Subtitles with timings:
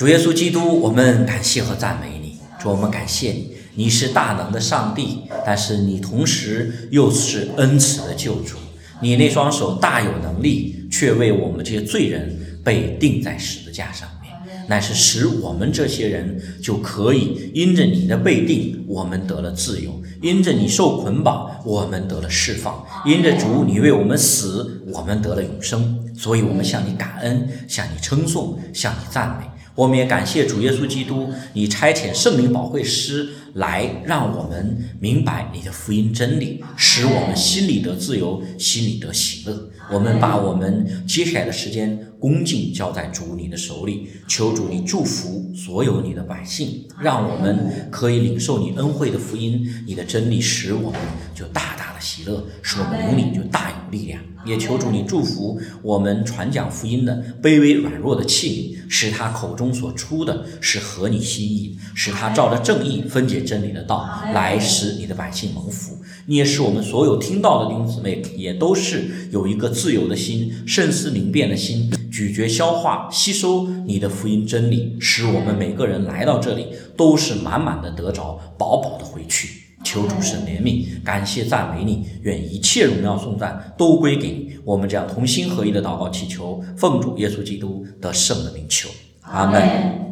[0.00, 2.38] 主耶稣基督，我们感谢和赞美你。
[2.58, 8.56] 主，我们感谢你，你是大能的上帝，但是你同时又是恩慈的救主。
[9.02, 12.34] 你那双手大有能力，却为我们这些罪人
[12.64, 14.32] 被钉在十字架上面，
[14.70, 19.90] 乃是使我们这些人就可以因着你的被钉，我们得了自由；
[20.22, 26.10] 因着你受捆绑，我们得了释放；因着主你为我们死，我们得了永生。
[26.16, 29.44] 所以，我们向你感恩，向你称颂，向你赞美。
[29.80, 39.70] 我们也感谢主耶稣基督，你差遣圣灵保惠师来，让我们明白你的福音真理，使我们心里得自由，心里得喜乐。
[39.92, 51.00] 我们把我们接下来的时间恭敬交在主你的手里，求主你祝福所有你的百姓，让我们可以领受你恩惠的福音，你的真理使我们
[51.34, 54.20] 就大大的喜乐，使我们灵里就大有力量。
[54.46, 65.96] 也求主你祝福我们传讲福音的卑微软弱的器皿，使他口中所出的是合你心意，使他照着正义分解真理的道，来使你的百姓蒙福。
[66.26, 76.66] 你也使我们所有听到的弟兄姊妹，也都是有一个自由的心、慎思明辨的心，咀嚼、消化、吸收你的福音真理，使我们每个人来到这里
[76.96, 79.60] 都是满满的得着，饱饱的回去。
[79.82, 84.50] 求主神怜悯，感谢赞美你，愿一切荣耀颂赞都归给你。
[84.62, 88.90] 我们这样同心合一的祷告祈求，奉主耶稣基督得圣的名求，
[89.22, 90.09] 阿门。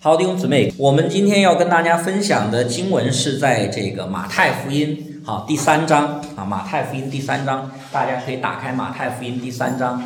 [0.00, 10.00] 好，弟兄姊妹，我们今天要跟大家分享的经文是在这个马太福音好第三章啊，马太福音第三章，大家可以打开马太福音第三章。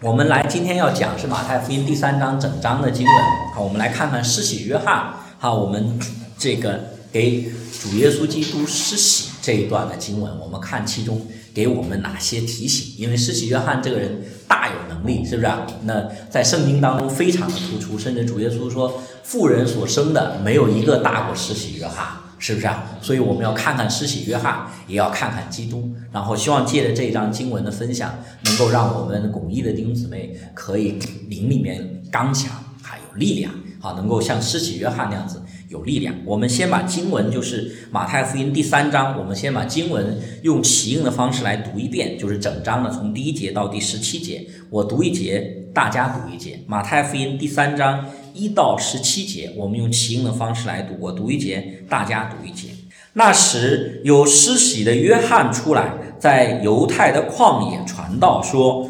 [0.00, 3.14] 我们来今天要讲是马太福音第三章整章的经文。
[3.54, 5.14] 好，我们来看看施洗约翰。
[5.38, 5.96] 好，我们
[6.36, 7.42] 这个给
[7.80, 12.96] 主耶稣基督施洗这一段的经文，我们看其中给我们哪些提醒？
[12.98, 15.66] 因为施洗约翰这个人大有能力，是不是啊？
[15.84, 22.06] 那在圣经当中非常的突出，甚至主耶稣说，妇人所生的没有一个大过施洗约翰，
[22.38, 22.84] 是不是啊？
[23.00, 32.50] 所以我们要看看施洗约翰，也要看看基督，然后希望借着这一章经文的分享，能够让我们巩义的弟兄姊妹可以灵里面刚强，
[32.82, 33.52] 还有力量。
[33.80, 35.42] 啊，能够像施洗约翰那样子
[35.74, 36.14] 有力量。
[36.24, 46.60] 我们先把经文，就是马太福音第三章，我们先把经文用起应的方式来读一遍，就是整章的从第一节到第十七节，我读一节，大家读一节。
[46.68, 52.68] 马太福音第三章一到十七节，我们用起应的方式来读，我读一节，大家读一节。
[53.14, 58.88] 那时有施洗的约翰出来，在犹太的旷野传道说。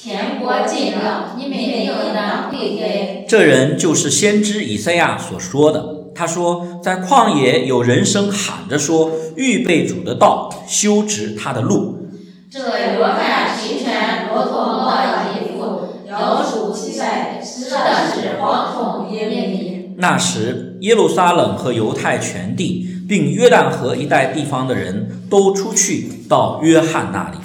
[0.00, 3.24] 天国近了，你们应当悔改。
[3.26, 6.03] 这人就是先知以赛亚所说的。
[6.14, 12.08] 他说，在旷野有人声喊着说：“预备主的道，修直他的路。”
[12.50, 17.76] 这约翰身穿骆驼毛的衣服，腰束七塞，吃的
[18.14, 19.94] 是蝗虫野蜜。
[19.96, 27.38] 那时，耶路撒冷和犹太全地，并约旦河一带地方的人都出去到约翰那里。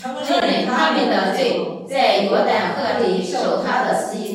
[0.00, 4.31] 承认他们的罪，在约旦河里受他的洗。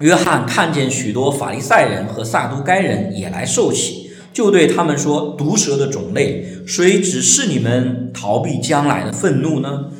[0.00, 9.90] 约翰看见许多法利赛人和撒都该人也来受洗，就对他们说：“毒蛇的种类，谁指示你们逃避将来的愤怒呢？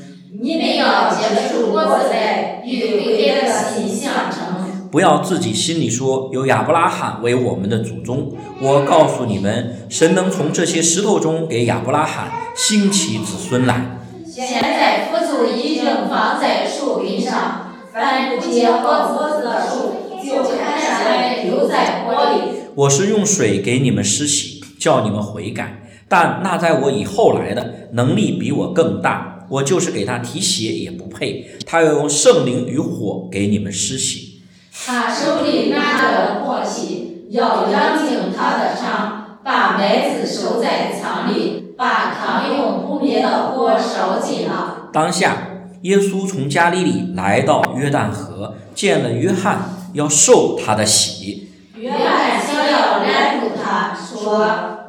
[0.40, 4.88] 你们要接受果子来，与别的心相称。
[4.90, 8.32] 不要自己心里说有亚伯拉罕为我们的祖宗。
[8.58, 22.42] 我告诉你们，神能从这些石头中给亚伯拉罕兴起子孙来。”现在佛祖已经放在树根上，凡不结好果子的树，就砍下来丢在火里。
[22.76, 25.82] 我是用水给你们施洗，叫你们悔改。
[26.08, 31.50] 但那在我以后来的，能力比我更大，我就是给他提鞋也不配。
[31.66, 34.42] 他要用圣灵与火给你们施洗。
[34.86, 41.66] 他手里拿着火器，要扬净他的场，把麦子收在仓里。
[41.80, 44.90] 把糠用不灭的火烧尽了。
[44.92, 45.49] 当下，
[45.82, 51.48] 耶稣从加利利来到约旦河，见了约翰，要受他的洗。
[51.76, 54.44] 约翰想要拦住他，说：“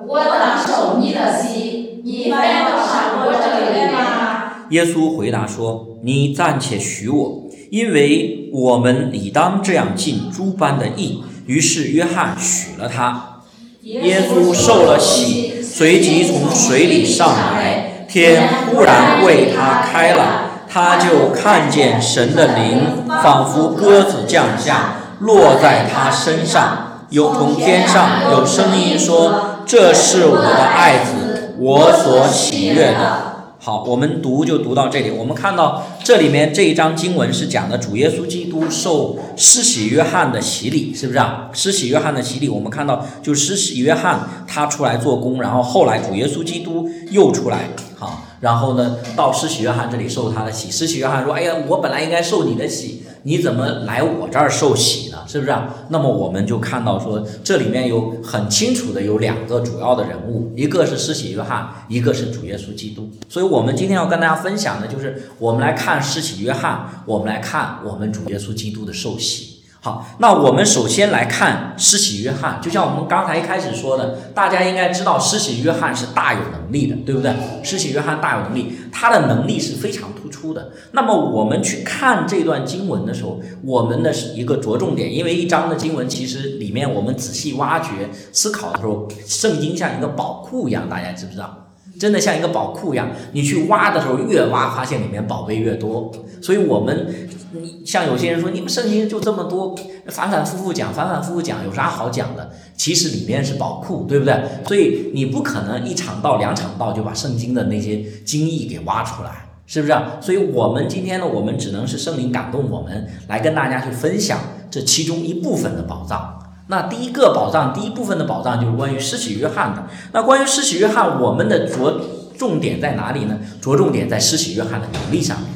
[0.06, 13.40] 我当受你的洗，你反要上我这里吗？”耶稣回答说：“你暂且许我，因为我们理当这样尽诸般的义。”于是约翰许了他。
[13.84, 15.50] 耶稣受了洗。
[15.64, 20.41] 随即从水里上来，天忽然为他开了，
[20.74, 33.32] 他就看见神的灵仿佛鸽子降下，落在他身上，又从天上有声音说：“这是我的爱子，我所喜悦的。”
[33.64, 35.12] 好，我们读就读到这里。
[35.12, 41.50] 我们看到这里面这一章经文是讲的主耶稣基督受施洗约翰的洗礼，是不是啊？
[41.52, 47.70] 施洗约翰的洗礼，我们看到就施洗约翰他出来做工，然后后来主耶稣基督又出来，
[48.00, 50.70] 好，然后呢到施洗约翰这里受他的洗。
[50.70, 55.20] 施洗约翰说：“哎呀，我本来应该受你的洗，你怎么来我这儿受洗呢？
[55.28, 63.08] 是不是啊？”那么我们就看到说，这里面有很清楚的有两个主要的人物，一个是施洗约翰，一个是主耶稣基督。
[63.30, 63.52] 所以。
[63.52, 69.51] 我们今天要跟大家分享的就是，我们来看施洗约翰，我们来看我们主耶稣基督的受洗。
[69.84, 77.34] 好，那我们首先来看施洗约翰，就像我们刚才一开始说的，大家应该知道施洗约翰是大有能力的，对不对？
[77.64, 80.70] 施洗约翰大有能力，他的能力是非常突出的。
[80.92, 91.61] 那么我们去看这段经文的时候，我们的一个着重点，因为一章的经文其实里面我们仔细挖掘思考的时候，圣经像一个宝库一样，大家知不知道？
[92.02, 96.12] 真的像一个宝库一样，你去挖的时候，越挖发现里面宝贝越多。
[96.42, 97.08] 所以，我们
[97.52, 99.78] 你像有些人说，你们圣经就这么多，
[100.08, 102.50] 反反复复讲，反反复复讲，有啥好讲的？
[102.76, 104.36] 其实里面是宝库，对不对？
[104.66, 109.94] 所以你不可能一场道、两场道就把圣经的那些精义给挖出来，是不是？
[110.22, 114.40] 所以我们今天呢，我们只能是圣灵感动我们，来跟大家去分享
[114.72, 116.40] 这其中一部分的宝藏。
[116.72, 119.84] 那第一个宝藏，第一部分的宝藏就是关于施洗约翰的。
[120.14, 122.00] 那关于施洗约翰，我们的着
[122.40, 123.38] 重点在哪里呢？
[123.60, 125.50] 着重点在施洗约翰的能力上面。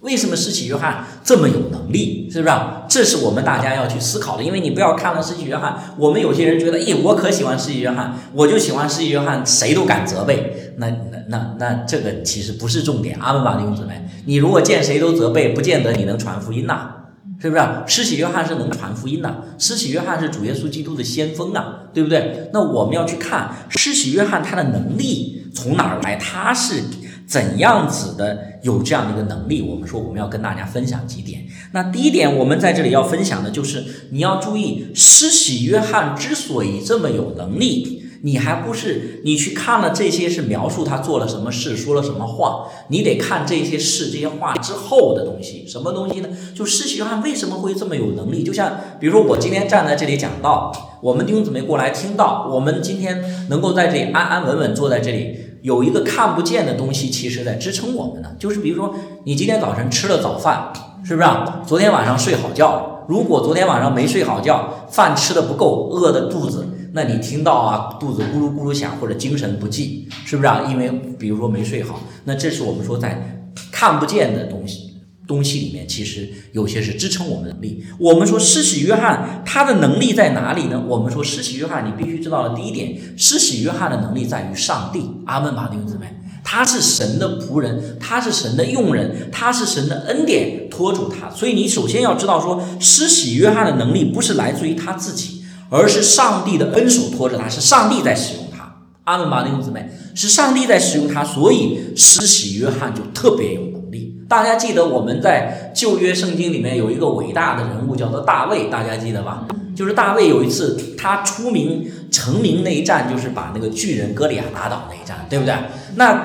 [0.00, 2.28] 为什么施洗约翰这么有能力？
[2.30, 2.54] 是不是？
[2.90, 4.42] 这是我们大家要去思考的。
[4.42, 10.74] 因为你不要看了施洗约翰，我们有些人觉得，咦，我可喜欢施洗约翰，我就喜欢施洗约翰，谁都敢责备。
[10.76, 13.18] 那那那那，这个其实不是重点。
[13.18, 16.96] 阿门吧，弟兄姊妹，你如果见谁都责备，不见得你能传福音呐。
[17.40, 17.62] 是不是？
[17.86, 22.50] 施洗约翰是能传福音的，施洗约翰是主耶稣基督的先锋啊，对不对？
[22.52, 26.82] 那我们要去看施洗约翰他的能力从哪儿来，他是
[27.26, 29.62] 怎样子的有这样的一个能力？
[29.62, 31.46] 我们说我们要跟大家分享几点。
[31.72, 38.04] 那第一点，我们在这里要分享的就是你要注意，施洗约翰之所以这么有能力。
[38.22, 42.66] 你还不是你去看了这些是描述他做了什么事，说了什么话？
[42.88, 46.28] 你得看这些事、这些话之后的东西，什么东西呢？
[46.54, 48.42] 就施洗约翰为什么会这么有能力？
[48.42, 58.30] 就像比如说我今天站在这里讲道，我们弟兄姊妹过来听到，我们今天能够在这里安安稳稳坐在这里，有一个看不见的东西，其实在支撑我们呢。
[58.38, 58.94] 就是比如说
[59.24, 60.72] 你今天早晨吃了早饭，
[61.04, 61.28] 是不是？
[61.28, 63.04] 啊昨天晚上睡好觉了。
[63.08, 66.66] 如果昨天晚上没睡好觉，饭吃的不够，饿的肚子。
[66.92, 70.66] 那你听到啊，肚子咕噜咕噜响，或者精神不济，是不是啊？
[70.70, 74.94] 因为比如说没睡好，那这是我们说在看不见的东西
[75.26, 77.84] 东西里面，其实有些是支撑我们能力。
[77.98, 80.82] 我们说施洗约翰他的能力在哪里呢？
[80.88, 85.02] 我们说施洗约翰，你必须知道的第一点，施洗约翰的能力在于上帝。
[85.26, 86.06] 阿门吧，弟兄姊妹，
[86.42, 91.28] 他是神的仆人，他是神的用人，他是神的恩典托住他。
[91.28, 95.37] 所以你首先要知道说，施洗约翰的能力不是来自于他自己。
[95.70, 98.74] 而是上帝的恩手托着他，是上帝在使用他。
[99.04, 104.16] 阿门吧，弟兄姊妹，是上帝在使用他，所以施洗约翰就特别有能力。
[104.28, 109.46] 大家记得我们在旧约圣经里面有一个伟大的人物叫做大卫，大家记得吧？
[109.74, 115.54] 就是大卫有一次他出名成名那一战，就是把那个巨人歌利亚打倒那一战，对不对？
[115.94, 116.22] 那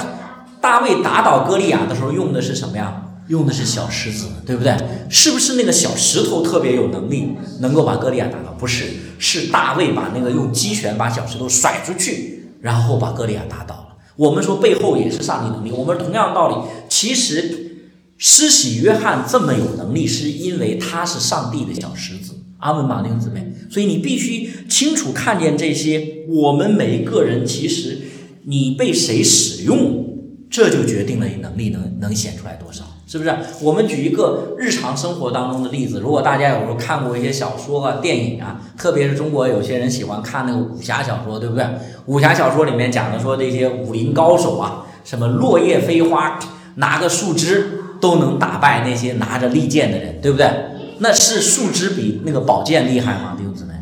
[0.59, 3.01] 大卫打倒歌利亚的时候用的是什么呀？
[3.27, 4.75] 用的是小石子，对不对？
[5.09, 8.53] 是不是那个小石头特别有能力，能够把歌利亚打倒？
[8.53, 8.85] 不是，
[9.17, 13.97] 是大卫把那个用击拳把小石头甩出去，然后把歌利亚打倒了。
[14.15, 15.71] 我们说背后也是上帝能力。
[15.71, 16.55] 我们同样道理，
[16.89, 22.33] 其实施洗约翰这么有能力，是因为他是上帝的小石子。
[22.59, 23.53] 阿门，马丁姊妹。
[23.69, 26.25] 所以你必须清楚看见这些。
[26.29, 27.99] 我们每一个人，其实
[28.45, 30.05] 你被谁使用，
[30.49, 32.85] 这就决定了你能力能能显出来多少。
[33.13, 33.31] 是不是？
[33.61, 35.99] 我们举一个日常生活当中的例子。
[35.99, 41.63] 如果大家有时候看过一些小说啊、电影啊，特别是中国有些人喜欢看那个武侠小说，对不对？
[42.07, 46.39] 武侠小说里面讲的说这些武林高手啊，什么落叶飞花，
[46.77, 50.49] 拿个树枝都能打败那些拿着利剑的人，对不对？
[50.97, 53.35] 那是树枝比那个宝剑厉害吗？
[53.37, 53.73] 弟兄姊妹，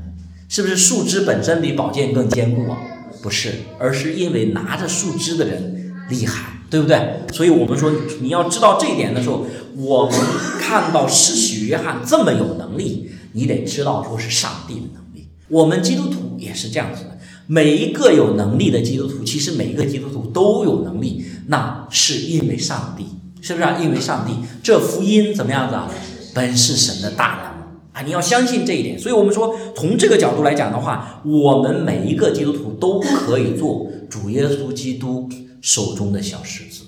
[0.50, 2.78] 是不是树枝本身比宝剑更坚固啊？
[3.24, 6.50] 不是，而是因为拿着树枝的人厉害。
[6.72, 7.20] 对不对？
[7.34, 10.18] 所以我们说，你要知道这一点的时候，我们
[10.60, 15.28] 看到施洗约翰这么有能力，你得知道说是上帝的能力。
[15.50, 23.06] 我们基督徒也是这样子的，每一个有能力的基督徒，其实每一个基督徒都有能力，那是因为上帝，
[23.42, 23.66] 是不是？
[23.66, 23.78] 啊？
[23.82, 25.92] 因为上帝，这福音怎么样子啊？
[26.34, 28.06] 本是神的大能啊！
[28.06, 28.98] 你要相信这一点。
[28.98, 35.28] 所以我们说，从这个角度来讲的话，我们每一个基督徒都可以做主耶稣基督。
[35.62, 36.84] 手中的小石子，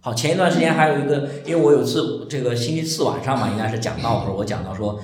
[0.00, 4.98] 好，前一段时间还有一个，因为我有次这个星期四晚上嘛，应该是讲到的时候，我讲到说，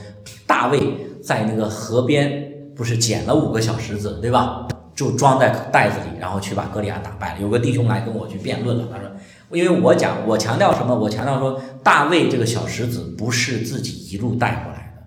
[0.47, 0.81] 大卫
[1.23, 4.67] 在那个河边不是捡了五个小石子，对吧？
[4.95, 7.41] 就装在袋子里，然后去把哥利亚打败了。
[7.41, 9.09] 有个弟兄来跟我去辩论了，他说，
[9.51, 10.95] 因为我讲我强调什么？
[10.95, 15.07] 我强调说，大卫这个小石子不是自己一路带过来的，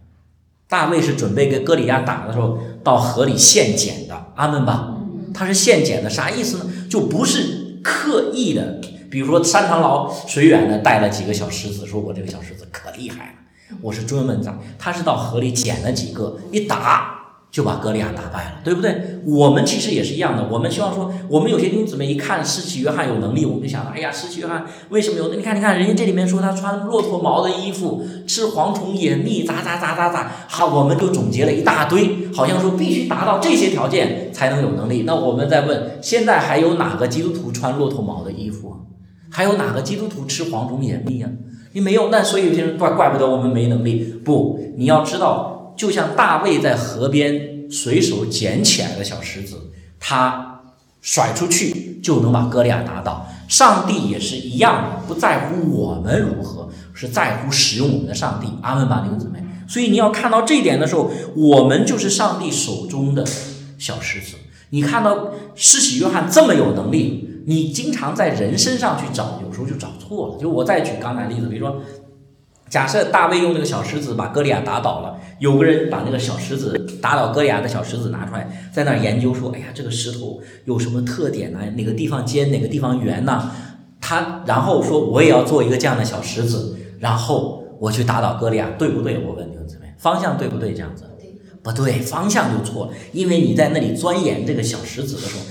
[0.67, 4.97] 大卫是准备跟哥利亚打的时候到河里现捡的，阿门吧？
[5.31, 6.65] 他是现捡的，啥意思呢？
[6.89, 8.79] 就不是刻意的。
[9.11, 14.51] 比如说山长老水远的带了几个小狮子，说我这个小狮子可厉害了，我是专门在。
[14.79, 17.22] 他是到河里捡了几个，一打
[17.53, 19.19] 就把歌利亚打败了，对不对？
[19.27, 25.31] 我们其实也是一样的，我们希望说，我们有些弟兄姊妹一看施洗约翰有能力，我们就想到，哎呀，施洗约翰为什么有？
[25.31, 35.03] 你看，你看，人家这里面说他穿骆驼毛的衣服，吃蝗虫野蜜，咋咋咋咋咋， 好，我们就总结了一大堆，好像说必须达到这些条件才能有能力。
[35.05, 38.75] 那我们再问，现在还有哪个基督徒穿骆驼毛的衣服？
[39.29, 41.29] 还有哪个基督徒吃蝗虫野蜜呀？
[41.73, 44.03] 你没有，那所以有些人怪怪不得我们没能力。
[44.25, 50.61] 不，你要知道，就像大卫在河边随手捡起来的小石子，他
[51.01, 53.27] 甩出去就能把哥利亚打倒。
[53.47, 58.47] 上帝也是一样的，不在乎我们如何，是在乎使用我们的上帝。
[58.61, 59.43] 阿门吧，弟兄姊妹。
[59.67, 63.25] 所以你要看到这一点的时候，我们就是上帝手中的
[63.77, 64.37] 小石子。
[64.69, 67.29] 你看到施洗约翰这么有能力。
[67.45, 70.37] 你经常在人身上去找，有时候就找错了。
[70.39, 71.81] 就我再举刚才例子，比如说，
[72.73, 81.59] 假设大卫用那个小石子把歌利亚打倒了，有个人把那个小石子打倒歌利亚的小石子拿出来，在那儿研究说：“哎呀，这个石头有什么特点呢？
[81.75, 83.51] 哪个地方尖，哪个地方圆呢？”
[84.01, 90.73] 他然后说：“我也要做一个这样的小石子，然后我去打倒歌利亚，对不对？”我问你们姊妹，方向对不对？
[90.73, 91.03] 这样子
[91.61, 95.43] 不对，方向就错了，因为你在那里钻研这个小石子的时候。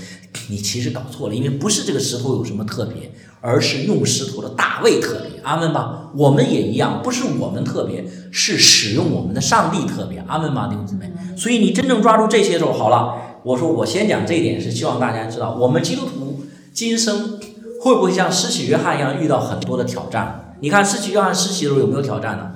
[0.49, 3.09] 你其实搞错了，因为不是这个石头有什么特别，
[3.43, 5.41] 而是用石头的大卫特别。
[5.43, 10.23] 阿门吧，我们也一样，不是我们特别，是使用我们的上帝特别。
[10.25, 11.11] 阿门吧，弟兄姊妹。
[11.35, 17.37] 所以你真正抓住这些时候，好了，我说我先讲这一点，是希望大家知道，我们基督徒今生
[17.81, 20.55] 会不会像施洗约翰一样遇到很多的挑战？
[20.61, 22.51] 你看施洗约翰施洗的时候有没有挑战呢？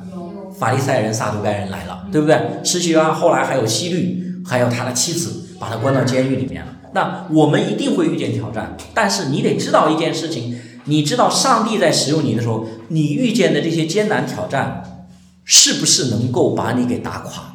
[0.58, 2.40] 法利赛人、撒都该人来了，对不对？
[2.64, 6.72] 施洗约翰后来还有希律，还有他的妻子，把他关到监狱里面了。
[6.94, 15.08] 那我们一定会遇见挑战，但是你得知道一件事情，你知道上帝在使用你的时候，你遇见的这些艰难挑战，
[15.44, 17.54] 是不是能够把你给打垮了？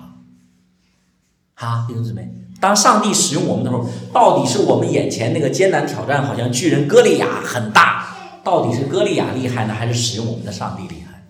[1.55, 8.07] 好，弟兄姊妹，当上帝使用我们的时候，到底是我们眼前那个艰难挑战，好像巨人歌利亚很大，
[8.45, 11.25] 到底是歌利亚厉害呢，还是使用我们的上帝厉害？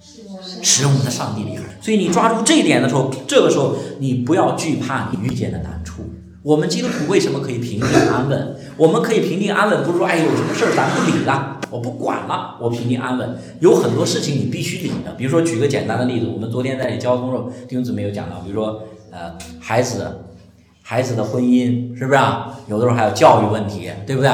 [0.62, 1.64] 使用我们的上帝厉害。
[1.80, 6.02] 所以你抓住这一点的时候，这个时候你不要惧怕你遇见的难处。
[6.42, 8.56] 我们基督徒为什么可以平静安稳？
[8.76, 13.38] 我们可以平静安稳，不是说哎有什么事儿咱不理了，我不管了，我平静安稳。
[13.60, 18.82] 有很多事情你必须理的，比如说举个简单的例子，我们昨天在交通时弟兄姊妹有讲到，比如说
[19.12, 20.20] 呃孩子，
[20.82, 22.58] 孩子的婚姻是不是啊？
[22.66, 24.30] 有的时候还有教育问题，对不对？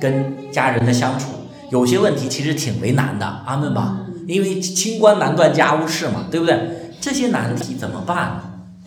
[0.00, 1.26] 跟家人的相处，
[1.70, 4.06] 有些问题其实挺为难的，安稳吧？
[4.26, 6.58] 因为清官难断家务事嘛，对不对？
[7.02, 8.40] 这些难题怎么办？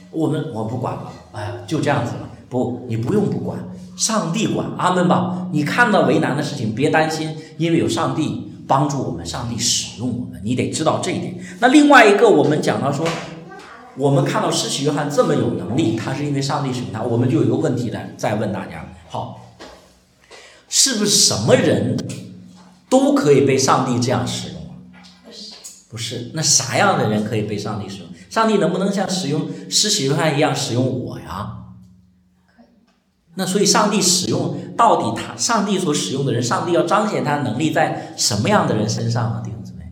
[0.09, 2.29] 我们我不管了，哎呀，就这样子了。
[2.53, 3.57] 不，你不用不管，
[3.97, 5.47] 上帝管，阿门吧。
[5.51, 11.43] 你看到为难的事情，别担心，因为有上帝帮助我们，上帝使用我们，你得知道这一点。
[11.59, 13.07] 那另外一个，我们讲到说，
[13.97, 19.41] 我们看到施洗约翰这么有能力，他是因为上帝使用他，我们就有一个问题来再问大家：好，
[20.69, 21.97] 是不是什么人
[22.87, 24.61] 都可以被上帝这样使用？
[25.25, 25.53] 不是，
[25.89, 26.31] 不是。
[26.35, 28.07] 那啥样的人可以被上帝使用？
[28.29, 31.57] 上帝能不能像使用施洗约翰一样使用我呀？
[33.35, 39.41] 那所以，上帝使用到底他上帝所使用的人，上帝要彰显他的能力在什么样的人身上呢？
[39.43, 39.85] 弟兄姊妹，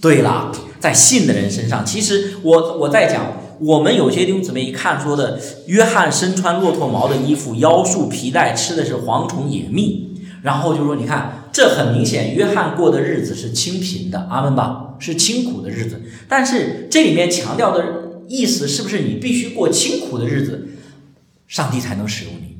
[0.00, 1.84] 对了，在信的人身上。
[1.84, 16.00] 其实我我在讲，我们有些弟兄姊妹一看说的，约翰身穿骆驼毛的衣服，腰束皮带，吃的是蝗虫野蜜，然后就说，你看这很明显，约翰过的日子是清贫的，阿门吧，是清苦的日子。
[16.26, 20.68] 但是这里面强调的意思，是不是你必须过清苦的日子？
[21.46, 22.58] 上帝才能使用你，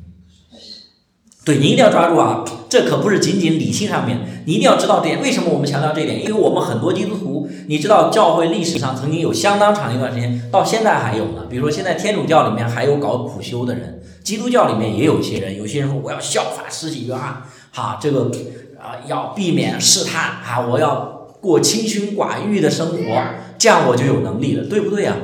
[1.45, 2.43] 对你一定要抓住啊！
[2.69, 5.21] 这可不是仅仅理性上面，你一定要知道这点。
[5.21, 6.21] 为什么我们强调这一点？
[6.21, 11.45] 因为我们很多基督徒，你知道教会历史上曾经有相当长一段时间，到现在还有呢。
[11.49, 18.29] 比如说现在天主教里面还有搞苦修的人，基督教里面也有一些人，有些人说我要效法施洗约翰，哈，这个
[18.77, 23.23] 啊要避免试探啊，我要过清心寡欲的生活，
[23.57, 25.15] 这样我就有能力了，对不对呀？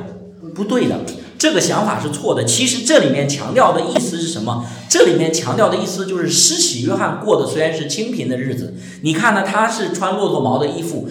[0.54, 1.00] 不对的。
[1.44, 2.42] 这个想法是错的。
[2.46, 4.64] 其实这里面强调的意思是什么？
[4.88, 8.72] 这里面强调的意思就是施洗约翰过的虽然是清贫的日子，
[9.02, 11.06] 你看呢，他是穿骆驼毛的衣服，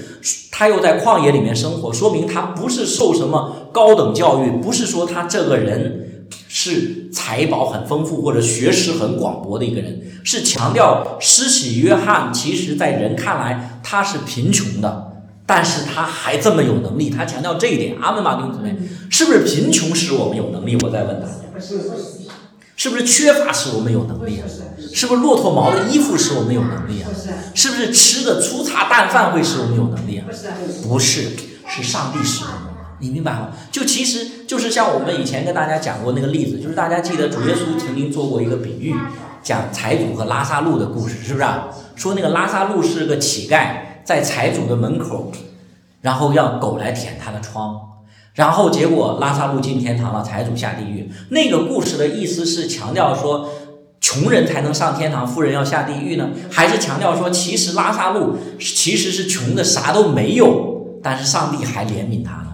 [0.49, 15.12] 他又在旷野里面生活，说明他不是受什么高等教育，不是说他这个人是财宝很丰富或者学识很广博的一个人，是强调施洗约翰其实在人看来他是贫穷的。
[15.45, 17.97] 但是他还这么有能力，他强调这一点。
[17.99, 18.77] 阿门，马丁姊妹，
[19.09, 20.77] 是不是贫穷使我们有能力？
[20.81, 21.33] 我再问大家，
[22.77, 24.47] 是不是缺乏使我们有能力啊？
[24.93, 27.11] 是不是骆驼毛的衣服使我们有能力啊？
[27.53, 30.25] 是不是吃的粗茶淡饭会使我们有能力啊？
[30.87, 31.31] 不是，
[31.67, 32.73] 是上帝使我们。
[32.99, 33.49] 你明白吗？
[33.69, 38.95] 就其实就是像我们以前跟大家讲过那个例子，就是大家记得主耶稣曾经做过一个比喻，
[39.43, 41.43] 讲财主和拉萨路的故事，是不是？
[41.43, 43.92] 啊说那个拉萨路是个乞丐。
[44.03, 45.31] 在财主的门口，
[46.01, 47.79] 然后让狗来舔他的窗，
[48.33, 51.09] 然后结果拉萨路进天堂了，财主下地狱。
[51.29, 53.49] 那个故事的意思是强调说，
[54.01, 56.29] 穷人才能上天堂，富人要下地狱呢？
[56.51, 62.52] 还是强调说，其实拉萨路其实是穷的啥都没有，但是上帝还怜悯他呢？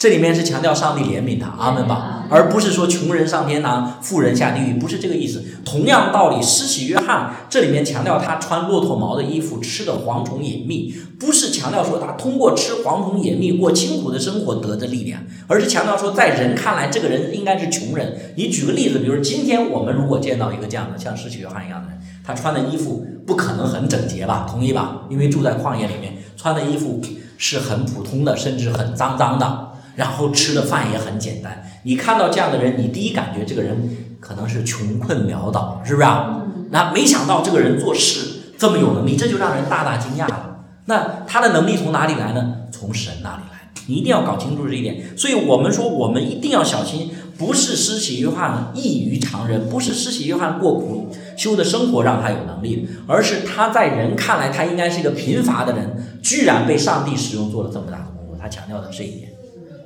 [0.00, 5.44] 这里面是强调上帝怜悯他，阿门吧，而不是说穷人上天堂，富人下地狱，不是这个意思。
[5.62, 18.32] 同样道理，施洗约翰这里面强调他穿骆驼毛的衣服，吃的蝗虫野蜜，不是强调说他通过吃蝗虫野蜜过清苦的生活得的力量，而是强调说在人看来，这个人应该是穷人。
[18.36, 24.46] 你举个例子，比如今天我们如果见到一个这样的像施洗约翰一样的人，他穿的衣服不可能很整洁吧？
[24.50, 25.02] 同意吧？
[25.10, 27.02] 因为住在旷野里面，穿的衣服
[27.36, 29.66] 是很普通的，甚至很脏脏的。
[29.96, 33.76] 然后吃的饭也很简单，你看到这样的人，你第一感觉这个人
[34.20, 36.42] 可能是穷困潦倒，是不是啊？
[36.70, 40.64] 那没想到这个人做事这么有能力，这就让人大大惊讶了。
[40.86, 42.56] 那他的能力从哪里来呢？
[42.70, 45.16] 从神那里来，你一定要搞清楚这一点。
[45.16, 58.36] 所以我们说，我们一定要小心，不是施洗约翰异于常人，不是施洗约翰过苦修的生活让他有能力，而是他在人看来他应该是一个贫乏的人，居然被上帝使用做了这么大的工作。
[58.40, 59.29] 他强调的这一点。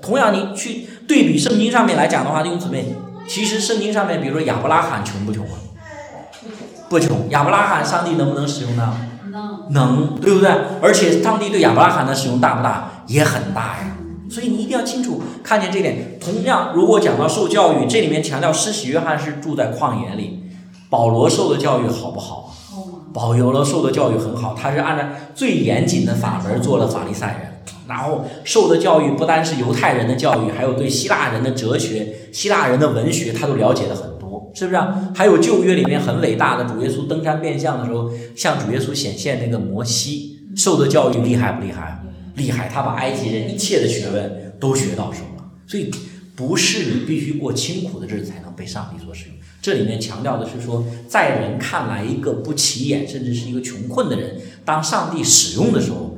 [0.04, 2.94] 同样，你去对比圣经上面来讲的话，弟兄姊妹，
[3.26, 5.56] 其实圣经上面，比如说亚伯拉罕穷不穷啊？
[6.90, 7.30] 不穷。
[7.30, 8.94] 亚伯拉罕，上帝能不能使用呢？
[9.30, 10.50] 能，能，对不对？
[10.82, 13.04] 而且上帝对亚伯拉罕的使用大不大？
[13.06, 13.96] 也很大呀。
[14.30, 16.18] 所以你一定要清楚看见这点。
[16.20, 20.44] 同样，如果讲到受教育，这里面强调施洗约翰是住在旷野里，
[20.90, 22.54] 保罗受的教育好不好？
[23.12, 27.53] 保罗受的教育很好，他是按照最严谨的法门做了法利赛人。
[27.88, 34.80] 然后受的教育不单是犹太人的教育，还有对希腊人的哲学、希腊人的文学，他都了解的很多，是不是？
[35.14, 42.00] 还有旧约里面很伟大的主耶稣登山变相的时候，向主耶稣显现那个摩西，受的教育厉害不厉害？
[42.36, 45.44] 厉害，他把埃及人一切的学问都学到手了。
[45.66, 45.90] 所以
[46.34, 49.34] 不是你必须过清苦的日子才能被上帝所使用。
[49.62, 56.13] 这里面强调的是说，在人看来一个不起眼，甚至是一个穷困的人，当上帝使用的时候，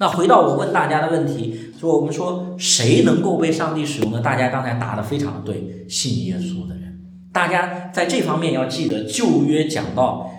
[0.00, 4.20] 那回到我问大家的问题，说我们说谁能够被上帝使用呢？
[4.22, 6.98] 大家刚才答的非常对，信耶稣的人。
[7.34, 10.30] 大家在这方面要记得，旧约讲到，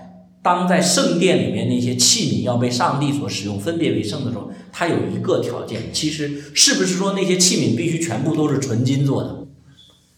[0.41, 5.93] 当在圣殿里面那些器皿要被上帝所使用，分别为圣的时候，它有一个条件。
[5.93, 9.45] 其实是不是说那些器皿必须全部都是纯金做的？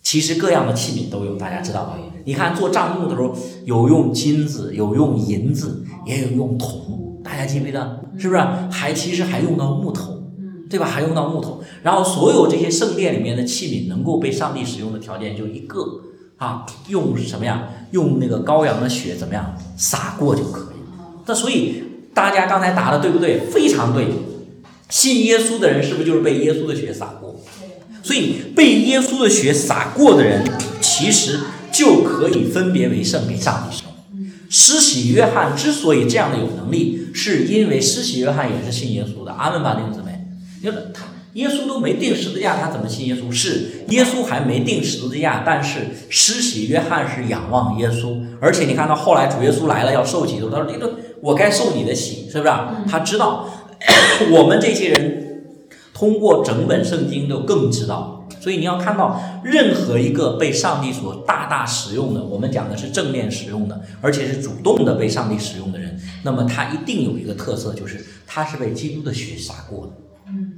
[0.01, 1.99] 其实各样的器皿都有，大家知道吧？
[2.23, 7.02] 你看做账目的时候，有用金子，有用银子，也有用铜。
[7.23, 8.01] 大家记不记得？
[8.17, 10.23] 是不是还其实还用到木头，
[10.69, 10.85] 对吧？
[10.85, 11.63] 还用到木头。
[11.81, 15.79] 然后所有这些圣殿里面的器皿能够被上帝使用的条件就一个
[16.37, 17.69] 啊，用什么呀？
[17.91, 20.75] 用那个羔羊的血怎么样洒过就可以。
[21.25, 21.83] 那所以
[22.13, 23.39] 大家刚才答的对不对？
[23.51, 24.07] 非常对。
[24.89, 27.35] 信耶稣的人是不是就是被耶稣的血洒过？
[28.03, 30.43] 所以被耶稣的血洒过的人，
[30.81, 31.39] 其实
[31.71, 33.82] 就可以分别为圣，给上帝。
[34.55, 39.31] 施洗约翰之所以这样的有能力，是因为施洗约翰也是信耶稣的。
[39.31, 40.27] 阿门吧，弟兄姊妹。
[40.61, 43.31] 你说他耶稣都没定十字架，他怎么信耶稣？
[43.31, 48.21] 是耶稣还没定十字架，但是施洗约翰是仰望耶稣。
[48.39, 52.53] 而且你看到后来主耶稣来了要受洗的时候，他说：“这个我该受你的洗，是不是？”
[52.87, 53.49] 他知道
[54.29, 55.45] 我们这些人
[55.95, 58.22] 通过整本圣经都更知道。
[58.39, 69.93] 所以你要看到任何一个被上帝所大大使用的，我们讲的是正面使用的，而且是主动的被上帝使用的人，那么他一定有一个特色，就是他是被基督的血洒过的。
[70.27, 70.51] 嗯，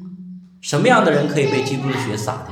[0.61, 2.49] 什么样的人可以被基督的血洒的？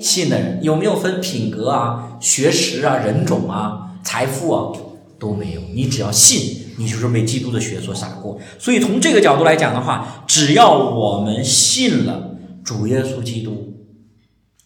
[0.00, 4.72] 信的人有没有分品格啊、学识啊、人种啊、财富啊
[5.18, 5.60] 都没有？
[5.74, 8.38] 你只要信，你就是被基督的血所洒过。
[8.58, 13.73] 所以从这个角度来讲的话，只要我们信了主耶稣基督。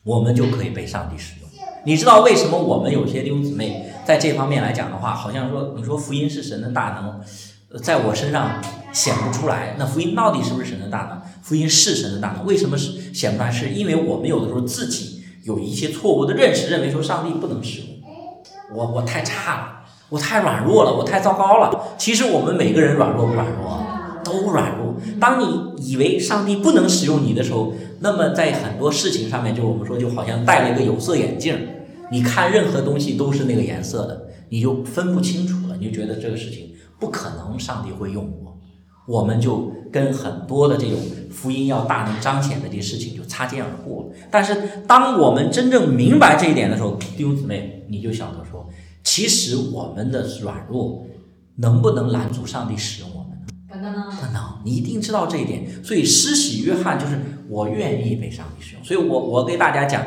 [0.08, 1.48] 我们就可以被上帝使用。
[1.84, 8.58] 你知道为什么我们有些弟兄姊妹在这方面来讲的话，好像说你说福音是神的大能，在我身上
[8.90, 9.76] 显不出来。
[9.78, 11.20] 那福音到底是不是神的大能？
[11.42, 13.50] 福音是神的大能，为什么是显不出来？
[13.50, 17.88] 是因为我们有的时候自己有一些错误的认识，认为说上帝不能使用
[18.74, 19.68] 我，我太差了，
[20.08, 21.84] 我太软弱了，我太糟糕了。
[21.98, 23.84] 其实我们每个人软弱不软弱？
[24.24, 24.77] 都软。
[25.20, 31.56] 当你以为上帝不能使用你的时候，那么在很多事情上面，就我们说，就好像戴了一个有色眼镜，
[32.10, 38.56] 你看任何东西都是那个颜色的，你就分不清楚了，你就觉得这个事情不可能，上帝会用我。
[39.06, 40.98] 我们就跟很多的这种
[41.30, 44.12] 福音要大能彰显的这些事情就擦肩而过。
[44.30, 48.68] 但是当我们真正明白这一点的时候，弟兄姊妹，你就晓得说，
[49.02, 51.06] 其实我们的软弱
[51.56, 53.10] 能不能拦阻上帝使用
[53.70, 53.74] 我？
[53.74, 55.66] 不能，你一定知道这一点。
[55.84, 58.84] 所以施洗约翰就是我愿意被上帝使用。
[58.84, 60.06] 所以我我给大家讲，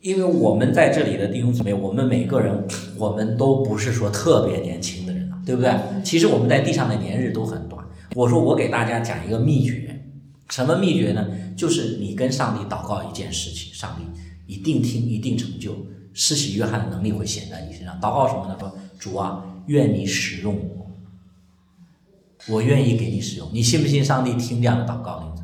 [0.00, 5.72] 因为我们在这里的弟兄姊妹，我们每个人我们都不是说特别年轻的人了，对不对？
[6.04, 7.84] 其实我们在地上的年日都很短。
[8.14, 10.04] 我说我给大家讲一个秘诀，
[10.48, 11.26] 什么秘诀呢？
[11.56, 15.74] 就是你跟上帝祷告一件事情，上帝一定听，一定成就。
[16.12, 17.94] 施洗约翰的能力会显在你身上。
[18.00, 18.56] 祷告什么呢？
[18.58, 20.79] 说主啊，愿你使用我。
[22.48, 25.34] 我愿意给你使用，你信不信上帝听这样的祷告？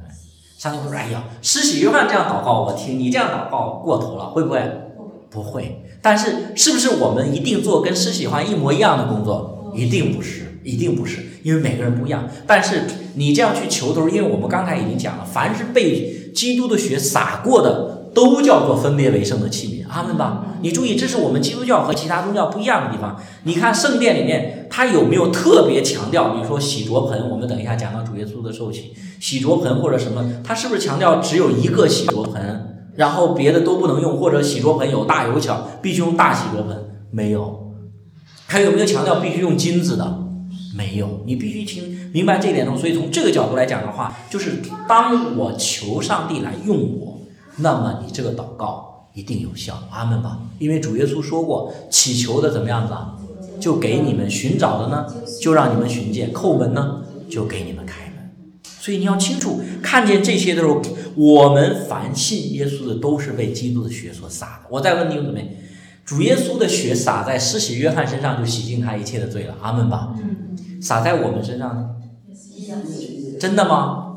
[0.59, 4.63] 上帝会说：“哎呀，施洗约翰这样祷告我听，你这样祷告过头了，会不会？
[5.31, 5.85] 不会。
[6.01, 9.73] 但是，是不是我们一定做跟施洗约翰一模一样的工作？
[9.77, 12.27] 一定不是，一定不是，因为每个人不一样。
[12.47, 20.57] 但是你这样去求都是因为我们刚才已经讲了，凡是被基督的血洒过的。”都叫做分别为圣的器皿，阿门吧。
[20.63, 23.21] 你注意，这是我们基督教和其他宗教不一样的地方。
[23.43, 26.31] 你看圣殿里面，它有没有特别强调？
[26.31, 34.19] 比如说洗濯盆，我们等一下讲到主耶稣的受洗，洗濯盆或者什么，它是不是强调只有一个洗濯盆，然后别的都不能用？
[34.19, 36.85] 或者洗濯盆有大有小，必须用大洗濯盆？
[37.11, 37.75] 没有。
[38.47, 40.21] 还有没有强调必须用金子的？
[40.75, 41.21] 没有。
[41.27, 47.16] 你必须听明白这一点所以从这个角度来讲的话，就是当我求上帝来用我。
[47.57, 50.39] 那么你这个祷告一定有效，阿门吧？
[50.59, 53.17] 因为主耶稣说过，祈求的怎么样子啊，
[53.59, 55.07] 就给你们；寻找的呢，
[55.41, 58.31] 就让你们寻见；叩门呢，就给你们开门。
[58.63, 60.83] 所以你要清楚，看见这些的时候，
[61.15, 64.69] 我们凡信耶稣的，都是被基督的血所洒的。
[64.71, 65.49] 我再问你们，
[66.05, 70.15] 主耶稣的血洒在施洗约翰身上，就洗净他一切的罪了，阿门吧？
[70.81, 71.89] 洒在我们身上呢？
[73.41, 74.17] 真的吗？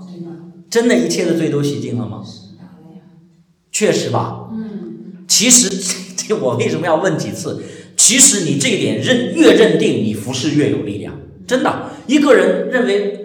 [0.69, 2.21] 真的一切的罪都洗净了吗？
[3.79, 5.69] 确实吧，嗯，其实
[6.27, 7.63] 这我为什么要问几次？
[7.95, 11.13] 其实你这一点认越认定，你服侍越有力量。
[11.47, 13.17] 真的，一个人认为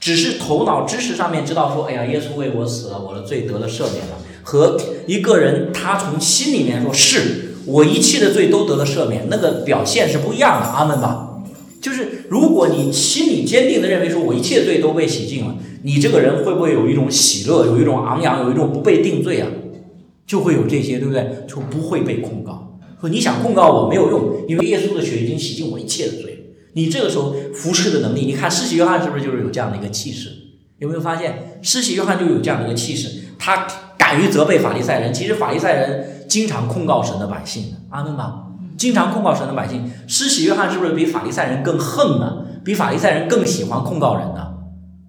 [0.00, 10.66] 只是头脑知识上面知道说，哎呀，耶稣为我死了，我的罪得了赦免了，和一个人他从心里面说是我一切的罪都得了赦免，那个表现是不一样的。
[10.66, 11.42] 阿门吧。
[11.82, 19.48] 就是如果你心里坚定的认为说我一切罪都被洗净了，你这个人会不会有一种喜乐，有一种昂扬，有一种不被定罪啊？
[20.26, 21.44] 就会有这些，对不对？
[21.46, 22.78] 就不会被控告。
[23.00, 26.54] 说你想控告我没有用，因为耶稣的血已经洗净我一切的罪。
[26.72, 30.30] 你这个时候服侍的能力，你看施洗约翰是不是就是有这样的一个气势？
[30.78, 33.10] 有没有发现施洗约翰就有这样的一个气势？
[33.38, 35.12] 他敢于责备法利赛人。
[35.12, 38.46] 其实法利赛人经常控告神的百姓的，阿门吧？
[38.76, 39.90] 经常控告神的百姓。
[40.08, 42.46] 施洗约翰是不是比法利赛人更横呢？
[42.64, 44.53] 比法利赛人更喜欢控告人呢？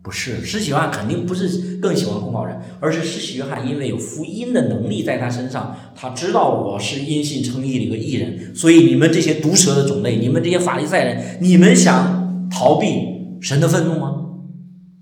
[0.06, 14.28] 不是施洗约翰肯定不是更喜欢控告人，而是施洗约翰因为有福音的能力在他身上，他知道我是因信称义的一个艺人，所以你们这些毒蛇的种类，你们这些法利赛人，你们想逃避神的愤怒吗？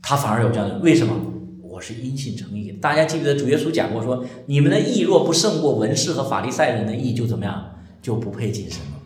[0.01, 1.13] 他反而有这样的，为什么？
[1.61, 2.71] 我是因信称义。
[2.81, 7.61] 大家记不记得主耶稣讲过说，你们的义若不胜过文士和法利赛人的义，就怎么样？
[8.01, 9.01] 就不配进神了。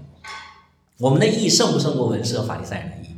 [1.00, 3.16] 我们的义胜不胜过文士和法利赛人的义？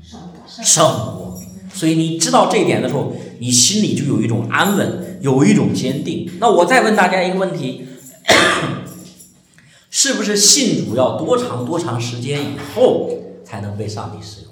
[0.64, 1.39] 胜过。
[1.80, 6.30] 所以你知道这一点的时候，你心里就有一种安稳，有一种坚定。
[6.38, 7.88] 那我再问大家一个问题：
[9.90, 13.10] 是不是信主要多长多长时间以后
[13.46, 14.52] 才能被上帝使用？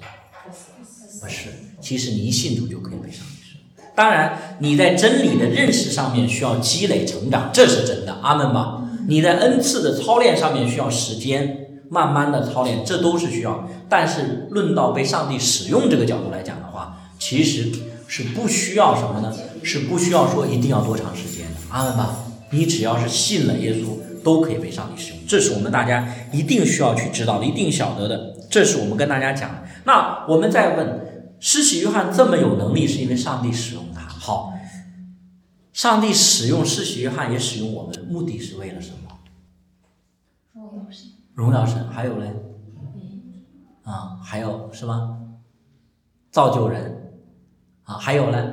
[1.20, 1.50] 不是，
[1.82, 3.84] 其实你一信主就可以被上帝使用。
[3.94, 8.14] 当然，你在真理的认识上面需要积累成长，这是真的。
[8.22, 8.88] 阿门吧。
[9.06, 13.68] 你在恩赐的操练上面需要时间，慢慢的操练，这都是需要。
[13.86, 17.72] 但是论到被上帝使用这个角度来讲的话，其实
[18.06, 19.34] 是不需要什么呢？
[19.62, 22.24] 是不需要说一定要多长时间的，阿门吧。
[22.50, 25.18] 你只要是信了耶稣，都可以被上帝使用。
[25.26, 28.34] 这是我们大家一定需要去知道的，一定晓得的。
[28.48, 29.62] 这是我们跟大家讲的。
[29.84, 34.00] 那我们再问，施洗约翰这么有能力，是因为上帝使用他。
[34.00, 34.54] 好，
[35.74, 39.18] 上帝使用施洗约翰，也使用我们，目的是为了什么？
[40.54, 41.10] 荣耀神。
[41.34, 41.88] 荣耀神。
[41.90, 42.32] 还有嘞？
[43.82, 45.18] 啊，还有是吗？
[46.30, 46.97] 造就人。
[47.88, 48.52] 啊，还有呢？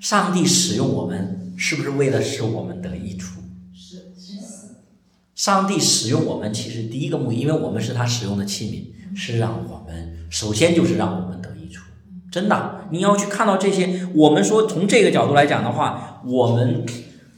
[0.00, 3.42] 上帝使用我们，是不是为了使我们得益处？
[3.74, 4.38] 是是。
[5.34, 11.82] 上帝使用我们，其实第一个目的，因为我们是他使用的器皿，是让我们首先就是让我们得益处。
[12.32, 14.08] 真的，你要去看到这些。
[14.14, 16.86] 我们说从这个角度来讲的话，我们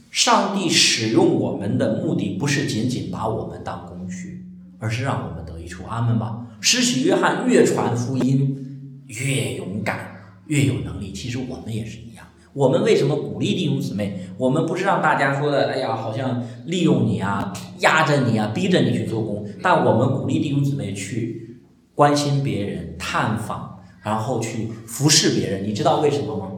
[0.09, 4.45] 上帝使用我们的目的不是仅仅把我们当工具，
[4.79, 5.83] 而是让我们得益处。
[5.89, 6.45] 阿门吧。
[6.61, 10.18] 施洗约翰越传福音越勇敢，
[10.49, 11.11] 越有能力。
[11.11, 12.27] 其实我们也是一样。
[12.53, 14.19] 我们为什么鼓励弟兄姊妹？
[14.37, 19.47] 我们不是让大家说的，哎呀，好像利用你啊，压着你啊，逼着你去做工。
[19.63, 21.57] 但我们鼓励弟兄姊妹去
[21.95, 23.67] 关心别人、探访。
[24.01, 26.51] 然后去服侍别人，你知道为什么吗？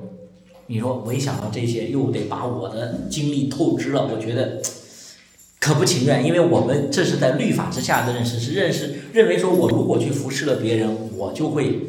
[0.68, 4.62] 你说我一想到这些，又得把我的精力透支了，我觉得
[5.60, 11.80] 可不情愿，因为我们这是在律法之下的认识，是认识认为说我如果去服侍了别人，我就会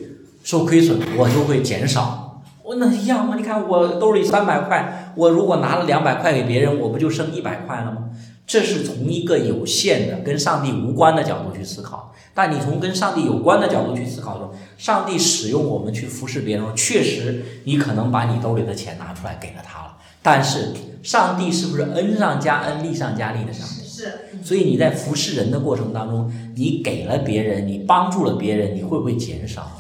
[0.43, 2.43] 受亏损，我就会减少。
[2.63, 3.35] 我那一样吗？
[3.37, 8.11] 你看我兜里三百块，我如果拿了两百块给别人，我不就剩一百块了吗？
[8.47, 12.13] 这是从一个有限的、跟上帝无关的角度去思考。
[12.35, 19.97] 但你从跟上帝有关的角度去思考说，上帝使用我们去服侍别人，确实你可能把你兜里的钱拿出来给了他了。
[20.23, 23.87] 但是上帝是不是恩上加恩、利上加利的上帝？
[23.87, 24.13] 是。
[24.43, 29.71] 所以你在服侍人的过程当中，你给了别人，你帮助了别人，你会不会减少？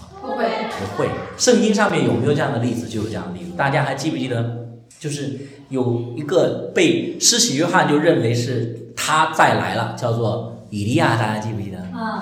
[0.82, 1.08] 不会。
[1.36, 2.88] 圣经上面有没有这样的例子？
[2.88, 3.52] 就有这样的例子。
[3.56, 4.58] 大家还记不记得？
[4.98, 11.78] 就是有一个被施洗约翰就认为是他再来了，叫做以利亚，大家记不记得？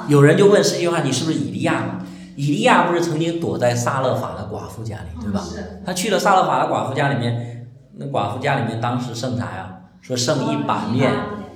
[0.09, 5.45] 有人就问施洗约翰：“你是不是以利亚嘛？”以利亚不是曾经躲在撒勒法的寡妇家里，对吧？
[5.85, 9.77] 他去了撒勒法的寡妇家里面，那寡妇家里面当时剩啥呀？
[10.01, 11.13] 说剩一把面，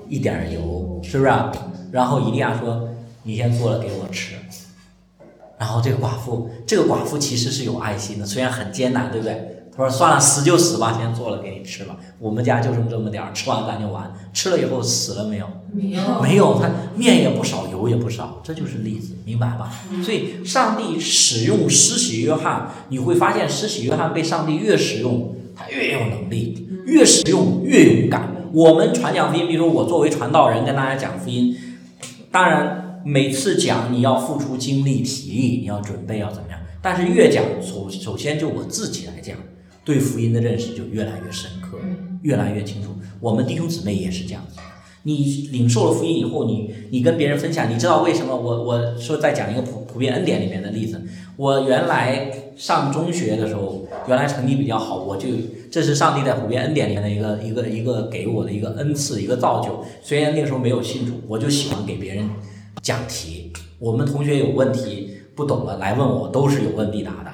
[0.09, 1.33] 一点油，是不是？
[1.91, 2.87] 然后以利亚说
[3.23, 4.35] ：“你先做了给我吃。”
[5.65, 9.65] 然后这个寡妇，这个寡妇其实是有爱心的，虽然很艰难，对不对？
[9.75, 11.97] 他说：“算了，死就死吧，先做了给你吃吧。
[12.19, 14.13] 我们家就剩这么点儿，吃完咱就完。
[14.35, 15.47] 吃了以后死了没有？
[15.73, 16.61] 没有，没有。
[16.61, 19.73] 他面也不少，油也不少，这就是例子，明白吧？
[20.03, 28.37] 所以上帝使用施洗约翰，你会发现施洗约翰被上帝越使用，他越有能力，越使用越勇敢。
[28.53, 31.57] 我们传讲福音，比如说我作为传道人跟大家讲福音，
[32.31, 36.59] 当然每次讲你要付出精力、体力，你要准备要怎么样？
[36.81, 39.37] 但是越讲，首首先就我自己来讲。”
[39.85, 41.77] 对福音的认识就越来越深刻，
[42.23, 42.89] 越来越清楚。
[43.21, 44.59] 我们弟兄姊妹也是这样子。
[45.03, 48.35] 你领受了福音以后，你你跟别人分享，你知道为什么？
[48.35, 51.03] 我我说再讲一个普普遍恩典里面的例子。
[51.37, 55.29] 我原来上中学的时候，原来成绩比较好，我就
[55.71, 59.85] 这是上帝在普遍恩典里面的一个一个一个给我的一个恩赐，一个造就。
[60.03, 62.27] 虽然那个时候没有信主，我就喜欢给别人
[62.83, 63.53] 讲题。
[63.79, 67.31] 我们同学有问题不懂了来问我，都是有问必答的。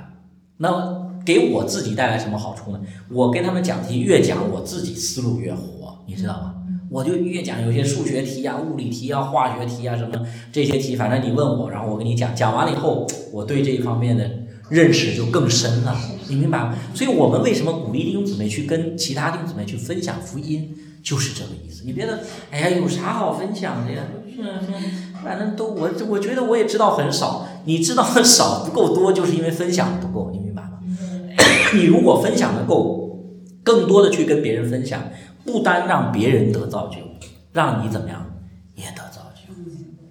[0.59, 1.01] 那。
[1.23, 2.81] 给我自己带来什么好处呢？
[3.11, 6.55] 我跟他们讲题，越讲我自己思路越活，你知道吗？
[6.91, 14.29] 我就越讲有些数学题呀、物理题啊、化学题啊什么这些题，反正你问我，然后我跟你讲，讲完了以后，我对这一方面的
[14.71, 15.95] 认识就更深了，
[16.27, 16.75] 你明白吗？
[16.95, 21.83] 所以我们为什么鼓励弟兄姊妹去跟其他弟兄姊妹去分享福音，就是这个意思。
[21.85, 24.03] 你别的，哎呀，有啥好分享的呀？
[25.23, 30.79] 反正都我我觉得我也知道很少，你知道很少不够多，就是因为分享不够，你明白吗？
[31.75, 33.19] 你如果分享的够，
[33.63, 35.03] 更多的去跟别人分享，
[35.45, 36.97] 不单让别人得造就，
[37.53, 38.25] 让你怎么样
[38.77, 39.53] 也得造就，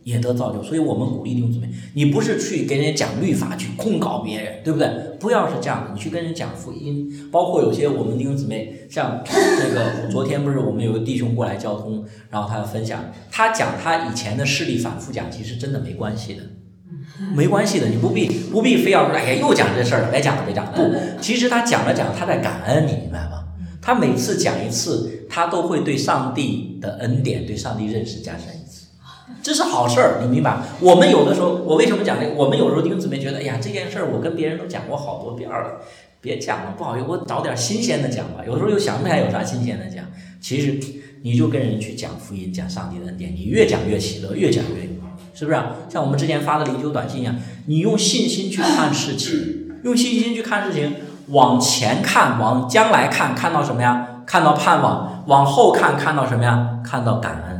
[0.10, 0.62] 也得造就。
[0.64, 4.90] 所以我们鼓励弟兄姊妹，你不是去给人讲律法去控告别人，对不对？
[5.20, 7.30] 不要是这样的，你去跟人讲福音。
[7.32, 16.44] 包括有些我们弟兄姊妹，像 那个昨天不是我们有个弟兄过来交通，然后他分享，他讲他以前的事例，反复讲，其实真的没关系的。
[17.36, 20.72] 没关系的，你不必不必非要说，哎呀，又讲这事儿了，别讲了，别讲了。
[20.72, 20.90] 不，
[21.22, 23.44] 其实他讲了讲，他在感恩你，明白吗？
[23.82, 28.46] 他每次讲一次，他都会对上帝的恩典、对上帝认识加深
[29.50, 30.60] 这是好事儿，你明白？
[30.80, 32.36] 我们有的时候，我为什么讲这个？
[32.36, 35.82] 我们有时候弟兄姊妹觉得，哎呀，这件事儿我跟别人都讲过好多遍了，
[36.22, 38.44] 别讲了，不好意思，我找点新鲜的讲吧。
[38.46, 40.06] 有时候又想不起来有啥新鲜的讲，
[40.40, 40.80] 其实
[41.24, 44.88] 你就跟人去讲福音，讲上帝的恩典，你越讲越喜乐，越讲越。
[45.34, 45.58] 是不是？
[45.88, 47.34] 像我们之前发的灵修短信一样，
[47.68, 50.94] 你用信心去看事情，用信心去看事情，
[51.30, 54.24] 往前看，往将来看，看到什么呀？
[54.26, 55.24] 看到盼望。
[55.28, 56.82] 往后看，看到什么呀？
[56.84, 57.59] 看到感恩。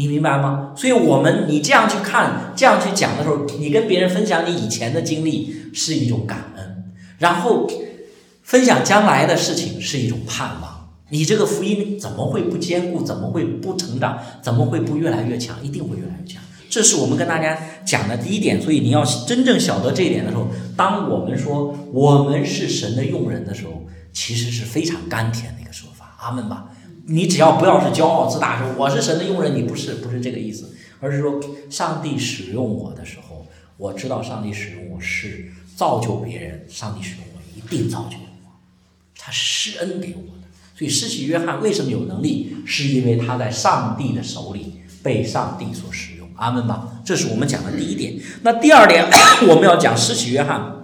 [0.00, 0.72] 你明白吗？
[0.74, 7.70] 所以，我们你这样去看，这样去讲的时候，你跟别人分享你以前的经历是一种感恩，然后
[8.42, 10.88] 分享将来的事情是一种盼望。
[11.10, 13.02] 你这个福音怎么会不坚固？
[13.02, 14.18] 怎么会不成长？
[14.40, 15.54] 怎么会不越来越强？
[15.62, 16.42] 一定会越来越强。
[16.70, 18.62] 这是我们跟大家讲的第一点。
[18.62, 20.46] 所以你要真正晓得这一点的时候，
[20.78, 26.16] 当我们说我们是神的用人的时候，其实是非常甘甜的一个说法。
[26.20, 26.69] 阿门吧。
[27.10, 33.46] 你只要不要是骄傲自大，说我是神的用人，你不是，不是这个意思，而是说上帝使用我的时候，
[33.76, 38.50] 我知道上帝使用我是造就别人，上帝使用我一定造就我，
[39.18, 40.46] 他施恩给我的。
[40.76, 46.28] 所以施洗约翰为什么有能力，是因为他在上帝的手里被上帝所使用。
[46.36, 47.02] 阿门吧。
[47.04, 48.14] 这是我们讲的第一点。
[48.42, 49.04] 那第二点，
[49.48, 50.79] 我们要讲施洗约翰。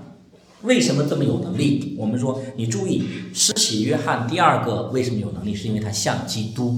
[0.63, 1.95] 为什么这么有能力？
[1.99, 5.55] 我们说，你注意，施洗约翰第二个为什么有能力？
[5.55, 6.75] 是因为他像基督。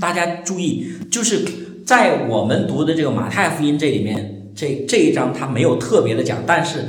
[0.00, 1.44] 大家注意，就是
[1.84, 6.84] 在我们读的这个马太福音这里面，这这一章他没有特别的讲，但是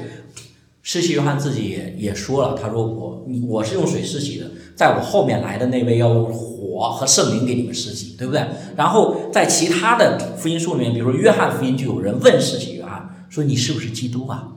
[0.82, 8.46] 施洗约翰自己也也说了，他说我我是用水施洗的，在我后面来的那位要用火和圣灵给你们施洗，对不对？
[8.78, 14.50] 然后在其他的福音书里面，比如说约翰福音，就有人问施洗约翰说：“你是不是基督啊？”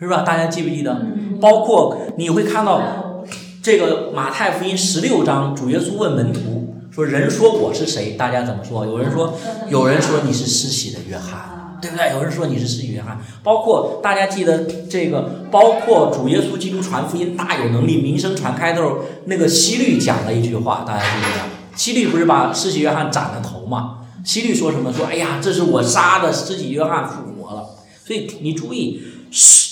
[0.00, 0.22] 是吧？
[0.22, 0.98] 大家记不记得？
[1.40, 3.24] 包括你会看到
[3.62, 8.86] 这个马太福音十六章，主耶稣问门徒说：“人说我是谁？”大家怎么说？
[8.86, 9.34] 有人说，
[9.68, 12.10] 有人说你是施洗的约翰，对不对？
[12.12, 13.20] 有人说你是施洗约翰。
[13.42, 21.76] 包括大家记得这个，包括主耶稣基督传福音大有能力，名声传开的时候，那个希律讲了一句话，大家记不记得？
[21.76, 23.98] 希律不是把施洗约翰斩了头吗？
[24.24, 24.90] 希律说什么？
[24.90, 27.66] 说：“哎呀，这是我杀的，施洗约翰复活了。”
[28.02, 29.69] 所以你注意施。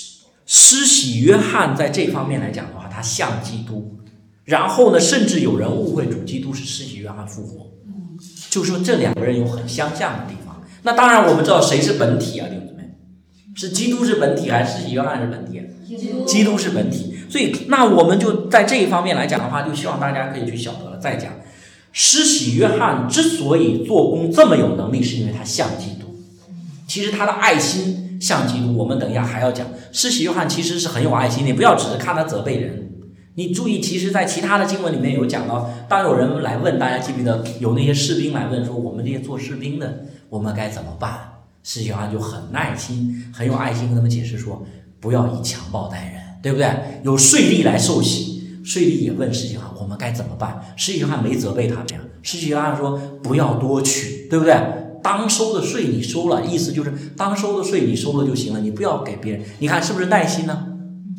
[0.51, 3.99] 施洗约翰在这方面来讲的话，他像基督，
[4.45, 7.67] 然后呢，甚至有人误会主基督是施洗约翰复活，
[8.49, 10.63] 就说这两个人有很相像的地方。
[10.81, 12.95] 那当然，我们知道谁是本体啊，弟兄姊妹，
[13.53, 15.61] 是基督是本体还是施洗约翰是本体？
[16.25, 17.13] 基督是本体。
[17.29, 20.97] 所以，那我们就在这一方面来讲的话，就希望大家可以去晓得了。
[20.97, 21.31] 再讲，
[21.91, 26.19] 施洗约翰之所以做工这么有能力，是因为他像基督，
[26.87, 27.98] 其实他的爱心。
[28.19, 29.65] 像基督，我们等一下还要讲。
[29.91, 32.89] 施洗约翰其实是很有爱心你，不要只是看他责备人。
[33.35, 41.17] 你注意，其实，在其他的经文里面有讲到，当有人来问，大家记不记得有那些士兵来问说，我们这些做士兵的，我们该怎么办？
[41.63, 44.65] 施洗约翰就很耐心、很有爱心跟他们解释说，
[44.99, 46.67] 不要以强暴待人，对不对？
[47.03, 50.59] 有税吏来受洗，税吏也问施洗约翰，我们该怎么办？
[50.75, 54.53] 施洗约翰没责备他们呀，施洗约翰说，不要多取，对不对？
[55.01, 59.43] 当收的税你收了，意思就是当收的税你收了就行了，你不要给别人。
[59.59, 60.65] 你看是不是耐心呢？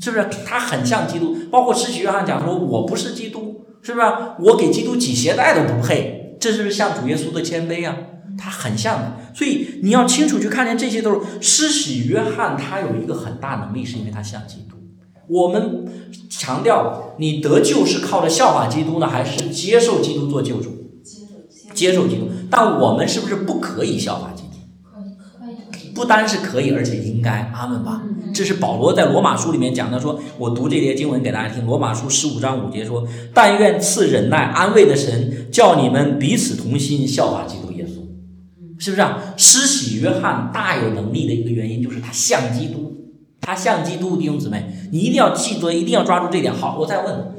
[0.01, 0.29] 是不是？
[0.47, 4.07] 他很像基督，包括施洗约翰讲说：“我不是基督，是不是？
[4.41, 7.95] 我给基督系鞋带都不配。”这是不是像主耶稣的谦卑啊？
[8.39, 9.17] 他很像的。
[9.35, 14.77] 所以你要清楚去看见这些都是施洗约翰，他有一个很大能力，是因为他像基督。
[15.29, 15.85] 我们
[16.31, 20.80] 强调，你得救是靠着效法基督呢，还是接受基督做救主？
[21.81, 24.59] 接受基督，但我们是不是不可以效法基督？
[24.85, 27.51] 可以，可以不单是可以，而且应该。
[27.55, 28.03] 阿门吧。
[28.35, 31.65] 这是保罗在罗马书里面讲的，说我读这节经文给大家听。
[31.65, 38.03] 罗马书十五章五节说：“但愿赐忍耐、安慰的神，叫你们彼此同心，效法基督耶稣。”
[38.79, 39.35] 是不是啊？
[39.39, 42.95] 施洗约翰大有能力的一个原因，就是他像基督，
[43.41, 44.19] 他像基督。
[44.19, 46.53] 弟兄姊妹，你一定要记住，一定要抓住这点。
[46.53, 47.33] 好，我再问。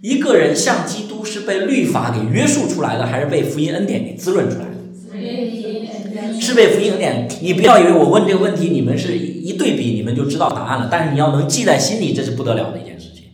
[0.00, 6.40] 一个人像基督是被律法给约束出来的，还是被福音恩典给滋润出来的？
[6.40, 7.28] 是被福音恩典。
[7.42, 10.88] 你不要以为我问这个问题，你们是一对比，你们就知道答案了。
[10.88, 13.24] 但是你要能记在心里，这是不得了的一件事情。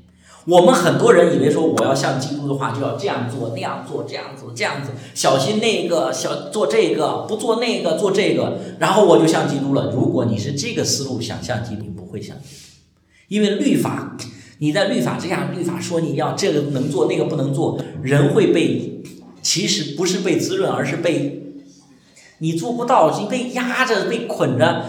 [0.46, 9.92] 我们很多人以为说，我要像基督的话，就要这样做、那样做、这样做、这样子，小心那个，小做这个，不做那个，做这个，然后我就像基督了。
[9.94, 12.34] 如果你是这个思路想象基督，不会像，
[13.28, 14.16] 因为律法。
[14.58, 19.02] 你在律法之下，律法说你要这个能做那个不能做，人会被，
[19.42, 21.42] 其实不是被滋润，而是被
[22.38, 24.84] 你做不到，你被压着、被捆着。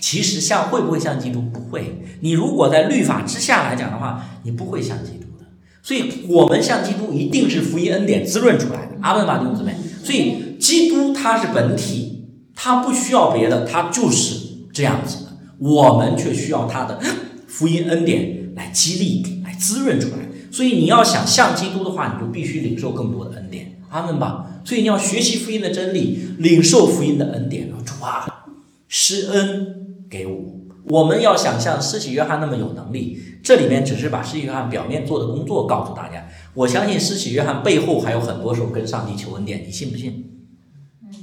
[0.00, 1.40] 其实像会不会像基督？
[1.40, 2.00] 不会。
[2.20, 5.46] 你如果在律法之下来讲的话，你不会像基督的。
[5.82, 8.92] 所以我们像基督，一定是福音恩典滋润出来的。
[9.02, 9.74] 阿门吧，弟兄姊妹。
[10.02, 14.36] 所以基督他是本体，他不需要别的，他就是
[14.72, 15.30] 这样子的。
[15.58, 17.00] 我们却需要他的
[17.46, 18.39] 福音恩典。
[18.60, 20.28] 来激励，来滋润出来。
[20.52, 23.80] 所以你要想像基督的话，你就必须领受更多的恩典。
[23.88, 24.60] 阿门吧。
[24.66, 27.70] 所以你要学习福音的真理，领受福音的恩典。
[27.82, 28.44] 主啊，
[28.86, 30.60] 施恩给我。
[30.90, 33.18] 我们要想像施洗约翰那么有能力。
[33.42, 36.28] 这里面只是把施洗约翰表面做的工作告诉大家。
[36.52, 40.26] 我相信施洗约翰背后还有很多时候跟上帝求恩典，你信不信？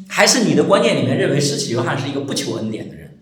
[0.07, 3.19] 还是你的观念里面认为施洗约翰是一个不求恩典的人？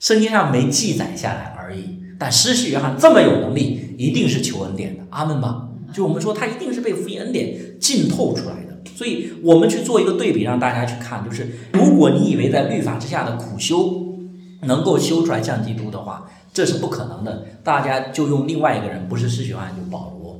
[0.00, 1.99] 圣经上没记载下来而已。
[2.20, 5.02] 但施洗约翰这么有能力，一定是求恩典的。
[5.08, 5.68] 阿门吧。
[5.90, 8.78] 就我们说他一定是被福音恩典浸透出来的。
[8.94, 14.18] 所以我们去做一个对比，让大家去看，就是如果你以为在律法之下的苦修
[14.64, 17.46] 能够修出来像基督的话，这是不可能的。
[17.64, 20.38] 大家就用另外一个人，不是施洗约翰，就保罗。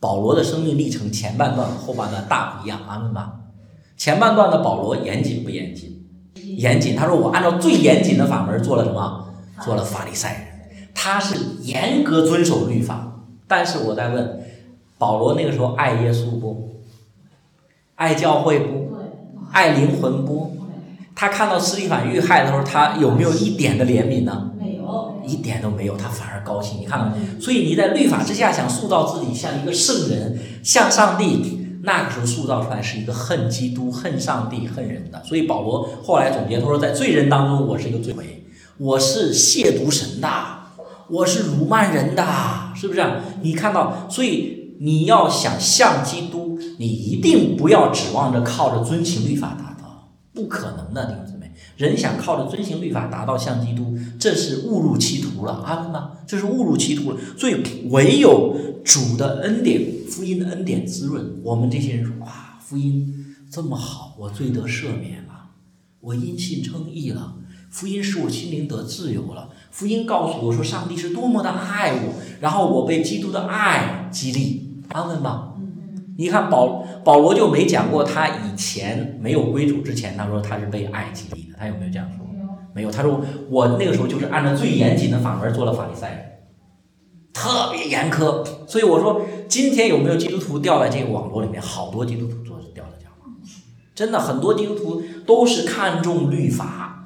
[0.00, 3.34] 保罗的生命历程前半段和后半段大不一样，阿门吧。
[3.96, 6.04] 前半段的保罗严谨不严谨？
[6.56, 6.96] 严谨。
[6.96, 9.28] 他说我按照最严谨的法门做了什么？
[9.64, 10.47] 做了法利赛。
[11.00, 14.40] 他是严格遵守律法，但是我在问
[14.98, 16.82] 保罗那个时候爱耶稣不？
[17.94, 18.92] 爱教会不？
[19.52, 20.56] 爱灵魂不？
[21.14, 24.50] 他看到斯蒂凡遇害的时候，他有没有一点的怜悯呢？
[24.58, 26.80] 没有，一点都没有，他反而高兴。
[26.80, 35.22] 你看到所以你在律法之下想塑造自己像一个圣人，像上帝，那个时候塑造出来是一个恨基督、恨上帝、恨人的。
[35.22, 38.44] 所以保罗后来总结，他说在罪人当中，我是一个罪魁，
[38.78, 40.28] 我是亵渎神的，
[41.10, 42.24] 我是辱骂人的，
[42.74, 43.02] 是不是？
[43.42, 46.58] 你看到，所以你要想像基督。
[46.78, 51.52] 你一定不要指望着靠着遵行律法达到，不可能的，弟兄姊妹。
[51.76, 56.12] 人想靠着遵行律法达到像基督，这是误入歧途了，阿门吗？
[56.26, 57.18] 这是误入歧途了。
[57.36, 57.56] 所以
[57.90, 65.50] 唯有主的恩典、福音的恩典滋润我们这些人说：哇，福音这么好，我罪得赦免了，
[66.00, 67.34] 我因信称义了，
[67.70, 75.54] 福音使我心灵得自由了，福音告诉我说上帝是多么的爱我，然后我被基督的爱激励，阿门吧？
[76.16, 82.26] 你看保保罗就没讲过他以前没有归主之前，他说他是被爱激励的，他有没有这样说？
[82.74, 86.24] 没有，他说我那个时候就是按照最严谨的法门做了法利赛人，
[87.32, 88.44] 特别严苛。
[88.66, 91.60] 所以我说今天有没有基督徒掉在这个网络里面？
[91.60, 93.36] 好多基督徒做掉在这网，
[93.94, 96.97] 真的很多基督徒都是看重律法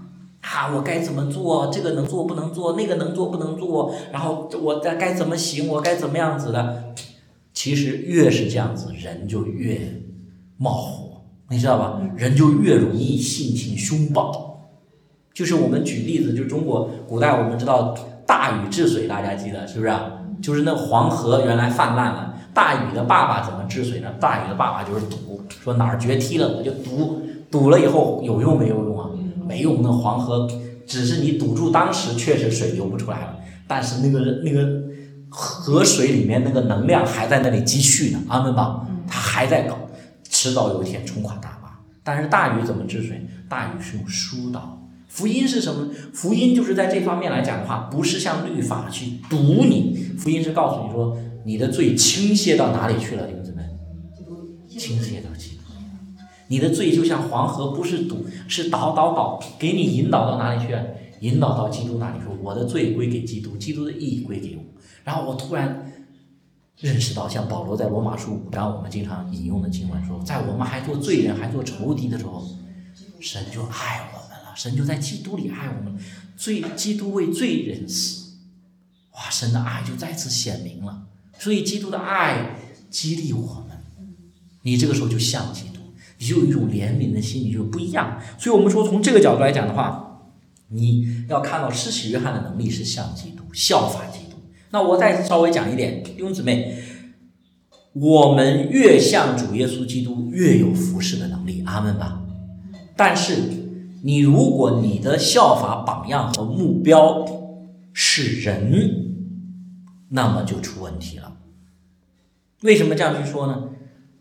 [0.52, 1.68] 啊，我该怎么做？
[1.72, 2.74] 这个能做不能做？
[2.74, 3.94] 那个能做不能做？
[4.12, 5.66] 然后我该该怎么行？
[5.66, 6.92] 我该怎么样子的？
[7.54, 9.80] 其实越是这样子，人就越
[10.58, 12.00] 冒火，你知道吧？
[12.16, 14.68] 人就越容易性情凶暴。
[15.32, 17.96] 就是我们举例子，就中国古代我们知道
[18.26, 19.92] 大禹治水，大家记得是不是？
[20.42, 24.08] 就是那黄河原来泛滥了，大禹的爸爸怎么治水呢？
[24.20, 29.08] 大禹的爸爸就是堵，说哪儿决堤了我就堵，堵了以后有用没有用啊？
[29.52, 30.48] 没用，那黄河
[30.86, 33.36] 只是你堵住，当时确实水流不出来了，
[33.66, 34.90] 但是那个那个。
[35.34, 39.78] 河水里面那个能量还在那里积蓄呢，阿门吧，它还在搞，
[40.28, 41.80] 迟早有一天冲垮大坝。
[42.04, 43.26] 但是大禹怎么治水？
[43.48, 44.78] 大禹是用疏导。
[45.08, 45.88] 福音是什么？
[46.12, 53.62] 福音就是在这方面来讲的话，不是像律法去堵你，福音是告诉你说，你的罪倾泻到哪里去了，弟兄姊妹？
[54.68, 55.30] 倾泻到。
[56.52, 60.78] 你的罪就像黄河，不是堵，是导导导，给你引导到哪里去？
[61.20, 64.62] 引导到基督那里，说我的罪归给基督，基督的义归给我。
[65.02, 65.90] 然后我突然
[66.78, 72.46] 认识到，像保罗在罗马书五章我们经常引用的经文说，在我们还做罪人、还做仇敌的时候，
[73.18, 75.98] 神就爱我们了，神就在基督里爱我们，
[76.36, 78.32] 罪基督为罪人死，
[79.14, 81.04] 哇，神的爱就再次显明了。
[81.38, 82.56] 所以基督的爱
[82.90, 83.78] 激励我们，
[84.60, 85.71] 你这个时候就相信
[86.26, 88.20] 就有一种怜悯的心，理就不一样。
[88.38, 90.22] 所以我们说，从这个角度来讲的话，
[90.68, 94.36] 你要看到施洗约翰的能力是像基督，效法基督。
[94.70, 96.82] 那我再稍微讲一点，弟兄姊妹，
[97.92, 102.22] 我们越像主耶稣基督，越有服侍的能力，阿门吧。
[102.96, 103.36] 但是，
[104.02, 107.24] 你如果你的效法榜样和目标
[107.92, 109.14] 是人，
[110.08, 111.36] 那么就出问题了。
[112.62, 113.68] 为什么这样去说呢？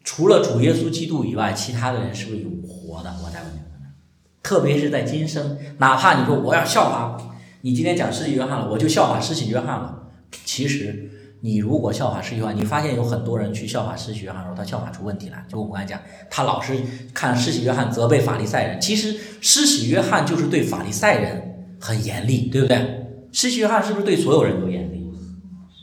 [0.04, 3.14] 除了主耶稣基督以外，其他的人是不是永活的？
[3.24, 3.94] 我再问你们，
[4.42, 10.12] 特别是在今生，哪怕你说我要效法，你今天讲施洗约翰了，我就效法施洗约翰了。
[10.44, 11.10] 其实，
[11.42, 15.46] 你如果效法施洗约翰，你发现有很多人去效法施洗约翰的时候，他效法出问题来。
[15.48, 16.74] 就我们刚才讲，他老是
[17.14, 18.82] 看施洗约翰责备法利赛人。
[18.82, 23.06] 其实施洗约翰就是对法利赛人很严厉，对不对？
[23.32, 25.00] 施洗约翰是不是对所有人都严厉？
[25.00, 25.16] 不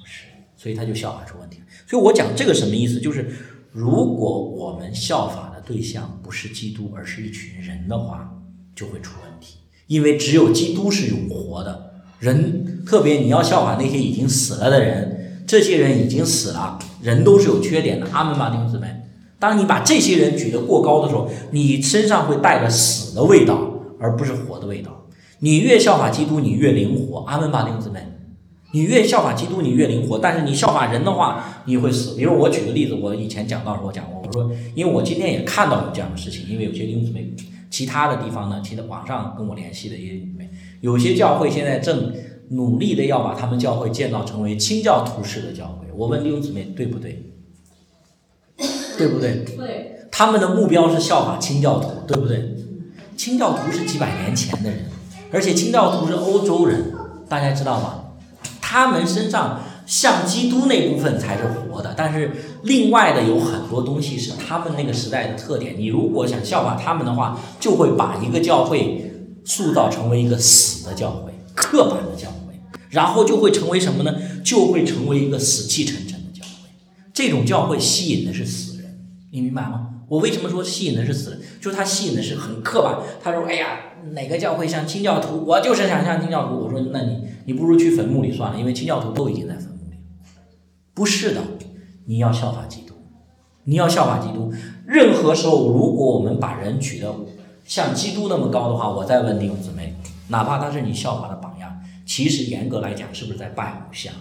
[0.05, 0.25] 是，
[0.57, 1.63] 所以他就效法出问题。
[1.87, 3.01] 所以我讲这个什么意思？
[3.01, 3.31] 就是
[3.73, 8.31] 如果我们效法的对象不是基督，而是一群人的话，
[8.75, 9.59] 就会出问题。
[9.87, 12.03] 因为只有基督是永活的。
[12.19, 18.07] 人特别，你要效法那些已经死了的人，这些人已经死了，人都是有缺点的。
[18.11, 18.89] 阿门吧，弟兄姊妹。
[19.39, 23.61] 当你把这些人举得过高的时候，你身上会带着死的味道，
[24.01, 25.07] 而不是活的味道。
[25.39, 27.21] 你越效法基督，你越灵活。
[27.21, 28.01] 阿门吧，弟兄姊妹。
[28.73, 30.19] 你越效法基督，你越灵活。
[30.19, 32.17] 但是你效法人的话，你会死。
[32.17, 37.35] 比如我举个例子，我以前讲到时候讲过，我说，因为我今天也看到有这样的事情，因为有些弟兄姊妹，
[37.71, 40.51] 其他的地方呢，其实网上跟我联系的一些姊妹。
[40.81, 42.13] 有些教会现在正
[42.51, 45.87] 努力的要把他们教会建造成为清教徒式的教会。
[45.95, 47.25] 我问弟兄姊妹对不对？
[48.99, 49.45] 对不对？
[49.57, 49.95] 对。
[50.11, 52.55] 他们的目标是效法清教徒，对不对？
[53.17, 54.85] 清教徒是几百年前的人，
[55.33, 56.93] 而且清教徒是欧洲人，
[57.29, 58.05] 大家知道吗？
[58.71, 62.31] 他们身上像基督那部分才是活的，但是
[62.65, 65.75] 另外的有很多东西是他们那个时代的特点。
[65.79, 69.11] 你如果想效法他们的话，就会把一个教会
[69.47, 72.61] 塑造成为一个死的教会、刻板的教会，
[72.91, 74.15] 然后就会成为什么呢？
[74.45, 76.69] 就会成为一个死气沉沉的教会。
[77.15, 78.99] 这种教会吸引的是死人，
[79.33, 79.87] 你明白吗？
[80.09, 81.41] 我为什么说吸引的是死人？
[81.59, 82.99] 就是他吸引的是很刻板。
[83.23, 83.79] 他说：“哎呀，
[84.13, 85.45] 哪个教会像清教徒？
[85.45, 89.97] 我就是想像清教徒。”我说：“那你你不如去坟墓里算了，因为清教徒都已经在坟墓里。”
[90.95, 91.41] 不是的，
[92.07, 92.95] 你要效法基督，
[93.65, 94.53] 你要效法基督。
[94.87, 97.15] 任何时候，如果我们把人举得
[97.65, 99.95] 像基督那么高的话，我再问弟兄姊妹，
[100.29, 104.13] 哪怕他是你效法的榜样，其实严格来讲，是不是在拜偶像？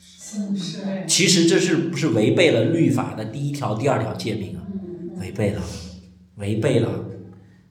[0.00, 1.06] 是。
[1.06, 4.60] 其实这是不是违背了律法的第一条、第二条诫命啊？
[5.20, 5.62] 违背了，
[6.36, 6.88] 违背了，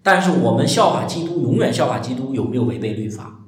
[0.08, 3.42] 但是我们效法基督，永远效法基督，有没有违背律法？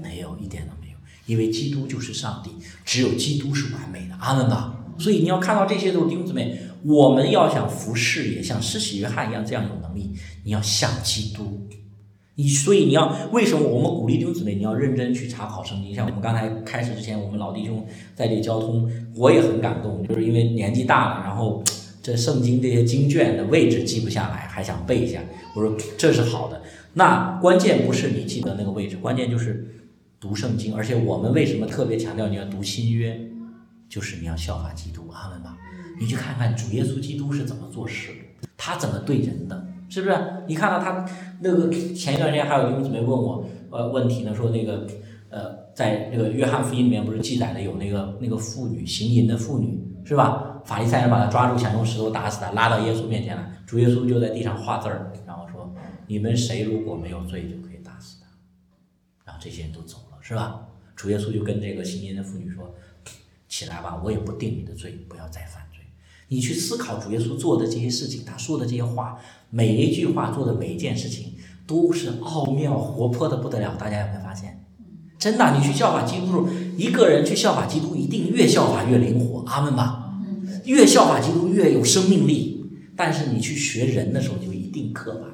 [0.00, 2.52] 没有，一点都没有，因为基督就是上帝，
[2.84, 4.76] 只有基督是完美的，阿门吧。
[4.96, 10.12] 所以你要看到这些都是弟兄姊妹，我们要想服侍，也像施洗约翰一样这样有能力，
[10.44, 11.66] 你要像基督。
[12.36, 15.92] 你所以你要为什么我们鼓励弟兄姊妹，你要认真去查考圣经？
[15.92, 21.60] 像我们刚才开始之前，我们老弟兄在这里交通，我也很感动，就是因为年纪大了，然后。
[22.02, 25.20] 这圣经这些经卷的位置记不下来，还想背一下。
[25.54, 26.60] 我说这是好的。
[26.94, 29.66] 那关键不是你记得那个位置，关键就是
[30.20, 30.74] 读圣经。
[30.74, 33.18] 而且我们为什么特别强调你要读新约？
[33.88, 35.56] 就是你要效法基督，阿门吧。
[36.00, 38.10] 你去看看主耶稣基督是怎么做事，
[38.56, 40.16] 他怎么对人的，是不是？
[40.48, 41.06] 你看到他
[41.40, 44.86] 那个前一段时间还有弟兄姊妹问我呃问题呢，说那个
[45.74, 50.60] 在那个约翰福音里面不是记载的有那个那个妇女行淫的妇女是吧？
[50.64, 53.50] 法利赛人把她抓住，想用石头打死她，拉到耶稣面前来。
[53.66, 55.72] 主耶稣就在地上画字儿，然后说
[56.06, 58.26] ：“你们谁如果没有罪，就可以打死他。”
[59.24, 60.68] 然后这些人都走了，是吧？
[60.94, 62.74] 主耶稣就跟这个行淫的妇女说
[63.48, 65.80] ：“起来吧，我也不定你的罪，不要再犯罪。”
[66.28, 69.18] 你去思考主耶稣做的这些事情，他说的这些话，
[69.48, 71.34] 每一句话做的每一件事情，
[71.66, 73.74] 都是奥妙活泼的不得了。
[73.76, 74.61] 大家有没有发现？
[75.22, 79.44] 真的，你去效法基督，一个人去效法基督，一定越效法越灵活。
[79.46, 80.18] 阿门吧。
[80.64, 82.66] 越效法基督越有生命力，
[82.96, 85.30] 但是你去学人的时候就一定刻板，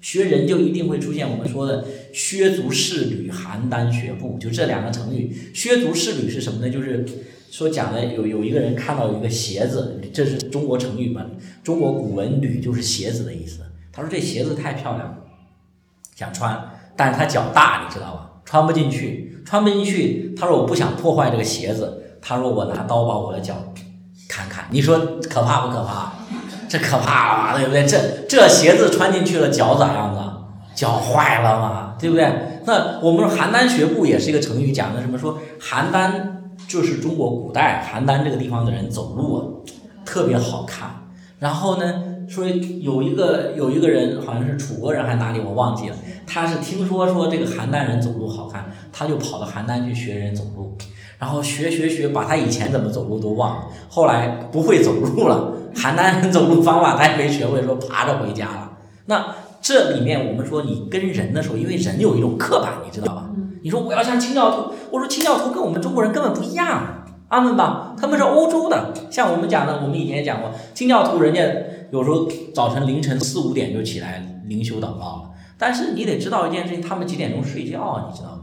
[0.00, 5.36] 学人就一定会出现我们说的削足适履、邯郸学步，就这两个成语。
[5.52, 6.70] 削足适履是什么呢？
[6.70, 7.04] 就是
[7.50, 11.26] 说讲的有有一个人看到一个鞋子，这是中国成语嘛？
[11.64, 13.58] 中国古文履就是鞋子的意思。
[13.90, 15.18] 他说这鞋子太漂亮了，
[16.14, 16.56] 想穿，
[16.96, 18.29] 但是他脚大，你知道吧？
[18.50, 20.34] 穿不进去，穿不进去。
[20.36, 23.54] 他说我不想破坏这个鞋子，他说我拿刀把我的脚。
[24.28, 24.98] 砍砍，你说
[25.28, 26.12] 可怕不可怕？
[26.68, 27.86] 这可怕了嘛，对不对？
[27.86, 27.98] 这
[28.28, 30.20] 这鞋子穿进去了，脚咋样子？
[30.74, 32.60] 脚坏了嘛，对不对？
[32.64, 35.16] 那我们说邯郸学步也是一个成语，讲的什么？
[35.16, 36.10] 说邯郸
[36.66, 39.42] 就是中国古代邯郸这个地方的人走路啊，
[40.04, 40.90] 特别好看。
[41.38, 45.96] 然后呢，说有一个有一个人，好像是楚国人还是哪里，我忘记了。
[46.28, 50.78] 他是听说说这个邯郸人走路好看，他就跑到邯郸去学人走路。
[51.18, 53.64] 然后学学学，把他以前怎么走路都忘了。
[53.88, 58.70] 后来不会走路了，邯郸人走路方法他也没学会，说爬着回家了。
[59.06, 63.28] 那这里面我们说你跟人的时候，因为人有一种刻板，你知道吧？
[63.62, 67.94] 你说我要像清教徒，我说清教徒跟我们中国人根本不一样，阿门吧？
[68.00, 71.42] 他们是欧洲的，像我们讲的，我们以前也讲过，清教徒人家
[71.92, 75.30] 有时候早晨凌晨四五点就起来灵修祷告了。
[75.58, 78.42] 但是你得知道一件事情，他们几点钟睡觉，你知道吗？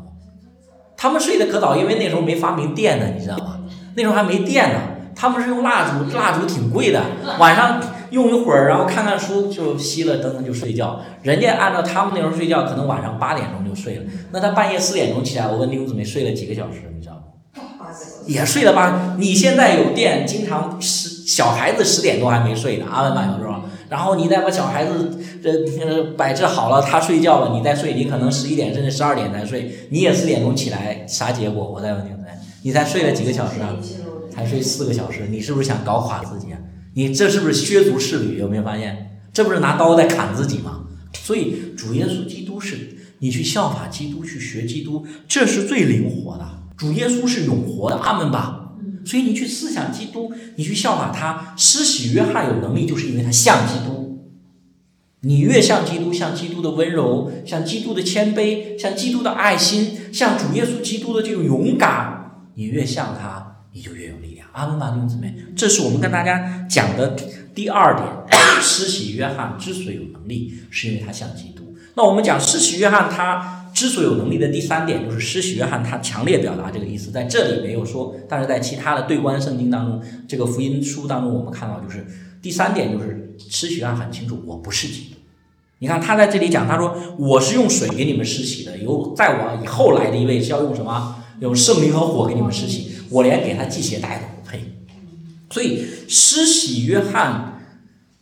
[0.96, 3.60] 他们睡得可早，因为那时候没发明电呢，你知道吗？
[3.96, 4.80] 那时候还没电呢。
[5.20, 7.02] 他们是用蜡烛，蜡烛挺贵的。
[7.40, 7.82] 晚上
[8.12, 11.02] 用一会儿，然后看看书，就熄了灯就睡觉。
[11.24, 14.04] 人家按照他们那时候睡觉，可能晚上八点钟就睡了。
[14.32, 17.22] 那他半夜四点钟起来，我问弟兄姊妹睡了几个小时，你知道吗？
[18.28, 19.16] 也睡了八。
[19.18, 23.56] 你现在有电，经常十小孩子十点多还没睡呢，阿文满有时候。
[23.90, 31.70] 然后你再把小孩子这摆置好了，他睡觉了，你再睡，你可能十一点甚至十二点才睡，你也四点钟起来，啥结果？
[31.70, 32.10] 我再问你，
[32.64, 33.76] 你才睡了几个小时啊？
[34.34, 36.60] 才睡四个小时，你是不是想搞垮自己啊？
[36.94, 38.38] 你这是不是削足适履？
[38.38, 39.20] 有没有发现？
[39.34, 40.84] 这不是拿刀在砍自己吗？
[41.14, 46.46] 所以主耶稣基督是你去效法基督，去学基督，这是最灵活的。
[46.78, 48.57] 主耶稣是永活的，阿门吧。
[49.08, 51.56] 所以你去思想基督，你去效法他。
[51.56, 54.28] 施洗约翰有能力，就是因为他像基督。
[55.22, 64.48] 你越像基督，像基督的温柔，像基督的谦卑，像基督的爱心，像主耶稣基督的这种勇敢，你越像他，你就越有力量。
[64.52, 67.16] 阿门吧，弟兄姊妹，这是我们跟大家讲的
[67.56, 68.08] 第二点，
[68.62, 71.76] 施洗约翰之所以有能力，是因为他像基督。
[71.96, 82.04] 那我们讲施洗约翰他之所以有能力的第三点，就是施洗约翰他强烈表达这个意思，在这里没有说，但是在其他的对观圣经当中，这个福音书当中，我们看到就是
[82.42, 85.18] 第三点，就是施洗约翰很清楚，我不是基督。
[85.78, 91.24] 你看他在这里讲，他说我是用水给你们施洗的，有在我以后来的一位是要用什么？
[91.42, 94.74] 用圣灵和火给你们施洗，我连给他系鞋带都不配。
[95.52, 97.54] 所以施洗约翰。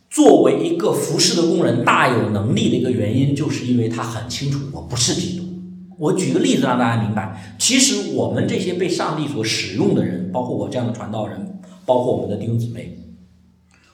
[0.08, 5.45] 作为一个服侍的工人，大有能力的一个原因，就是因为他很清楚我不是基督。
[5.98, 12.98] 我举个例子让大家明白，其实我们这些被上帝所使用的人，包括我这样的传道人，包括我们的弟兄姊妹，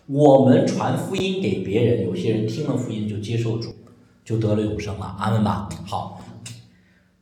[0.07, 3.73] 我们传福音给别人，有些人听了福音就接受主，
[4.25, 5.15] 就得了永生了。
[5.19, 5.69] 阿门吧。
[5.85, 6.21] 好，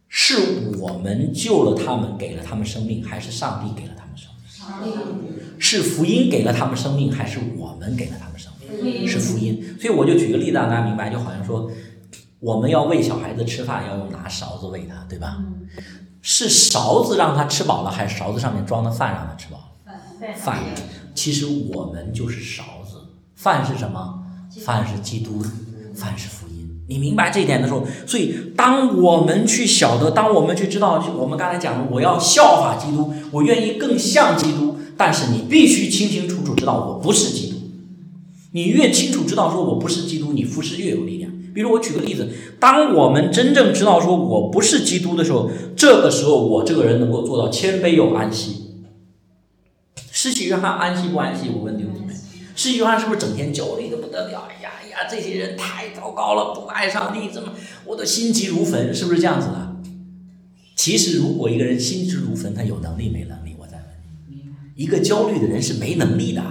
[0.08, 0.34] 是
[0.78, 4.30] 我们救了他们，给了他们生命，还是上帝给了他们生
[4.82, 5.34] 命？
[5.58, 8.50] 是福音给了他们生命，还是我们给了他们生
[8.82, 9.06] 命？
[9.06, 11.70] 是福音，所以我就举个例子让大家明白，就好像说，
[12.40, 15.38] 我们要喂小孩子吃饭，要用拿勺子喂他，对吧？
[16.22, 20.34] 是勺子让他吃饱了，还是勺子上面装的饭让他吃饱了？
[20.36, 20.58] 饭。
[21.14, 22.96] 其实我们就是勺子，
[23.36, 24.22] 饭是什么？
[24.64, 25.42] 饭是基督，
[25.94, 26.56] 饭是福音。
[26.88, 37.56] 你明白这一点的时候，所以当我们去晓得，当我们去知道，我们刚才讲的，我要效法基督，我愿意更像基督，但是你必须清清楚楚知道，我不是基督。
[38.52, 41.19] 你越清楚知道说我不是基督，你服侍越有力量。
[41.52, 42.28] 比如我举个例子，
[42.58, 48.84] 当我们真正知道说我不是基督的时候，这个时候我这个人能够做到谦卑又安息。
[50.12, 51.50] 施洗约翰安息不安息？
[51.54, 52.12] 我问弟兄姊妹，
[52.54, 54.48] 施洗约翰是不是整天焦虑的不得了？
[54.48, 57.52] 哎呀哎呀，这些人太糟糕了，不爱上帝，怎么
[57.84, 58.94] 我的心急如焚？
[58.94, 59.76] 是不是这样子的？
[60.76, 63.54] 其实，如果一个人心急如焚，他有能力没能力？
[63.58, 63.84] 我再问，
[64.76, 66.42] 一个焦虑的人是没能力的。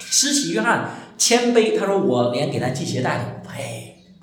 [0.00, 0.98] 施洗约翰。
[1.18, 3.81] 谦卑，他说我连给他系鞋带都不配，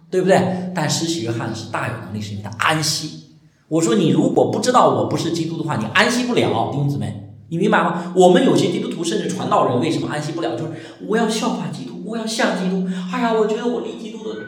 [0.10, 0.72] 对不对？
[0.74, 3.36] 但施洗约翰是大有能力，是因为他安息。
[3.68, 8.12] 我说你如果不知道我不是基督的话，你安息不了，弟兄姊妹，你明白吗？
[8.16, 10.58] 我们有些基督徒甚至传道人为什么安息不了？
[10.58, 10.72] 就是
[11.08, 12.88] 我要效法基督，我要像基督。
[13.12, 14.46] 哎呀，我觉得我离基督的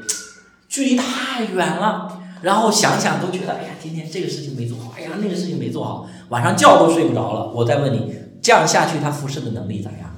[0.67, 7.51] 距离太远了，然后想想都觉得，哎呀，今天这个事情没做好，哎呀，那个事情没做好，晚上觉都睡不着了。
[7.53, 10.09] 我再问你，这样下去他服侍的能力咋样？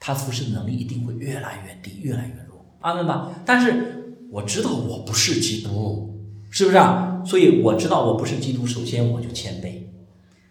[0.00, 2.64] 他服侍能力一定会越来越低，越来越弱。
[2.80, 3.30] 阿门吧。
[3.44, 6.14] 但是我知道我不是基督，
[6.50, 7.22] 是不是啊？
[7.24, 9.82] 所以我知道我不是基督，首先我就谦卑，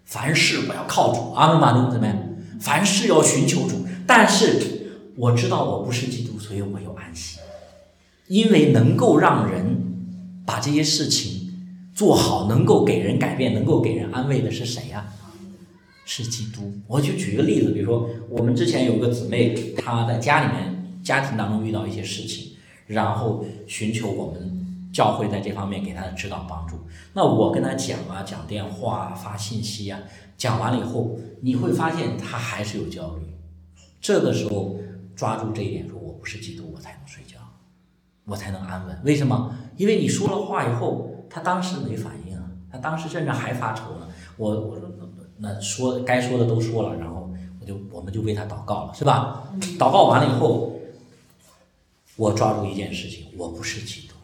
[0.06, 1.34] 凡事我要靠主。
[1.34, 2.14] 阿门吧，弟兄姊妹，
[2.60, 3.86] 凡事要寻求主。
[4.08, 7.40] 但是我知道我不是基督，所以我有安息，
[8.28, 9.78] 因为能够让人
[10.46, 11.52] 把这些事情
[11.94, 15.06] 做好，能够给人改变，能够给人安慰的是谁呀？
[16.06, 22.54] 是基督，我就举个例子，比如说我们之前有个姊妹，她在家里面家庭当中遇到一些事情，
[22.88, 26.76] 然后寻求我们教会在这方面给他的指导帮助。
[27.14, 30.00] 那我跟他讲啊，讲电话、发信息啊，
[30.36, 33.38] 讲完了以后，你会发现他还是有焦虑。
[34.02, 34.78] 这个时候
[35.16, 37.38] 抓住这一点，说我不是基督，我才能睡觉，
[38.26, 39.00] 我才能安稳。
[39.04, 39.56] 为什么？
[39.78, 44.08] 因为你说了话以后，他当时没反应啊，他当时甚至还发愁呢。
[44.38, 44.90] 我我说。
[45.40, 47.32] 那说该说的都说了，然后
[47.62, 49.48] 我就我们就为他祷告了，是吧？
[49.78, 50.74] 祷告完了以后，
[52.18, 54.16] 我抓住一件事情，我不是基督，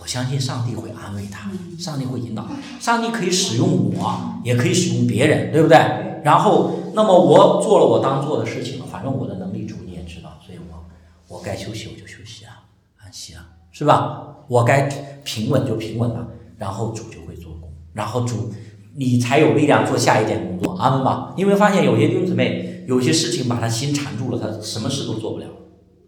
[0.00, 2.48] 我相信上帝会安慰他，上帝会引导，
[2.80, 5.76] 上帝可以使用我，也可以使用别人，对不对？
[6.24, 10.84] 然后，那么我做了我当做的事情了，反正我的能力主你也知道，所以我
[11.28, 12.64] 我该休息我就休息啊，
[12.98, 14.36] 安息啊，是吧？
[14.48, 14.82] 我该
[15.22, 18.52] 平稳就平稳了，然后主就会做工，然后主。
[18.94, 21.32] 你才有力量做下一件工作，安稳吧。
[21.34, 25.46] 你有没有发现有些弟兄姊妹，有些事情把他心缠住了，他什么事都做不了。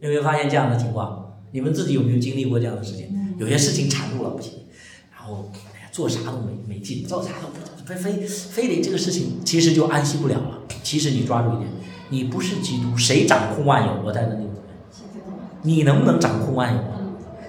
[0.04, 1.32] 有没有发现这样的情况？
[1.52, 3.34] 你们自己有没有经历过这样的事情？
[3.38, 4.52] 有些事情缠住了不行，
[5.16, 10.58] 然后哎呀做啥都没没劲，做啥都不非非非得这个事情，其实就安息不了了。
[10.82, 11.70] 其实你抓住一点，
[12.10, 14.02] 你不是基督，谁掌控万有？
[14.04, 14.48] 我在问你，
[15.62, 16.80] 你能不能掌控万有？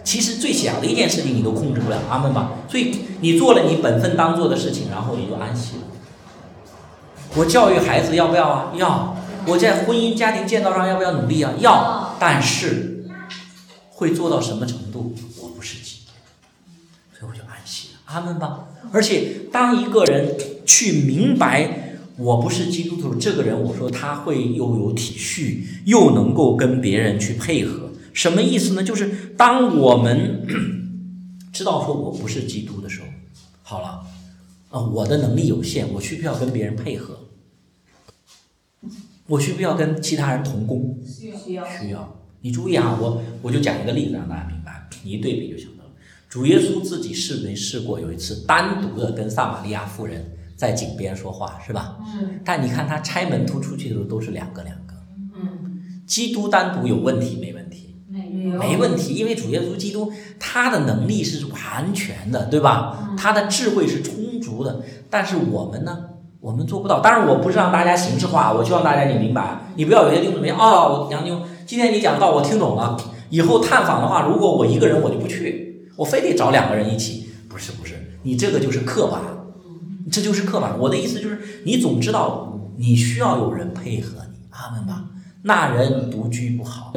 [0.06, 2.54] 其实最小的一件事情你都控制不了，阿门吧。
[2.70, 5.84] 所以你做了你本分当做的事情，然后你就安息了。
[7.36, 8.72] 我教育孩子要不要啊？
[8.78, 9.15] 要。
[9.48, 11.54] 我在婚姻家庭建造上要不要努力啊？
[11.60, 12.16] 要。
[12.20, 13.06] 但是
[13.90, 15.14] 会做到什么程度？
[15.42, 16.12] 我不是基督，
[17.20, 18.68] 所以我就安息了，阿门吧。
[18.92, 20.36] 而且当一个人
[20.66, 27.90] 去明白我不是基督徒，这个人我说他会又有体恤，又能够跟别人去配合。
[28.14, 28.84] 什么意思呢？
[28.84, 30.48] 就是当我们
[31.52, 33.08] 知道说我不是基督的时候，
[33.62, 34.02] 好了，
[34.70, 37.20] 啊，我的能力有限，我需不需要跟别人配合？
[39.28, 41.00] 我需不需要跟其他人同工？
[41.06, 41.66] 需要。
[41.68, 42.16] 需要。
[42.42, 45.90] 你注意啊，我我就讲一个例子让大家明白，你一对比就晓得了。
[46.30, 51.98] 主耶稣自己试没试过有一次单独的跟撒玛利亚妇人在井边说话，是吧？
[52.20, 52.40] 嗯。
[52.46, 54.94] 但你看他拆门突出去的时候都是两个两个。
[55.36, 56.04] 嗯。
[56.06, 57.96] 基督单独有问题没问题？
[58.08, 58.60] 没有。
[58.60, 63.16] 没问题，因为主耶稣基督他的能力是完全的，对吧？
[63.18, 66.10] 他的智慧是充足的，但是我们呢？
[66.46, 67.00] 我们做不到。
[67.00, 72.96] 当然，我不是让大家形式化，我希望大家你明白，你不要有些弟兄姊妹哦，杨妞，今天你讲到我听懂了，
[73.32, 77.32] 以后探访的话，如果我一个人我就不去，我非得找两个人一起。
[77.50, 79.22] 不是不是，你这个就是刻板，
[80.12, 80.78] 这就是刻板。
[80.78, 85.06] 我的意思就是，你总知道你需要有人配合你，阿门吧？
[85.42, 86.94] 那人独居不好，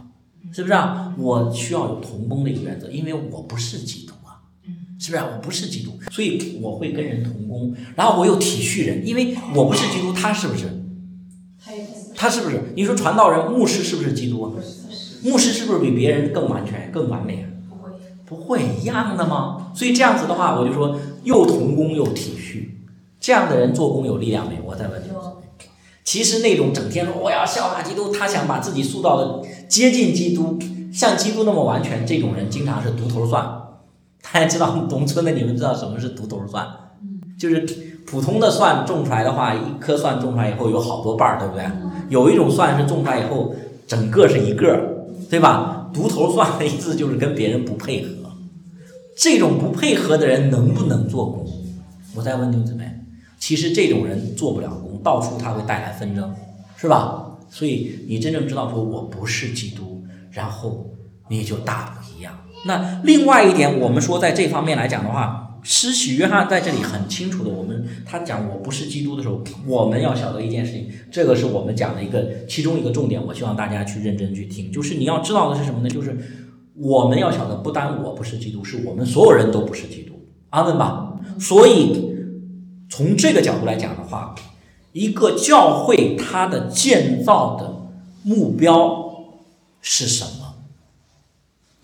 [0.52, 1.14] 是不是啊？
[1.16, 4.07] 我需要有同工的一个原则，因为我不是基督。
[4.98, 5.22] 是不是？
[5.22, 10.66] 我不是基督，所以我会跟人同工，然后我又体恤人，因为我不是基督，他是不是？
[12.16, 12.72] 他是不是？
[12.74, 14.56] 你说传道人、牧师是不是基督？
[15.22, 17.46] 牧师是不是比别人更完全、更完美？
[17.68, 17.90] 不会，
[18.26, 19.70] 不会一样的吗？
[19.74, 22.68] 所以这样子的话，我就说又同工又体恤，
[23.20, 24.58] 这样的人做工有力量没？
[24.64, 25.08] 我再问你，
[26.04, 30.58] 其实那种整天说我要效法基督，他想把自己塑造的接近基督，
[30.92, 33.44] 像基督那么完全，这种人经常是独头蒜。
[34.22, 36.66] 大家知道农村的，你们知道什么是独头蒜？
[37.38, 37.60] 就是
[38.06, 41.64] 普通的蒜种出来的话，一颗蒜种出来以后有好多瓣儿，对不对？
[42.08, 43.54] 有一种蒜是种出来以后
[43.86, 45.90] 整个是一个，对吧？
[45.94, 48.10] 独头蒜的意思就是跟别人不配合。
[49.16, 51.46] 这种不配合的人能不能做工？
[52.14, 52.88] 我再问弟兄姊妹，
[53.38, 56.34] 其实这种人做不了工，到处他会带来纷争，
[56.76, 57.24] 是吧？
[57.50, 60.86] 所以你真正知道说我不是基督，然后
[61.28, 62.34] 你就大不一样。
[62.64, 75.88] 那另外一点，我们说在这方面来讲的话，施洗约翰在这里很清楚的，我们他讲我不是基督的时候，我们要晓得一件事情，这个是我们讲的一个其中一个重点，我希望大家去认真去听，就是你要知道的是什么呢？
[75.88, 76.16] 就是
[76.74, 80.14] 我们要晓得，不单我不是基督，是我们所有人都不是基督，
[80.50, 81.14] 阿门吧。
[81.38, 82.14] 所以
[82.88, 84.34] 从这个角度来讲的话，
[84.92, 87.86] 一个教会它的建造的
[88.22, 89.26] 目标
[89.80, 90.47] 是什么？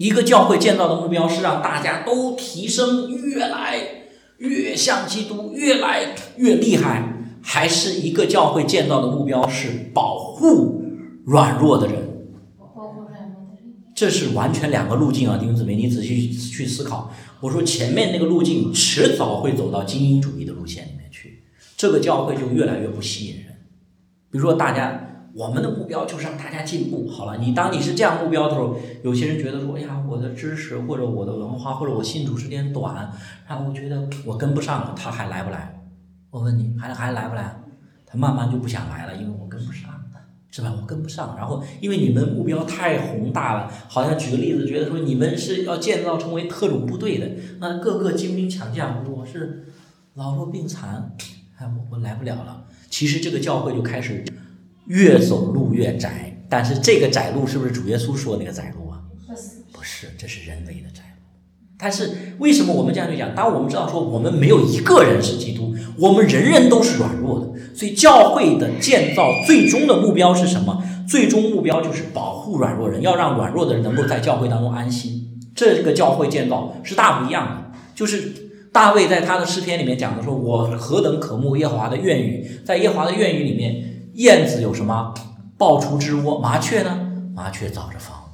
[0.04, 3.78] 一个教会建造的目标是让大家都提升，越来
[4.36, 10.82] 越像基督，越来越厉害，还是一个教会建造的目标是保护
[11.24, 11.94] 软弱的人？
[13.94, 17.10] 这是完全两个路径啊，弟兄姊妹，你仔细去思考。
[17.40, 21.44] 我说前面那个路径迟早会走到精英主义的路线里面去，
[21.78, 23.46] 这个教会就越来越不吸引人。
[24.30, 25.12] 比如说大家。
[25.34, 27.08] 我们的目标就是让大家进步。
[27.08, 33.12] 好了，你当你是这样目标的时候，有些人觉得说：“哎呀，我的知识或者我的文化或者我信主时间短，
[33.48, 35.82] 然后我觉得我跟不上，他还来不来？”
[36.30, 37.62] 我问你，还还来不来？
[38.06, 39.90] 他慢慢就不想来了，因为我跟不上，
[40.52, 40.72] 是吧？
[40.80, 41.34] 我跟不上。
[41.36, 47.28] 然后因为你们目标太宏大了，好像举个例子，觉得说你们是要建造成为特种部队的，
[47.58, 49.64] 那各个精兵强将，我是
[50.14, 51.12] 老弱病残，
[51.58, 52.66] 哎，我我来不了了。
[52.88, 54.24] 其实这个教会就开始。
[54.86, 59.00] 越走路越窄，但是这个窄路是不是主耶稣说那个窄路啊？
[59.72, 61.22] 不是，这是人为的窄路。
[61.76, 63.34] 但是为什么我们这样去讲？
[63.34, 70.82] 当我们知道说我们没有一个人是基督，我们人人都是软弱的，所以教会的建造最终的目标是什么？
[71.08, 75.42] 最终目标就是保护软弱人，要让软弱的人能够在教会当中安心。
[75.54, 77.78] 这个教会建造是大不一样的。
[77.94, 78.32] 就是
[78.72, 85.14] 大卫在他的诗篇里面讲的说：“我何等渴慕耶和华的愿语，在耶和华的愿语里面。”燕子有什么？
[85.56, 86.40] 爆出之窝。
[86.40, 87.12] 麻雀呢？
[87.34, 88.24] 麻雀凿着房。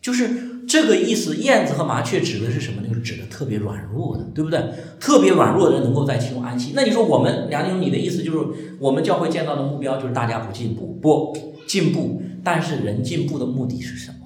[0.00, 1.36] 就是这个意思。
[1.36, 2.82] 燕子和麻雀指的是什么？
[2.86, 4.60] 就是指的特别软弱的，对不对？
[5.00, 6.72] 特别软弱的人能够在其中安息。
[6.74, 11.36] 那你说我们梁宁，你的意思就是我们教会见到的目标就是大家不进步，不
[11.66, 12.22] 进步。
[12.44, 14.16] 但是人进步的目的是什么？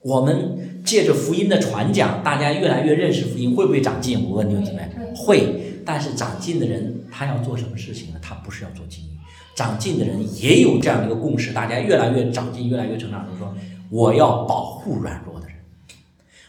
[0.00, 4.24] 我们借着福音的传讲，大家越来越认识福音，会不会长进？
[4.28, 4.90] 我问你们怎么样？
[5.16, 5.80] 会。
[5.86, 8.18] 但是长进的人他要做什么事情呢？
[8.20, 9.07] 他不是要做精英。
[9.58, 13.26] 长进的人也有这样的一个共识，大家越来越长进，越来越成长。
[13.26, 13.52] 就是说，
[13.90, 15.56] 我要保护软弱的人，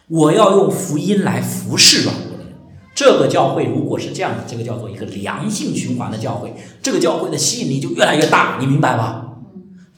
[0.09, 2.53] 我要用福音来服侍软弱的人。
[2.93, 6.53] 这个教会如果是这样的，这个叫做一个良性循环的教会，
[6.83, 9.39] 这个教会的吸引力就越来越大，你明白吧？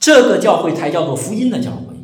[0.00, 1.94] 这个教会才叫做福音的教会。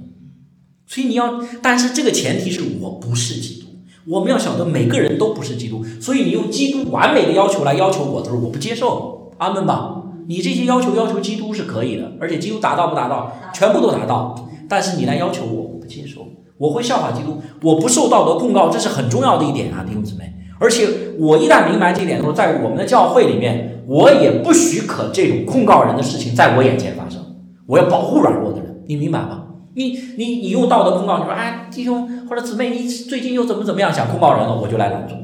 [0.86, 3.68] 所以你要，但是这个前提是我不是基督，
[4.06, 9.32] 我们要晓得每个人都不是基督，所以你用基督完美的要求来要求我的时候，我不接受。
[9.38, 10.02] 阿门吧。
[10.28, 14.48] 你这些要求要求基督是可以的，而且基督达到不达到，全部都达到。
[14.68, 16.28] 但是你来要求我，我不接受。
[16.58, 20.30] 我会效法基督，我不受道德控告，这是很重要的一点啊，弟兄姊妹。
[20.58, 20.86] 而且
[21.18, 27.22] 我一旦明白这一点的时候，在我们的教会里面，我也不许可这种控告人的事情在我眼前发生。
[27.64, 29.44] 我要保护软弱的人，你明白吗？
[29.74, 35.14] 你你你用道德控告，你说哎，弟兄或者姊妹，你最近又怎么怎么样，想控告人了，我就来拦阻。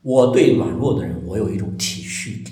[0.00, 2.45] 我对软弱的人，我有一种体恤，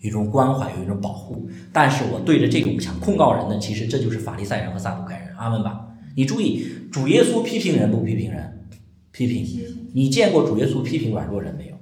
[0.00, 1.48] 一种关怀，有一种保护。
[1.72, 5.28] 但是我对着这种想控告人的，其实这就是法利赛人和撒都该人。
[5.36, 5.86] 阿门吧。
[6.16, 8.66] 你注意，主耶稣批评人不批评人？
[9.12, 9.46] 批评。
[9.94, 11.74] 你见过主耶稣批评软弱人没有？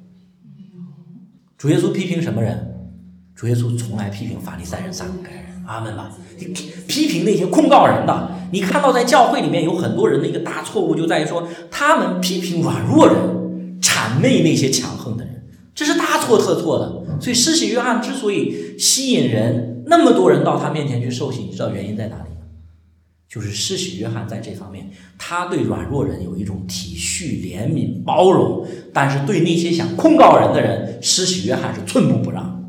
[1.57, 2.75] 主耶稣批评什么人？
[3.35, 5.45] 主耶稣从来批评法利赛人、撒都该人。
[5.67, 6.11] 阿门吧。
[6.39, 6.47] 你
[6.87, 8.31] 批评那些控告人的。
[8.53, 15.26] 你看到在教会里面有很多人的一个大错误，就在于说他们批评软弱人，谄媚那些强横的人，
[15.77, 17.21] 这是大错特错的。
[17.21, 22.41] 所以施洗约翰之所以吸引人，那么多人到他面前去受洗，你知道原因在哪里吗？
[23.29, 32.65] 就是施洗约翰在这方面，他对软弱人有一种体恤、怜悯、包容，但是对那些想控告人的人，施洗约翰是寸步不让。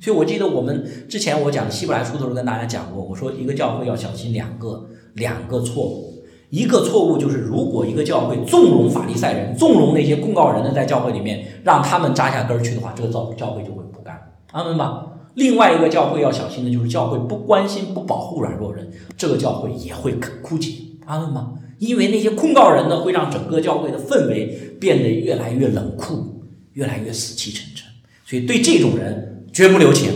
[0.00, 6.09] 所以我记得我们之前我讲希伯来书的时候跟大家讲过，我说一个教会要小心两个两个错误，
[6.50, 14.20] 一个错误就是如果一个教会纵容法利赛人，纵容那些控告人的在教会里面，让他们扎下根儿去的话，这个教教会就会不干。
[14.50, 15.06] 阿门吧。
[15.34, 20.72] 另外一个教会要小心的就是教会不关心不保护软弱人，这个教会也会枯竭。
[21.06, 21.52] 阿门吗？
[21.78, 26.42] 因为那些控告人呢，会让整个教会的氛围变得越来越冷酷，
[26.72, 27.86] 越来越死气沉沉。
[28.26, 30.12] 所以对这种人绝不留情，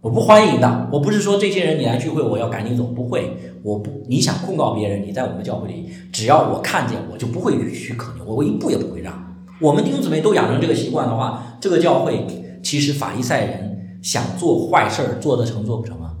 [0.00, 0.88] 我不欢迎的。
[0.90, 3.36] 我不是说这些人你来聚会我要赶紧走，不会。
[3.66, 9.12] 我不你想控告别人，你在我们教会里，只要我看见，我就不会允许可牛，我一步也不会让。
[9.60, 12.24] 我们弟兄姊妹都养成这个习惯的话，这个教会
[12.62, 13.66] 其实法利赛人。
[14.02, 16.14] 想做坏事儿，做得成做不成啊？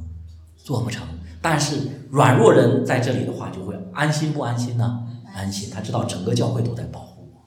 [0.56, 1.06] 做不成。
[1.40, 1.76] 但是
[2.10, 5.04] 软弱人在这里的话，就会安心不安心呢？
[5.32, 5.70] 安心。
[5.72, 7.44] 他知道整个教会都在保护我。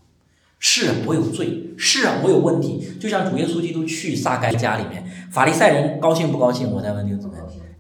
[0.58, 1.74] 是啊，我有罪。
[1.78, 2.82] 是啊，我有问题。
[3.02, 6.72] 就像主耶稣基督去撒该家里面，法利赛人高兴不高兴？
[6.72, 7.34] 我在问弟兄姊妹，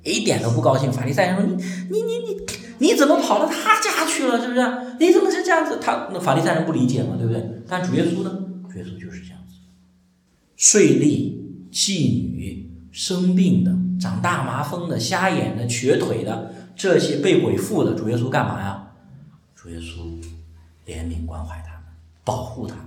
[0.03, 0.91] 一点都不高兴。
[0.91, 1.55] 法利赛人说：“你
[1.89, 4.39] 你你你你怎么跑到他家去了？
[4.41, 4.61] 是不是？
[4.99, 7.63] 你怎么是这样子？”他那法利赛人不理解嘛，对不对？
[7.67, 8.29] 但主耶稣呢？
[8.71, 9.55] 主耶稣就是这样子。
[10.55, 11.37] 税吏。
[11.71, 13.71] 妓女、生病的、
[14.01, 18.87] 长大麻风的、瞎眼的、瘸腿的，这些被鬼附的，主耶稣干嘛呀？
[19.55, 20.19] 主耶稣
[20.87, 21.83] 怜悯关怀他们，
[22.23, 22.85] 保护他们。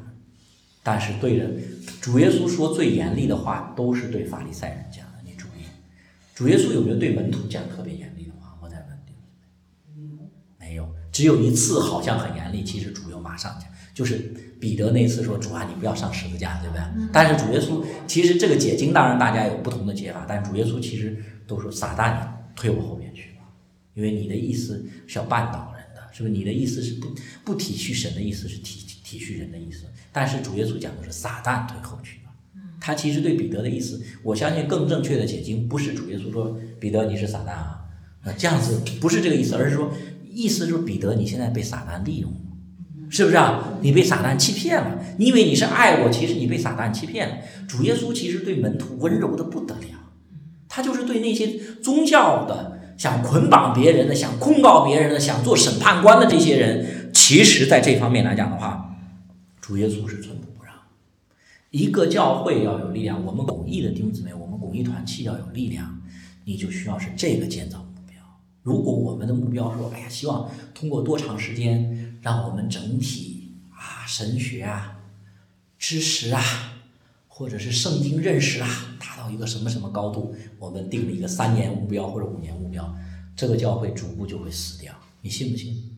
[0.82, 1.62] 但是对人，
[2.00, 5.01] 主耶稣说最严厉的话，都是对法利赛人讲。
[6.42, 8.58] 主耶稣有没有对门徒讲特别严厉的话？
[8.60, 9.12] 我在问你，
[10.58, 14.34] 没有，只有一次好像很严厉，其实主又马上讲，就是。
[14.62, 16.82] 彼得那次说：“主啊，你不要上十字架，对不对？”
[17.12, 21.16] 但是主耶稣其实这个解经当然大家有不同的解法，但主耶稣其实
[21.48, 23.40] 都说：“撒旦，你退我后面去吧，
[23.94, 26.32] 因为你的意思是要绊倒人的，是不是？
[26.32, 27.12] 你的意思是不
[27.44, 29.84] 不体恤神的意思是体体恤人的意思。
[30.12, 32.20] 但是主耶稣讲的是撒旦退后去。
[32.84, 37.78] 他其实对彼得的意思，我相信更正确的解经不是主耶稣说彼得你是撒旦啊，
[38.24, 39.92] 那这样子不是这个意思，而是说
[40.28, 42.38] 意思就是彼得你现在被撒旦利用了。”
[43.08, 43.74] 是不是啊？
[43.82, 47.34] 你被撒旦欺骗了，你以为你是爱我，其实你被撒旦欺骗了。
[47.68, 50.10] 主耶稣其实对门徒温柔的不得了，
[50.66, 51.46] 他就是对那些
[51.82, 58.96] 宗教的、想捆绑别人的、想控告别人的、想做审判官的这些人，其实在这方面来讲的话，
[59.60, 60.51] 主耶稣是寸步不让。
[61.72, 66.00] 一个教会要有力量，我们巩义的弟兄姊妹，我们巩义团契要有力量，
[66.44, 68.22] 你就需要是这个建造目标。
[68.62, 71.98] 如果我们的目标说，哎呀，希望通过多长时间。
[72.22, 74.96] 让我们整体啊，神学啊，
[75.76, 76.40] 知识啊，
[77.26, 80.32] 或者是圣经认识啊，达到一个什么什么高度？
[80.56, 82.94] 我们定了一个三年目标或者五年目标，
[83.34, 84.94] 这个教会逐步就会死掉。
[85.20, 85.91] 你信不信？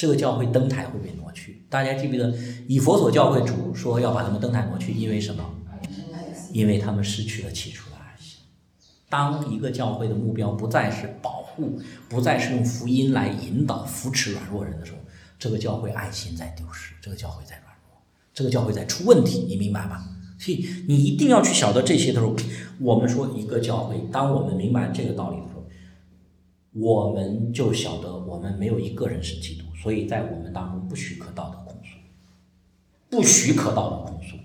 [0.00, 1.62] 这个教会灯台会被挪去。
[1.68, 2.34] 大家记不记得
[2.66, 4.94] 以佛所教会主说要把他们灯台挪去？
[4.94, 5.44] 因为什么？
[6.54, 8.38] 因为他们失去了起初的爱心。
[9.10, 11.78] 当一个教会的目标不再是保护，
[12.08, 14.98] 不再是用福音来引导扶持软弱人的时候，
[15.38, 18.00] 这个教会爱心在丢失，这个教会在软弱，
[18.32, 20.02] 这个教会在出问题，你明白吗？
[20.38, 22.34] 所以你一定要去晓得这些的时候，
[22.80, 25.66] 我们说一个教会，当我们明白这个道理的时候，
[26.72, 31.96] 我们就晓得我们没有一个人是基督，所以在我们当中不许可道德控诉，
[33.08, 34.36] 不许可道德控诉，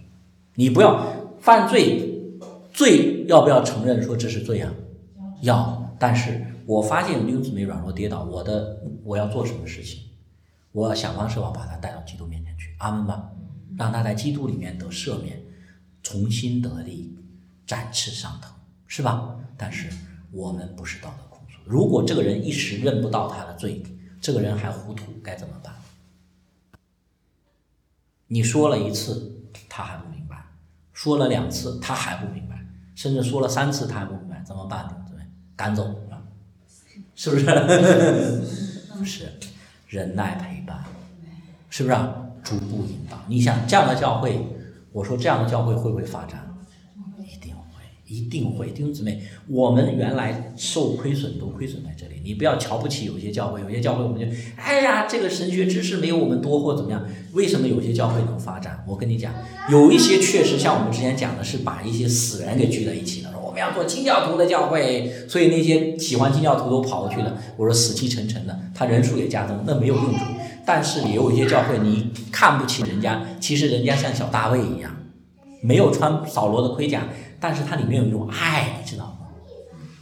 [0.55, 1.05] 你不要
[1.39, 2.39] 犯罪，
[2.71, 4.73] 罪要不要承认说这是罪啊？
[5.41, 10.03] 要，但是我发现刘姊妹软弱跌倒，我的我要做什么事情？
[10.71, 13.29] 我要想方设法把他带到基督面前去，阿门吧，
[13.77, 15.41] 让他在基督里面得赦免，
[16.01, 17.13] 重新得力，
[17.65, 18.51] 展翅上腾，
[18.87, 19.35] 是吧？
[19.57, 19.89] 但是
[20.31, 21.57] 我们不是道德控诉。
[21.65, 23.81] 如果这个人一时认不到他的罪，
[24.25, 25.71] 这个人还糊涂，该怎么办？
[28.25, 30.35] 你说了一次，他还不明白；
[30.93, 32.55] 说了两次，他还不明白；
[32.95, 34.87] 甚至说了三次，他还不明白，怎么办？
[34.87, 35.23] 对不对？
[35.55, 35.93] 赶走，
[37.13, 37.45] 是不是？
[38.97, 39.31] 不是，
[39.87, 40.83] 忍耐陪伴，
[41.69, 41.95] 是不是？
[42.43, 43.19] 逐步引导。
[43.27, 44.43] 你想这样的教会，
[44.91, 46.44] 我说这样的教会会不会发展？
[48.07, 52.21] 一定会，弟兄姊妹，我们原来受亏损都亏损在这里。
[52.23, 54.27] 你不要瞧不起有些教会，有些教会我们就，
[54.57, 57.03] 哎呀，这个神学知识没有我们多或怎么样？
[57.33, 58.83] 为什么有些教会能发展？
[58.87, 59.33] 我跟你讲，
[59.71, 63.31] 有一些确实像我们之前讲的，是把一些死人给聚在一起了。
[63.43, 67.37] 我们要做清教徒的教会，所以那些喜欢清教徒都跑过去了。
[67.57, 70.19] 我说死气沉沉的，他人数也加增，那没有用处。
[70.63, 74.95] 但是也有一些教会，你看不起人家，其实人家像小大卫一样，
[75.61, 77.07] 没有穿扫罗的盔甲，
[77.45, 79.27] 但是它里面有一种爱，你知道吗？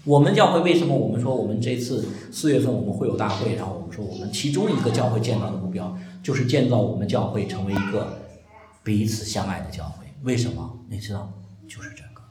[0.06, 8.18] 我们教会为什么我们说我们这次四月份我们会有大会，然后我们说我们其中一个教会建造的目标就是建造我们教会成为一个
[8.82, 10.06] 彼此相爱的教会。
[10.24, 10.80] 为什么？
[10.90, 11.34] 你知道吗？
[11.68, 12.22] 就是这个，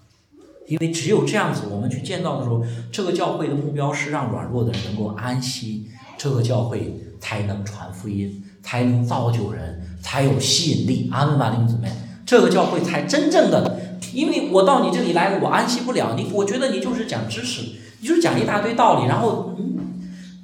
[0.66, 11.10] 因为只有这样子，我们去建造的时候，这个教会的目标是让软弱的人能够安息，这个教会才能传福音，才能造就人，才有吸引力。
[11.12, 11.92] 阿门吧，弟兄姊妹，
[12.24, 13.78] 这个教会才真正的，
[14.12, 17.62] 因为我到你这里来，我安息不了你，我觉得你就是讲知识，
[18.00, 19.76] 你就是讲一大堆道理，然后嗯，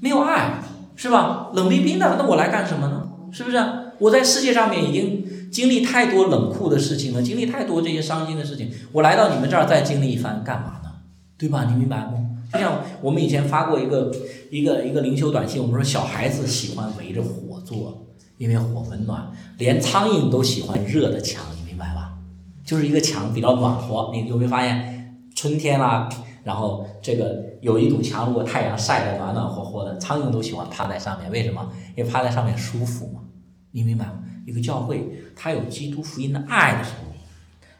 [0.01, 0.61] 没有爱，
[0.97, 1.51] 是吧？
[1.55, 3.09] 冷冰冰的，那我来干什么呢？
[3.31, 3.59] 是不是？
[3.99, 10.91] 我在世界上面已经经历太多冷酷的事情了，经历太多这些伤心的事情，我来到你们这儿再经历一番干嘛呢？
[11.37, 11.67] 对吧？
[11.69, 12.15] 你明白吗？
[12.53, 14.11] 就像我们以前发过一个
[14.51, 18.07] 一个一个灵修短信，我们说小孩子喜欢围着火坐，
[18.39, 21.45] 因为火温暖，连苍蝇都喜欢热的墙，
[22.69, 25.17] 就是一个墙比较暖和，你有没有发现？
[25.35, 26.07] 春天啦，
[26.45, 31.67] 然后这个有一堵墙，如果太阳晒得暖暖和和的，苍蝇都喜欢趴在上面，为什么？
[31.97, 33.21] 因为趴在上面舒服嘛。
[33.71, 34.19] 你明白吗？
[34.47, 37.15] 一个教会，它有基督福音的爱的时候，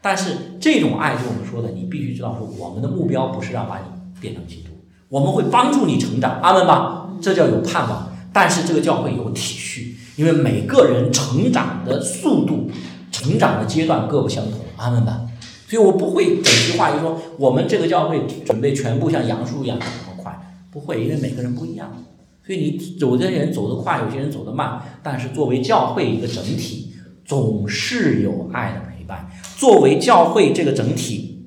[0.01, 3.83] 但是这种爱，就我们说的，你必须知道，说我们的目标不是让把你
[4.19, 4.71] 变成基督，
[5.09, 7.11] 我们会帮助你成长，阿门吧？
[7.21, 8.11] 这叫有盼望。
[8.33, 12.71] 但是这个教会有体恤，因为每个人成长的速度、
[13.11, 15.29] 成长的阶段各不相同，阿门吧？
[15.67, 20.35] 所以我不会整句话就说我们这个教会准备全部像杨树一样那么快，
[20.71, 22.03] 不会，因为每个人不一样。
[22.43, 29.29] 所以你有的人走得快，有些人走得慢，但是作为教会一个整体，总是有爱的陪伴。
[29.55, 31.45] 作为教会这个整体，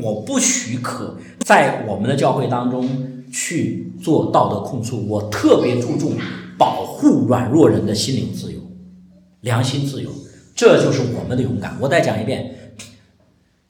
[0.00, 2.88] 我不许可在我们的教会当中
[3.32, 5.04] 去做道德控诉。
[5.08, 6.12] 我特别注重
[6.56, 8.60] 保护软弱人的心灵自由、
[9.40, 10.10] 良心自由，
[10.54, 11.76] 这就是我们的勇敢。
[11.80, 12.53] 我再讲一遍，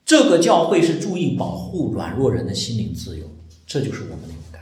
[0.05, 3.25] 这个教会是注意保护软弱人的心灵自由，
[3.65, 4.61] 这就是我们的勇敢。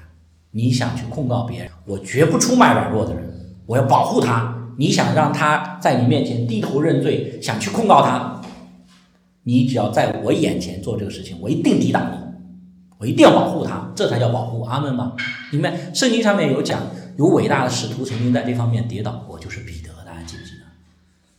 [0.52, 3.30] 你想去控告别人，我绝不出卖软弱的人，
[3.66, 4.72] 我要保护他。
[4.78, 8.42] 你想让他在你面前低头认罪，想去控告他，
[9.44, 12.18] 你只要在我眼前做这个事情，我一定抵挡你，
[12.98, 14.64] 我一定要保护他，这才叫保护。
[14.64, 15.14] 阿门吧？
[15.52, 15.78] 明白？
[15.94, 16.80] 圣经上面有讲，
[17.18, 19.74] 有伟大的使徒曾经在这方面跌倒过，就是彼，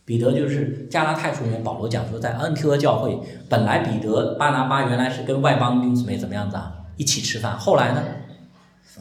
[0.05, 3.17] 彼得就是加拉太书里面保罗讲说，在恩提阿教会，
[3.49, 8.03] 本来彼得、巴拿巴原来是跟外邦弟兄姊妹怎么样子啊，一起吃饭，后来呢？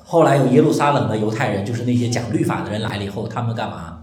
[0.03, 3.99] 后来有耶路撒冷的犹太人，就是那些讲律法的人来了以后，他们干嘛？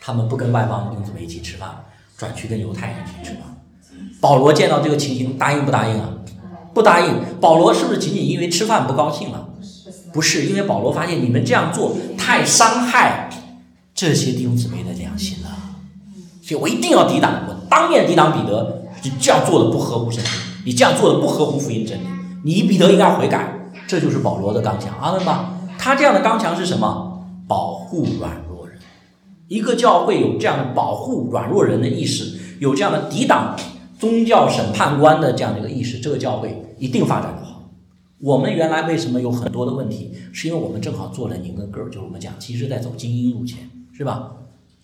[0.00, 1.68] 他们不跟外邦弟兄姊妹一起吃饭，
[2.16, 3.42] 转去跟犹太人一起吃饭。
[4.20, 6.08] 保罗见到这个情形，答应不答应啊？
[6.72, 7.14] 不答应。
[7.38, 9.50] 保罗是不是仅仅因为吃饭不高兴了？
[10.12, 13.28] 不是，因为保罗发现你们这样做太伤害
[13.94, 15.05] 这些弟兄姊妹的良心了，
[16.46, 20.32] 所以我一定要抵挡，我当面抵挡彼得，你这样做的不合乎圣经，
[20.64, 22.04] 你这样做的不合乎福音真理，
[22.44, 23.68] 你彼得应该悔改。
[23.88, 25.58] 这就是保罗的刚强，阿门吧。
[25.76, 27.26] 他这样的刚强是什么？
[27.48, 28.78] 保护软弱人。
[29.48, 33.56] 一个教会有这样保护软弱人的意识，有这样的抵挡
[33.98, 37.62] 宗教审判官的这样的一个意识，这个教会一定发展的好。
[38.20, 40.12] 我们原来为什么有很多的问题？
[40.32, 44.30] 是因为我们正好做了拧个根儿，就是我们讲，其实在走精英路线，是吧？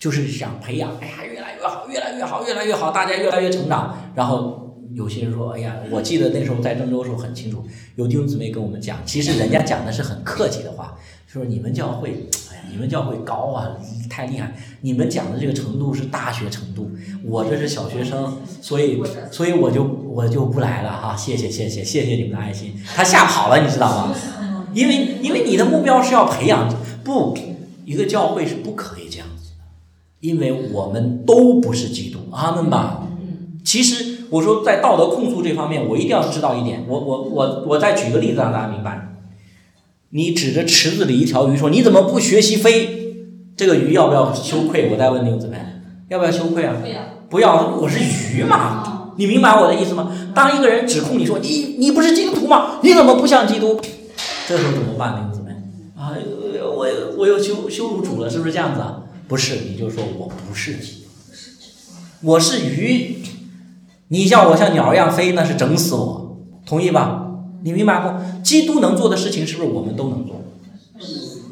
[0.03, 4.59] 就是想培养，哎呀，越来越好，越来越好，越来越好，大家越来越成长，然后。
[4.95, 7.65] 有些人说：“哎呀，我记得那时候在郑州的时候很清楚，
[7.97, 10.95] 有弟兄姊妹跟我们讲，其实人家讲的是很客气的话，
[11.27, 12.11] 说你们教会，
[12.51, 13.71] 哎呀，你们教会高啊，
[14.11, 16.91] 太厉害，你们讲的这个程度是大学程度，
[17.25, 24.15] 我这是小学生，所以，所以我就我就不来了哈，谢谢谢谢谢谢你们的爱心，他吓跑了，你知道吗？
[24.75, 26.69] 因为因为你的目标是要培养，
[27.03, 27.35] 不，
[27.87, 29.22] 一个教会是不可以这样，
[30.23, 33.07] 因为我们都不是基督，阿门吧。
[33.63, 36.87] 其实。”我说，在道德控诉这方面，我一定要知道一点。
[36.89, 39.15] 我我我我再举个例子让大家明白。
[40.09, 43.19] 你指着池子里一条鱼说：“你怎么不学习飞？”
[43.55, 44.89] 这个鱼要不要羞愧？
[44.91, 45.67] 我再问你，怎么样？
[46.09, 46.75] 要不要羞愧啊？
[47.29, 47.77] 不要。
[47.79, 47.99] 我是
[48.35, 49.13] 鱼嘛。
[49.19, 50.11] 你明白我的意思吗？
[50.35, 52.81] 当一个人指控你说：“你你不是基督徒吗？
[52.83, 53.79] 你怎么不像基督？”
[54.49, 55.55] 这时候怎么办，弟兄姊妹？
[57.19, 59.03] 我又羞羞辱主了，是不是这样子啊？
[59.33, 61.05] 不是，你就说我不是鸡，
[62.21, 63.17] 我是鱼。
[64.09, 67.33] 你像我像鸟一样飞，那是整死我，同意吧？
[67.63, 68.43] 你明白不？
[68.43, 70.43] 基督能做的事情，是不是我们都能做？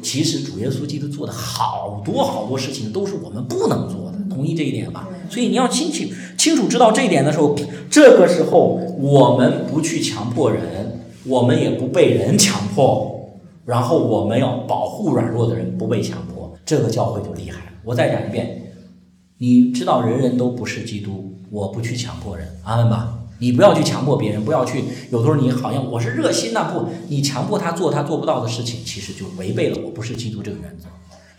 [0.03, 5.07] 其实主耶稣基督做的好多好多事情，都是我们不能做的，同意这一点吧？
[5.27, 7.55] 所以你要清楚清楚知道这一点的时候，
[7.89, 13.31] 这个时候我们不去强迫人，我们也不被人强迫，
[13.65, 17.60] 然后我们要保护软弱的人不被强迫，这个教会就厉害了。
[17.83, 18.73] 我再讲一遍，
[19.37, 23.17] 你知道人人都不是基督，我不去强迫人，阿门吧。
[23.39, 24.83] 你不要去强迫别人，不要去。
[25.09, 30.85] 有时候你好像我是热心呐，不，你强迫他做他做不到的事情，其实就违背了我不是基督这个原则。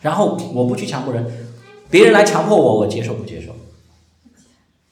[0.00, 1.24] 然后我不去强迫人，
[1.88, 3.52] 别人来强迫我，我接受不接受？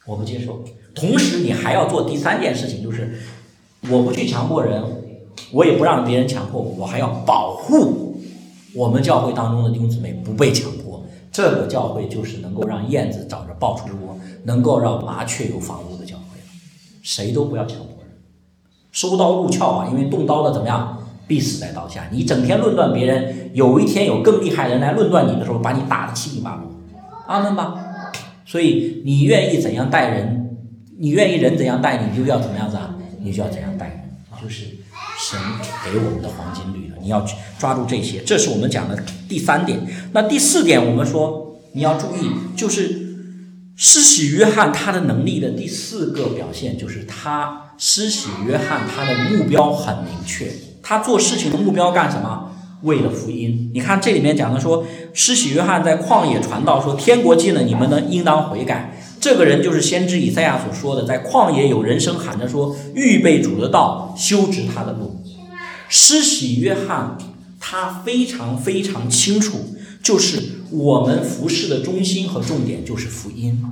[0.07, 0.65] 我不接受。
[0.95, 3.19] 同时你还要做第三件事情，就是
[3.89, 4.81] 我不去强迫人，
[5.51, 8.21] 我也不让别人强迫我，我还要保护
[8.73, 10.80] 我们教会当中的弟兄姊妹不被强迫。
[11.41, 14.15] 这个教会就是能够让燕子找着抱出窝，
[14.45, 16.39] 能够让麻雀有房屋的教会。
[17.03, 18.15] 谁都不要强迫人，
[18.93, 19.89] 收刀入鞘啊！
[19.91, 22.07] 因为动刀的怎么样，必死在刀下。
[22.13, 26.71] 你整天论断别人，有一天有更厉害的人来论断你的时候，把你打得七零八落。
[27.27, 27.75] 阿门吧。
[28.45, 30.59] 所以你愿意怎样待人，
[30.99, 32.95] 你愿意人怎样待你你，就要怎么样子啊？
[33.19, 33.99] 你就要怎样待人，
[34.43, 34.67] 就是
[35.31, 35.39] 神
[35.85, 36.97] 给我们的黄金律了。
[37.01, 37.25] 你要
[37.59, 39.87] 抓住这些，这是我们讲的第三点。
[40.13, 43.09] 那第四点，我们说你要注意，就是。
[43.83, 50.53] 施洗约翰他的能力的第四个表现就是他施洗约翰他的目标很明确，
[50.83, 52.53] 他做事情的目标干什么？
[52.83, 53.71] 为了福音。
[53.73, 59.01] 你看这里面讲的说，施洗约翰在旷野传道说，天国近了，你们呢应当悔改。
[59.19, 65.20] 这个人就是先知以赛亚所说的，在旷野有人声喊着说，预备主的道，修直他的路。
[65.91, 67.19] 施洗约翰
[67.59, 69.59] 他非常非常清楚。
[70.03, 73.63] 就是我们服饰的中心和重点就是福音，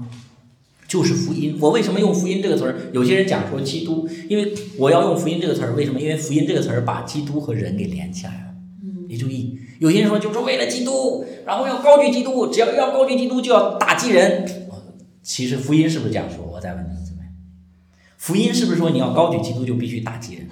[0.86, 1.56] 就是福音。
[1.58, 2.90] 我为什么用福音这个词儿？
[2.92, 5.98] 有些人讲说基督，因为我要用福音这个词儿，为什么？
[5.98, 8.54] 因为福音这个词儿把基督和人给连起来了。
[9.08, 14.46] 你注意，有些人说就是为了基督，然后要高举基督，只要要高举基督就要打击人。
[15.22, 16.44] 其实福音是不是这样说？
[16.44, 17.32] 我再问你怎么样？
[18.18, 20.48] 福音是不是说你要高举基督就必须打击人？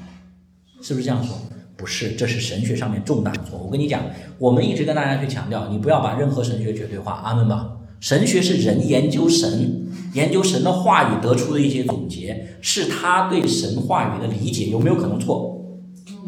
[0.80, 1.38] 是不是这样说？
[1.76, 3.66] 不是，这是神学上面重大的错误。
[3.66, 4.02] 我跟你讲，
[4.38, 7.12] 我们一直跟大家去强调，你不要把任何神学绝对化。
[7.22, 7.72] 阿门吧。
[8.00, 15.82] 神学是人研究神、研究神的话语得出的一些总结，是他对神话语的理解，有没有可能错？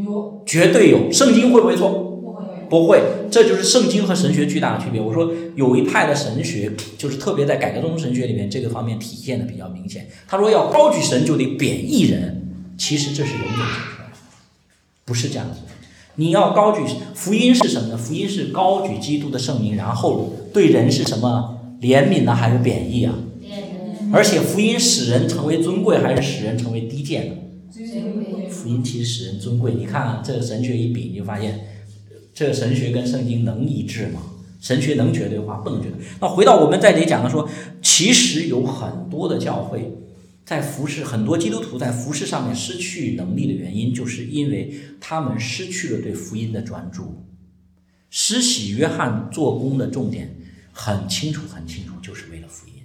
[0.04, 1.10] 有，绝对有。
[1.12, 1.88] 圣经会不会错？
[1.90, 2.44] 不会。
[2.68, 3.02] 不会。
[3.30, 5.00] 这就是圣经和神学巨大的区别。
[5.00, 10.06] 我说有一派的神学，就是特别在改革宗神学里面这个方面体现的比较明显。
[10.26, 13.97] 他说要高举神就得贬义人，其实这是人为。
[15.08, 15.60] 不是这样子，
[16.16, 16.82] 你要高举
[17.14, 17.96] 福音是什么呢？
[17.96, 23.14] 福音是高举基督的圣名，然后对人是什么怜悯呢，还是贬义啊？
[24.12, 27.34] 而且福音使人成为尊贵，还是使人成为低贱呢？
[28.50, 29.72] 福音其实使人尊贵。
[29.74, 31.60] 你看啊这个神学一比，你就发现
[32.34, 34.20] 这个神学跟圣经能一致吗？
[34.60, 35.54] 神学能绝对化？
[35.56, 35.98] 不能绝对。
[36.20, 37.48] 那回到我们在这里讲的说，
[37.80, 39.90] 其实有很多的教会。
[40.48, 47.26] 在服饰，很多基督徒在服饰上面失去能力的原因，就是因为他们失去了对福音的专注。
[48.08, 50.38] 施洗约翰做工的重点
[50.72, 52.76] 很清楚，很清楚，就是为了福音，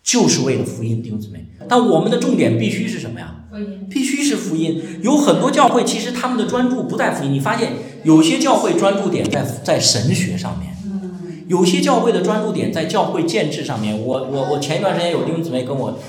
[0.00, 1.48] 就是为了福音，弟兄姊妹。
[1.68, 3.34] 但我们的重点必须是什么呀？
[3.90, 4.80] 必须是福音。
[5.02, 7.72] 有很多教会其实他们的专注不在福音，你发现
[8.04, 10.76] 有些教会专注点在在神学上面，
[11.48, 14.00] 有些教会的专注点在教会建制上面。
[14.00, 16.00] 我我我前一段时间有弟兄姊妹跟我。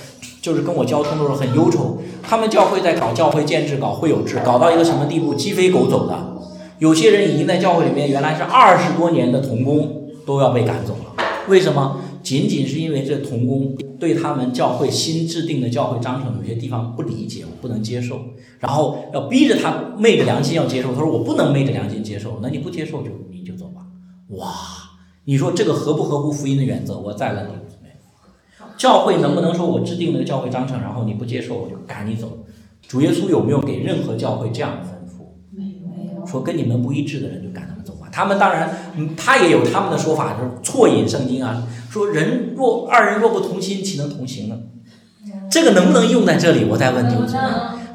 [0.48, 6.38] 就是跟我交通的时候很忧愁，他们教会在搞教会建制、搞会有制，搞到一个什么地步，鸡飞狗走的。
[6.80, 11.22] 有些人已经在教会里面，原来是二十多年的童工都要被赶走了。
[11.50, 12.00] 为什么？
[12.24, 18.18] 仅仅是因为这童工对他们教会新制定的教会章程有些地方不理解，我不能接受，
[18.60, 20.94] 然后要逼着他昧着良心要接受。
[20.94, 23.82] 他说我不能昧着良心接受，那你不接受就你就走吧。
[24.38, 24.48] 哇，
[25.26, 26.98] 你说这个合不合乎福音的原则？
[26.98, 27.67] 我再问你。
[28.78, 32.46] 教会能不能说我制定了个教会章程，然后你不接受我就赶你走？
[32.88, 35.26] 主耶稣有没有给任何教会这样的吩咐？
[35.52, 35.64] 没
[36.16, 36.26] 有。
[36.26, 38.08] 说跟你们不一致的人就赶他们走吧。
[38.12, 38.70] 他们当然，
[39.18, 44.58] 他也有他们的说法，就是错引圣经啊，说人若二人若不同心，岂能同行呢？
[45.50, 46.66] 这个能不能用在这里？
[46.66, 47.16] 我再问你，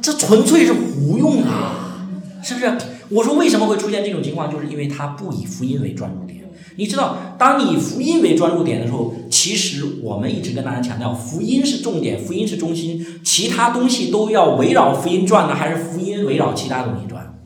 [0.00, 2.08] 这纯粹是胡用啊，
[2.42, 2.72] 是不是？
[3.10, 6.40] 我说为什么会出现这种情况，就是因为他不以福音为专注点。
[6.76, 17.42] 你知道，当你以福音为专注点的时候，其实我们一直跟大家强调，福音是重点，福音是中心，其他东西都要围绕福音转呢，还是福音围绕其他东西转？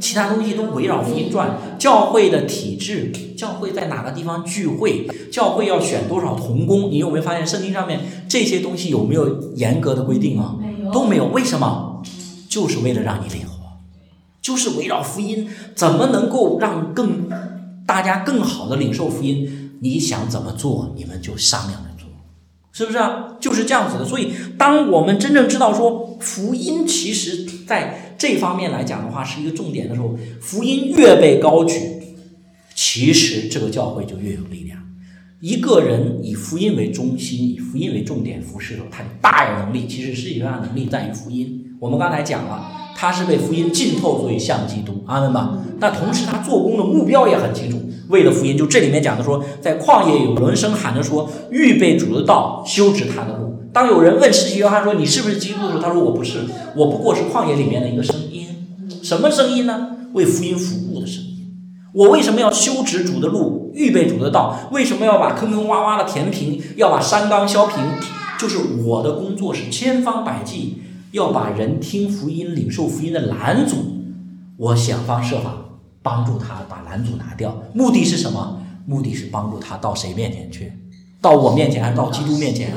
[0.00, 1.56] 其他东西都围绕福音转。
[1.78, 10.56] 教会的体制，教会在哪个地方聚会，教会要选多少童工，你有没有发现圣经上面这些东西有没有严格的规定啊？
[10.92, 11.26] 都没有。
[11.26, 12.02] 为什么？
[12.48, 13.54] 就是为了让你灵活，
[14.42, 15.46] 就是围绕福音，
[15.76, 17.28] 怎么能够让更
[17.86, 19.60] 大家更好的领受福音？
[19.84, 22.08] 你想怎么做，你们就商量着做，
[22.72, 23.36] 是不是啊？
[23.38, 24.04] 就是这样子的。
[24.06, 31.78] 所以，当我们真正知道说福音其实在这方面来讲的话是一个重点的时候，福音越被高举，
[32.74, 34.82] 其实这个教会就越有力量。
[35.40, 39.86] 一个人以福音为中心，以福音为重点服侍的时候，他大有能力。
[39.86, 41.76] 其实实际上能力在于福音。
[41.78, 45.58] 我们刚才讲了，他是被福音浸透，所以像基督，阿门吧。
[45.80, 47.80] 那同时他做工的目标也很清楚。
[48.08, 53.54] 为了福音，就这里面讲的说，在旷野有人声喊着说，预备主的道，修直他的路。
[53.72, 56.40] 当有人问施洗约翰说，你是不是基督的时候，他说我不是，
[56.76, 58.46] 我不过是旷野里面的一个声音。
[59.02, 59.88] 什么声音呢？
[60.12, 61.30] 为福音服务的声音。
[61.92, 64.68] 我为什么要修直主的路，预备主的道？
[64.70, 67.78] 为什么要把坑坑洼洼的填平，要把山冈削平？
[68.38, 70.82] 就是我的工作是千方百计
[71.14, 73.76] 要把人听福音、领受福音的拦阻，
[74.56, 75.60] 我想方设法。
[76.02, 78.60] 帮助他把拦阻拿掉，目的是什么？
[78.84, 80.70] 目的是帮助他到谁面前去？
[81.18, 82.76] 到我面前还是到基督面前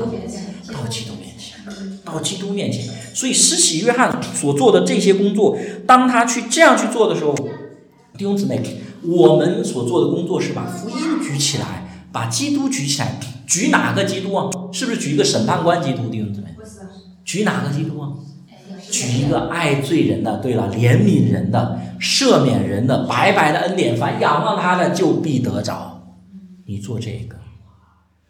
[0.72, 1.58] 到基督面前，
[2.06, 2.86] 到基督面前。
[3.12, 7.34] 所以施洗约翰所做的这些工作，当他去这样去做的时候，
[8.16, 8.62] 弟兄姊妹，
[9.02, 13.20] 我们所做的工作是把福音举起来，把基督举起来。
[13.46, 14.48] 举哪个基督啊？
[14.72, 16.08] 是不是举一个审判官基督？
[16.08, 16.56] 弟兄姊妹，
[17.26, 18.12] 举哪个基督啊？
[18.90, 21.80] 举一个爱罪人的，对了，怜悯人的。
[22.00, 26.16] 赦免人的白白的恩典，凡仰望他的就必得着。
[26.64, 27.36] 你做这个，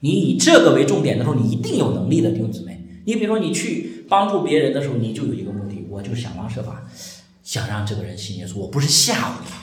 [0.01, 2.83] 你以这个为重点的时候，你一定有能力的弟兄姊妹。
[3.05, 6.83] 你比如说，你去帮助别人的时候，你就有一个目的，我就想方设法
[7.43, 8.57] 想让这个人信耶稣。
[8.59, 9.59] 我不是吓唬他，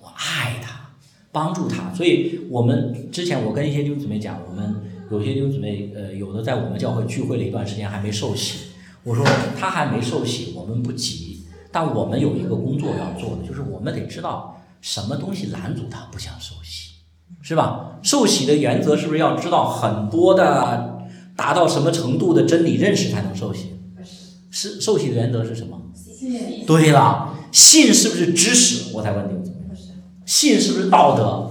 [0.00, 0.88] 我爱他，
[1.30, 1.92] 帮助他。
[1.92, 4.74] 所以，我们之前我跟一些弟兄姊妹讲，我们
[5.10, 8.70] 有些弟兄姊妹，呃，有的在我们教会聚会了一段时间还没受洗。
[9.04, 9.24] 我说
[9.58, 11.46] 他还没受洗，我们不急。
[11.70, 16.90] 但我们有一个工作要做的，就是我们得知道什么东西拦阻他不想受洗，
[17.42, 17.98] 是吧？
[18.02, 20.98] 受洗的原则是不是要知道很多的，
[21.36, 23.70] 达到什么程度的真理认识才能受洗？
[24.50, 25.80] 是受洗的原则是什么？
[26.64, 28.94] 对了，信是不是知识？
[28.94, 29.50] 我才问你，
[30.24, 31.50] 信是不是道德？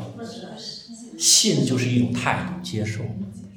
[1.18, 3.02] 信就是一种态度，接受。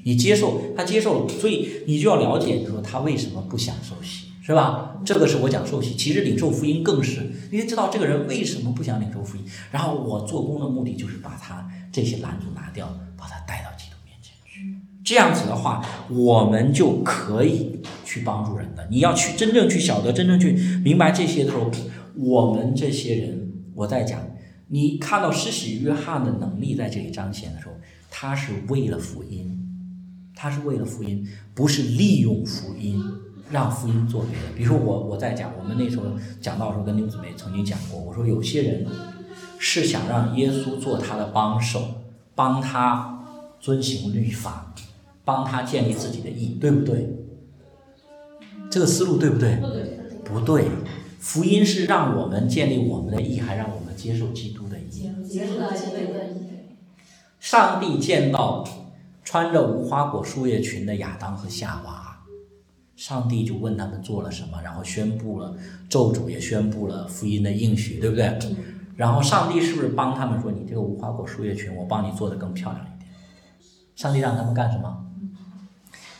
[0.06, 4.24] 你接受，他接受了，所以你就要了解，说他为什么不想受洗。
[4.46, 5.00] 是吧？
[5.04, 9.42] 这个是我讲受洗，其实领受福音更是，因为知道这个人为什么不想领受福音，
[9.72, 14.80] 然后我做工的目的就是把他这些拦阻拿掉，把他带到基督面前去。
[15.04, 18.86] 这样子的话，我们就可以去帮助人的。
[18.88, 20.52] 你要去真正去晓得，真正去
[20.84, 21.68] 明白这些的时候，
[22.14, 24.20] 我们这些人，我在讲，
[24.68, 27.72] 你看到施洗约翰的能力在这里彰显的时候，
[28.12, 29.65] 他是为了福音，
[30.36, 33.02] 他是为了福音，不是利用福音。
[33.48, 36.06] 让福音做别的，比如说我我在讲，我们那时候
[36.40, 38.84] 讲到时候跟刘姊妹曾经讲过，我说有些人
[39.56, 41.80] 是想让耶稣做他的帮手，
[42.34, 43.24] 帮他
[43.60, 44.74] 遵行律法，
[45.24, 47.08] 帮他建立自己的义，对不对？
[48.68, 49.54] 这个思路对不对？
[49.60, 49.84] 不对，
[50.24, 50.64] 不对。
[51.20, 54.90] 福音是让我们建立我们的义，还让我们接受基督的义。
[54.90, 56.48] 接受基督的义。
[57.38, 58.66] 上帝见到
[59.26, 62.16] 穿着无花果树叶裙的亚当和夏娃。
[62.94, 65.54] 上帝就问他们做了什么，然后宣布了
[65.88, 68.38] 咒诅，也宣布了福音的应许，对不对？
[68.94, 73.10] 然后上帝是不是帮他们说：“你这个无花果树叶裙，我帮你做的更漂亮一点？”
[73.96, 75.04] 上帝让他们干什么？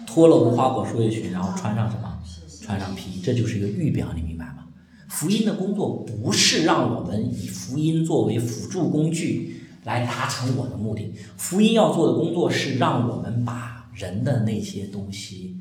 [0.05, 2.19] 脱了无花果树叶裙，然后穿上什么？
[2.61, 4.65] 穿上皮，这就是一个预表，你明白吗？
[5.09, 9.56] 福音的工作不是让我们以福音作为辅助工具
[9.87, 15.57] 来达成我的目的，福音要做的工作是让我们把人的那些东西。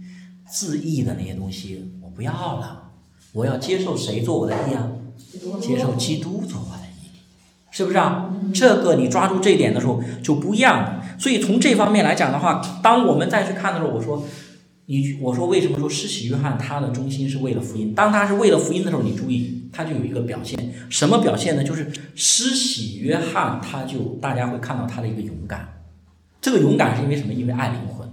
[0.48, 2.92] 自义的那些东西我不要了，
[3.34, 4.92] 我要接受谁做我的义啊？
[5.62, 7.10] 接受基督做我的义，
[7.72, 8.32] 是不是啊？
[8.54, 11.04] 这个你抓住这一点的时候就不一样了。
[11.20, 14.24] 所以从这方面来讲的话，当我们再去看的时候，我说
[14.86, 17.94] 你我说为什么说施洗约翰他的中心是为了福音？
[17.96, 20.58] 当他是为了福音的时候，你注意他就有一个表现，
[20.90, 21.64] 什么表现呢？
[21.64, 25.68] 就是施洗约翰他就大家会看到他的一个勇敢，
[26.40, 27.34] 这个勇敢是因为什么？
[27.34, 28.10] 因为爱灵魂。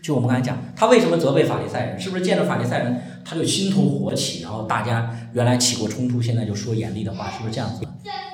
[0.00, 2.00] 就我们刚才讲，他为什么责备法利赛人？
[2.00, 4.42] 是不是见着法利赛人他就心头火起？
[4.42, 7.84] 然后大家原来起过冲突，现在就说严厉的话，是不是这样子？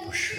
[0.06, 0.36] 不是。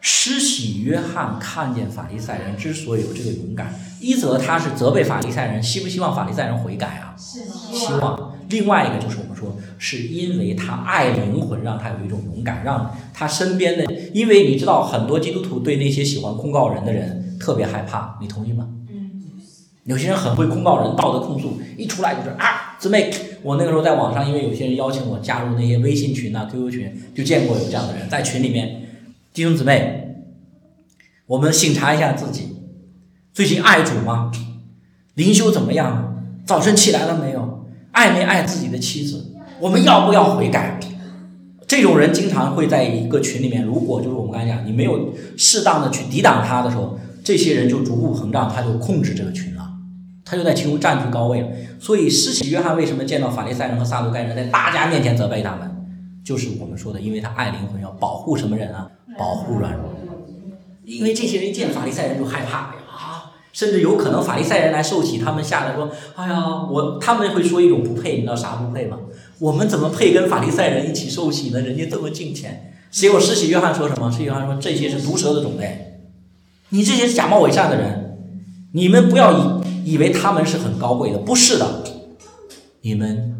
[0.00, 7.14] 施洗约翰看见法利赛人之所以有这个勇敢，一则他是责备法利赛人，希不希望法利赛人悔改啊？
[7.16, 8.36] 希望。
[8.48, 9.18] 另外一个就是。
[9.42, 18.68] 说，是因为他爱灵魂，让他有一种勇敢，让他身边的，因为你知道很多基督徒对那些喜欢控告人的人特别害怕，你同意吗？
[19.84, 23.12] 有些人很会控告人，道德控诉，一出来就是啊，姊妹，
[23.42, 28.82] 我那个时候在网上，因为有些人邀请我加入那些微信群啊、QQ 群，就见过有这样的人在群里面，
[29.34, 30.18] 弟兄姊妹，
[31.26, 32.56] 我们醒察一下自己，
[33.32, 34.30] 最近爱主吗？
[35.14, 36.22] 灵修怎么样？
[36.46, 37.66] 早晨起来了没有？
[37.90, 39.31] 爱没爱自己的妻子？
[39.62, 40.80] 我们要不要悔改？
[41.68, 49.62] 这种人经常会在一个群里面，如果就是我们刚才讲，你没有适当的去抵挡他的时候，这些人就逐步膨胀，他就控制这个群了。
[50.24, 51.48] 他就在其中占据高位了，
[51.78, 55.70] 所以施洗约翰为什么见到法利赛人和撒都该人，在大家面前责备他们，
[56.24, 58.88] 就是我们说的，因为他爱灵魂，要保护什么人啊？
[59.16, 59.84] 保护软弱。
[60.84, 68.98] 因为这些人一见法利赛人就害怕啊，甚至有可能法利赛人来受洗，他们下来说：“哎呀，我他们会说一种不配，你知道啥不配吗？
[69.42, 71.60] 我们怎么配跟法利赛人一起受洗呢？
[71.60, 74.10] 人家这么敬虔。”结果施洗约翰说什么？
[74.10, 76.00] 施洗约翰说：“这些是毒蛇的种类，
[76.68, 78.18] 你这些假冒伪善的人，
[78.72, 81.82] 你们不要以。”以为他们是很高贵的，不是的，
[82.82, 83.34] 你们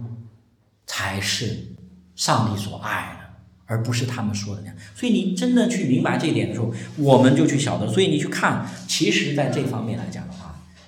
[0.89, 1.69] 才是
[2.17, 3.27] 上帝所爱的，
[3.67, 4.77] 而不是他们说的那样。
[4.97, 7.87] 所以你真的去明白这一点的时候，我们就去晓得。
[7.87, 10.29] 所以你去看，其实在这方面来讲，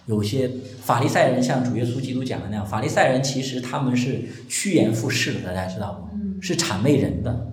[0.07, 0.51] 有些
[0.81, 6.21] 法利赛人像主耶稣基督讲的那样，法利赛人其实他们是趋炎附势的，大家知道吗？
[6.41, 7.53] 是谄媚人的。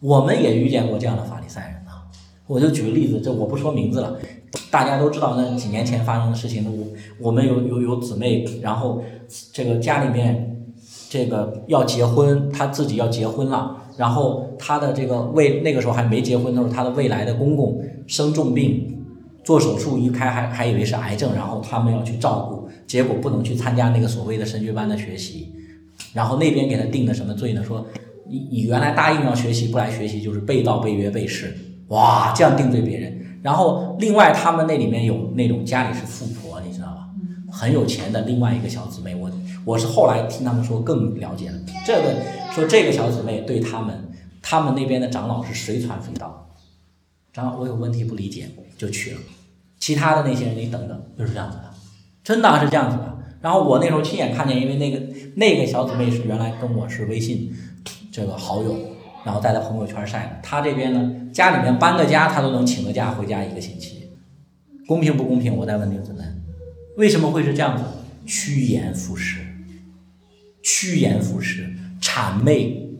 [0.00, 2.04] 我们也遇见过这样的法利赛人啊。
[2.46, 4.18] 我就举个例子，这我不说名字了。
[4.70, 6.86] 大家都知道那几年前发生的事情，我
[7.18, 9.02] 我们有有有姊妹，然后
[9.52, 10.64] 这个家里面
[11.08, 19.01] 这个要结婚，她自己要结婚了，然后她的这个未那个时候还没结婚的时候，她的未来的公公生重病，
[19.44, 25.52] 做手术一开还还以为是癌症，然后他们要去照顾，结果不能去参加那个所谓的神学班的学习，
[26.12, 27.62] 然后那边给他定的什么罪呢？
[27.64, 27.86] 说
[28.28, 31.56] 你你原来答应要学习不来学习就是背道背约背誓，
[31.88, 33.20] 哇，这样定罪别人。
[33.42, 37.08] 然后，另外他们那里面有那种家里是富婆，你知道吧？
[37.50, 39.28] 很有钱的另外一个小姊妹，我
[39.64, 41.58] 我是后来听他们说更了解了。
[41.84, 42.14] 这个
[42.52, 44.08] 说这个小姊妹对他们，
[44.40, 46.48] 他们那边的长老是随传随到，
[47.32, 48.48] 长老我有问题不理解
[48.82, 49.18] 就去了，
[49.78, 51.64] 其他的那些人你等等就是这样子的，
[52.24, 53.18] 真的是这样子的。
[53.40, 55.00] 然后我那时候亲眼看见，因为那个
[55.36, 57.52] 那个小姊妹是原来跟我是微信
[58.10, 58.76] 这个好友。
[59.24, 60.40] 然后在她朋友圈晒，的。
[60.42, 64.08] 她这边呢，家里面搬个家，她都能请个假回家一个星期，
[64.88, 65.56] 公平不公平？
[65.56, 66.42] 我再问你们，
[66.96, 67.84] 为什么会是这样子？
[68.26, 69.38] 趋炎附势，
[70.62, 72.90] 趋炎附势，谄媚，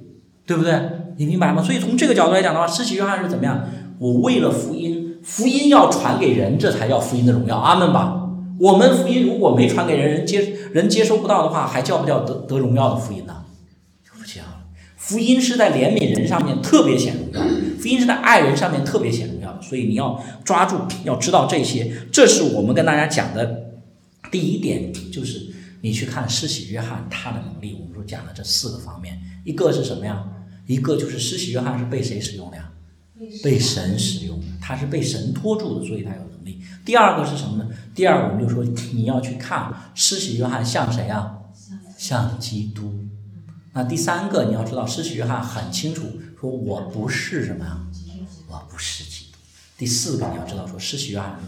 [0.46, 0.80] 对不对？
[1.16, 1.60] 你明白吗？
[1.60, 3.68] 所以从这个角度来讲的话，施洗约翰是怎么样？
[3.98, 4.91] 我为了福音，
[5.22, 7.56] 福音要传给人，这才叫福音的荣耀。
[7.56, 8.18] 阿门吧。
[8.58, 13.36] 我们福音如果没传给人，人接人接收不到的话，还叫不叫得得荣耀的福音呢？
[14.96, 17.40] 福音是在怜悯人上面特别显荣耀，
[17.80, 23.64] 福音是在爱人上面特别显荣耀，所以你要抓住，要知道这些，这是我们跟大家讲的
[24.30, 30.22] 第一点，就是你去看施洗约翰他的能力，我们说讲了这四个方面，一个是什么呀？
[30.68, 32.70] 一个就是施洗约翰是被谁使用的呀？
[33.42, 36.60] 被神使用的，他是被神托住的，所以他有能力。
[36.84, 37.68] 第二个是什么呢？
[37.94, 41.38] 第二，我们就说你要去看施洗约翰像谁啊？
[41.96, 42.92] 像基督。
[43.74, 46.02] 那第三个你要知道，施洗约翰很清楚
[46.40, 47.78] 说，我不是什么呀，
[48.48, 49.38] 我不是基督。
[49.78, 51.38] 第四个你要知道说，施洗约翰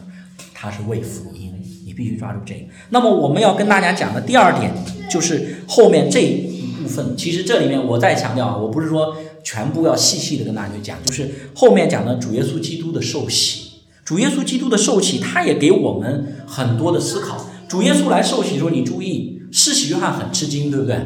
[0.54, 1.52] 他是为福音，
[1.84, 2.66] 你必须抓住这个。
[2.90, 4.72] 那么我们要跟大家讲的第二点
[5.10, 13.72] 就是后面这一部分，其实这里面我再强调啊，我不是说全部要细细的跟大家去讲，就是后面讲的主耶稣基督的受洗，
[14.04, 17.46] 主耶稣基督的受洗，他也给我们很多的思考。
[17.68, 20.98] 主耶稣来受洗的时候，你注意，施洗约翰很吃惊，对不对？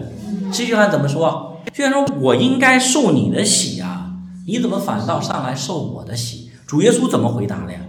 [0.52, 1.60] 这句话怎么说？
[1.74, 4.12] 虽然说我应该受你的洗啊，
[4.46, 6.48] 你怎么反倒上来受我的洗？
[6.66, 7.80] 主耶稣怎么回答的呀？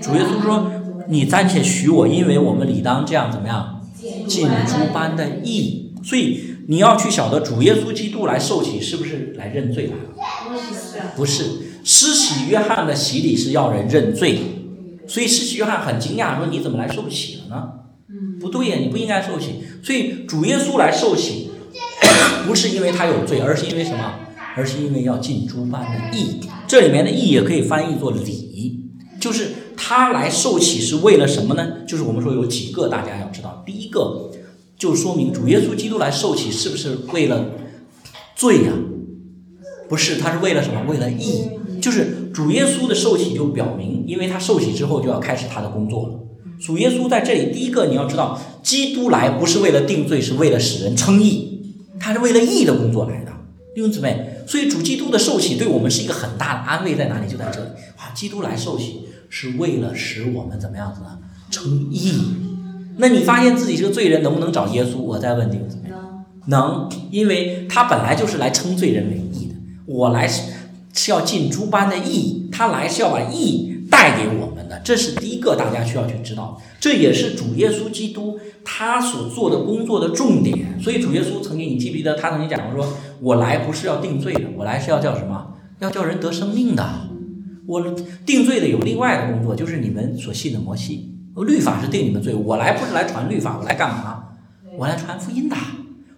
[0.00, 0.70] 主耶稣说
[1.08, 3.82] ：“你暂且许我，因为我们理当这样怎么样？
[4.28, 11.12] 尽诸般的义。”所以你要去晓得，主耶稣基督来受洗是不是来认罪来了？
[11.16, 11.44] 不是，
[11.84, 14.40] 施洗约翰的洗礼是要人认罪。
[15.06, 17.68] 所以施洗约翰很惊讶，说：“你怎么来受洗了呢？”
[18.40, 19.62] 不对呀，你不应该受洗。
[19.82, 21.50] 所以主耶稣来受洗。
[22.46, 24.14] 不是因为他有罪，而是因为什么？
[24.56, 26.40] 而是因为要尽诸般的义。
[26.66, 28.90] 这里面的义也可以翻译作礼，
[29.20, 31.84] 就是他来受洗是为了什么呢？
[31.86, 33.62] 就是我们说有几个大家要知道。
[33.66, 34.25] 第一个
[34.76, 37.46] 就说明主耶稣基督来受洗是不是为了
[38.34, 38.72] 罪呀？
[39.88, 40.82] 不是，他是为了什么？
[40.88, 41.48] 为了义。
[41.80, 46.20] 就是主耶稣的受洗就表明，因为他受洗之后就要开始他的工作了。
[46.60, 51.76] 主耶稣在这里，第一个你要知道，基督来不是为了定罪，是为了使人称义。
[52.00, 53.32] 他是为了义的工作来的，
[53.74, 54.42] 弟兄姊妹。
[54.46, 57.30] 所以主基督的受洗对我们是一个很大的安慰，在哪里？
[57.30, 57.66] 就在这里。
[57.96, 61.18] 啊，基督来受洗是为了使我们怎么样子呢？
[61.50, 62.12] 称义。
[62.98, 64.98] 那你发现自己是个罪人，能不能找耶稣？
[64.98, 65.90] 我再问弟兄姊妹，
[66.46, 69.54] 能，因为他本来就是来称罪人为义的。
[69.84, 70.52] 我来是
[70.94, 74.80] 是要尽诸般的义，他来是要把义带给我们的。
[74.82, 80.80] 这是第一个大家需要去知道，这也是主耶稣基督他所做的工作的重点。
[80.80, 85.54] 所以主耶稣曾经，你记不记得他曾经讲过说：“我来不是要定罪的，我来是要叫什么？
[85.80, 86.84] 要叫人得生命的。
[87.66, 87.82] 我
[88.24, 91.12] 定罪的有另外的工作，就是你们所信的摩西。”
[91.44, 94.22] 律法是定你们罪，我来不是来传律法，我来干嘛？
[94.78, 95.56] 我来传福音的，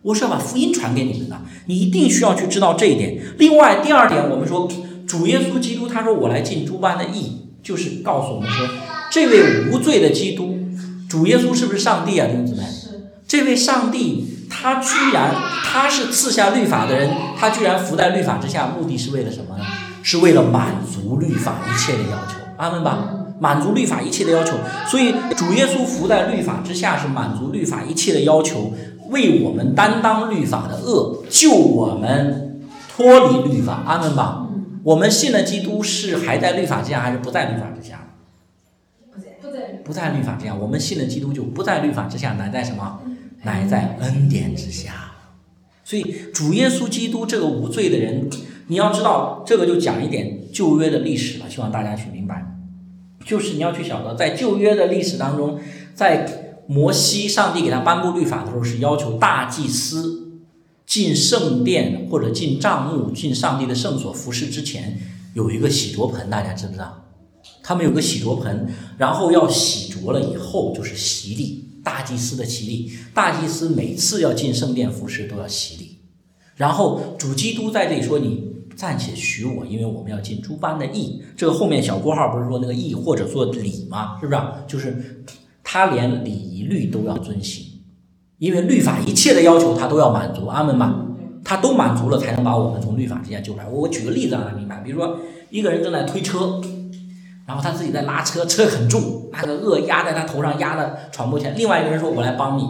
[0.03, 1.41] 我是要把福音传给你们的。
[1.67, 3.21] 你一定需要去知道这一点。
[3.39, 4.69] 另外，第二点，我们说
[5.07, 8.67] 主耶稣基督，他说我来尽诸般的义，就是告诉我们说，
[9.11, 10.59] 这位无罪的基督，
[11.09, 12.63] 主耶稣是不是上帝啊，弟兄姊妹？
[13.27, 15.35] 这位上帝，他居然
[15.65, 19.65] 他是赐下律法的人，他居然伏在律法之下，目的是为了什么呢？
[20.03, 22.39] 是为了满足律法一切的要求。
[22.57, 23.18] 阿门吧。
[23.41, 24.57] 满足律法一切的要求，
[24.87, 28.73] 所以主耶稣伏在律法之下，是满足律法一切的要求，
[29.11, 33.83] 为我们担当律法的恶，救我们脱离律法。
[33.87, 34.47] 阿门吧。
[34.85, 38.15] 我们信的基督是还在律法之下，还是不在律法之下？
[39.13, 39.59] 不在，不在。
[39.85, 43.01] 不在律法之下，我们信的基督就不在律法之下，乃在什么？
[43.43, 45.13] 乃在恩典之下。
[45.85, 46.03] 所以
[46.33, 48.29] 主耶稣基督这个无罪的人，
[48.67, 52.58] 你要知道，这个就讲一点旧约的历史了，希望大家去明白。
[53.29, 55.61] 就是你要去晓得，在旧约的历史当中，
[55.95, 60.41] 在摩西上帝给他颁布律法的时候，是要求大祭司
[60.87, 64.99] 进圣殿或者进帐幕、进上帝的圣所服侍之前，
[65.35, 67.05] 有一个洗濯盆，大家知不知道？
[67.63, 72.93] 他们有个洗濯盆，然后要洗濯了以后就是洗礼，大祭司的洗礼。
[73.13, 75.99] 大祭司每次要进圣殿服侍都要洗礼，
[76.57, 78.48] 然后主基督在这里说你。
[78.79, 81.21] 暂且许我，因为我们要尽诸般的义。
[81.37, 84.17] 这个后面小括号不是说那个义或者说礼吗？
[84.21, 84.41] 是不是？
[84.69, 85.25] 就是
[85.65, 87.67] 他连礼仪律都要遵行，
[88.39, 90.47] 因为律法一切的要求他都要满足。
[90.47, 91.07] 阿门吗？
[91.45, 93.67] 他都满足了，才能把我们从律法之下救出来。
[93.67, 95.19] 我举个例子让他明白，比如说
[95.51, 96.61] 一个人正在推车，
[97.47, 101.49] 然后他自己在拉车，车很重，那个恶压在他头上压的喘不过气。
[101.57, 102.63] 另外一个人说：“我来帮你。”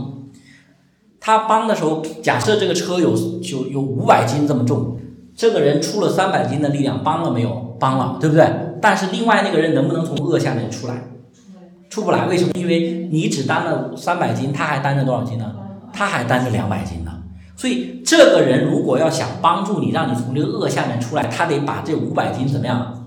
[1.20, 4.96] 他帮的时候，假设这个车有就有五百斤这么重。
[5.38, 7.76] 这个人出了三百斤的力量，帮了没有？
[7.78, 8.44] 帮了，对不对？
[8.82, 11.04] 但是另外那个人能不能从恶下面出来？
[11.88, 12.50] 出不来，为什么？
[12.54, 15.54] 因为你只担了三百斤，他还担着多少斤呢？
[15.92, 17.12] 他还担着两百斤呢。
[17.56, 23.06] 所以这个人如果要想帮助你，让你从这个恶下面出来，他得把这五百斤怎么样？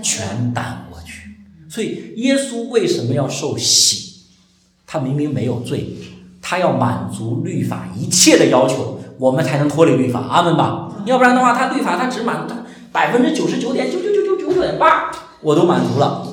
[0.00, 1.30] 全担过去。
[1.68, 4.22] 所以耶稣为什么要受洗？
[4.86, 5.96] 他明明没有罪，
[6.40, 10.20] 他要满足律法一切的要求，我们才能脱离律法。
[10.20, 10.90] 阿门吧。
[11.04, 12.46] 要不然的话，他律法他只满
[12.92, 15.10] 百分之九十九点九九九九九点八，
[15.40, 16.28] 我都满足了。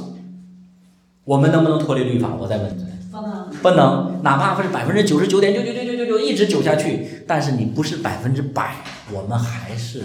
[1.23, 2.29] 我们能不能脱离律法？
[2.39, 2.83] 我再问你。
[3.11, 3.49] 不能。
[3.61, 8.75] 不能，哪怕不是百分之九十九点九九九九九九一直九下去，但是你不是百分之百，
[9.11, 10.01] 我们还是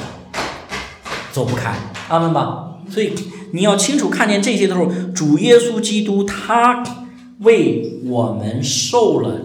[1.32, 1.74] 走不开。
[2.08, 2.76] 阿门吧。
[2.88, 3.14] 所以
[3.52, 6.84] 你要清楚看见这些的时候，主耶稣基督他
[7.40, 9.40] 为我们受了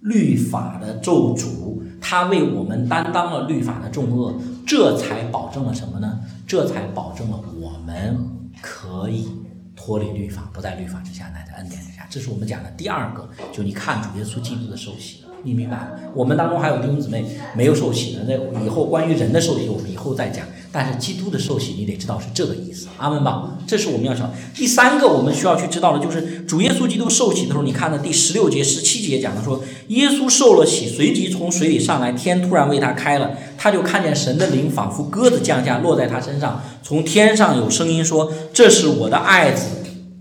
[0.00, 1.67] 律法的咒诅。
[2.00, 4.34] 他为我们担当了律法的重恶，
[4.66, 6.18] 这才保证了什么呢？
[6.46, 8.16] 这才保证了我们
[8.62, 9.28] 可以
[9.76, 12.06] 脱离律法，不在律法之下，乃在恩典之下。
[12.08, 15.24] 这是我们讲的第二个，就你看主耶稣基督的受洗。
[15.44, 15.88] 你明白？
[16.14, 20.44] 我们当中还有弟兄姊妹没有受洗的，那以后关于人的受洗，我们以后再讲。
[20.70, 22.88] 但是基督的受洗，你得知道是这个意思。
[22.98, 23.58] 阿门吧。
[23.66, 39.66] 这是我们要讲第三个，我们需要去知道的，就是主耶稣基督受洗的时候，你看的第十六节、十七节讲的说，耶稣受了洗，随即从水里上来，天突然为他开了，他就看见神的灵仿佛鸽子降下，落在他身上，从天上有声音说：“这是我的爱子。”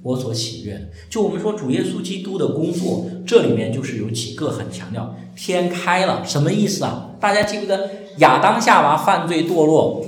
[0.04, 7.10] 我所喜悦，就我们说主耶稣基督的工作，这里面就是有几个很强调，天开了，什么意思啊？
[7.20, 10.06] 大家记不得亚当夏娃犯罪堕落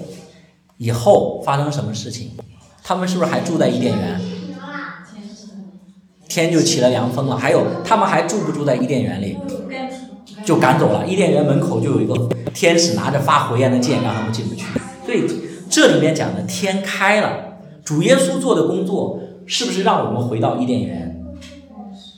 [0.80, 2.32] 以后发生什么事情？
[2.82, 4.22] 他们是不是还住在伊甸园？
[6.30, 7.36] 天就起了凉风了。
[7.36, 9.38] 还有，他们还住不住在伊甸园里？
[10.46, 11.06] 就赶走了。
[11.06, 12.16] 伊甸园门口就有一个
[12.54, 14.66] 天使拿着发火焰的剑，让他们进不去。
[15.06, 15.28] 所以
[15.70, 19.20] 这里面讲的天开了，主耶稣做的工作。
[19.46, 21.26] 是不是让我们回到伊甸园？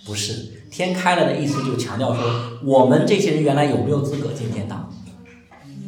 [0.06, 2.22] 不是，天开了的意思就强调说，
[2.66, 4.90] 我们这些人原来有没有资格进天堂？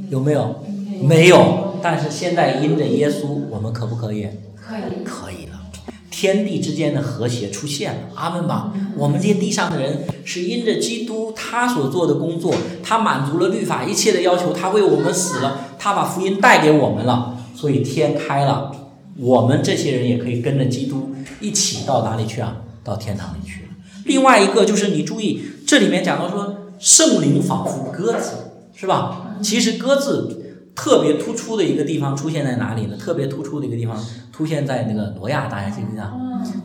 [0.09, 0.63] 有没有？
[1.07, 1.77] 没有。
[1.81, 4.27] 但是现在因着耶稣，我们可不可以？
[4.55, 5.03] 可以。
[5.03, 5.59] 可以了。
[6.09, 7.99] 天地之间的和谐出现了。
[8.15, 8.71] 阿门吧。
[8.95, 18.71] 我们这些地上的人是因着基督他所做的工作，他满足了律法一切的要求，他为我们死了，他把福音带给我们了，所以天开了，
[19.17, 21.09] 我们这些人也可以跟着基督
[21.41, 22.57] 一起到哪里去啊？
[22.83, 23.69] 到天堂里去了。
[24.05, 29.35] 另外一个就是你注意，这里面讲到说圣灵仿佛鸽子，是吧？
[29.41, 30.39] 其实鸽子。
[30.75, 32.97] 特别突出的一个地方出现在哪里呢？
[32.97, 33.95] 特别突出的一个地方
[34.31, 36.11] 出现在那个挪亚，大家记不记得？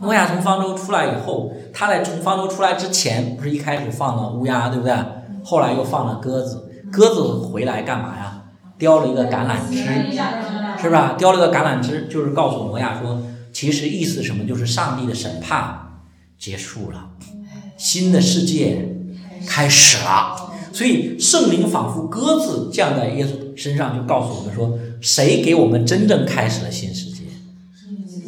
[0.01, 4.95] 挪亚从方舟出来以后，他在从方舟出来之前，不是一开始放了乌鸦，对不对？
[5.43, 8.43] 后来又放了鸽子，鸽子回来干嘛呀？
[8.77, 9.75] 叼了一个橄榄枝，
[10.81, 11.15] 是吧？
[11.17, 13.21] 叼了个橄榄枝，就是告诉挪亚说，
[13.53, 14.45] 其实意思什么？
[14.45, 16.01] 就是上帝的审判
[16.37, 17.09] 结束了，
[17.77, 18.97] 新的世界
[19.47, 20.48] 开始了。
[20.71, 27.23] 所以圣灵仿佛鸽子降在耶稣身上，就告诉我们说：谁给我们真正开始了新世界？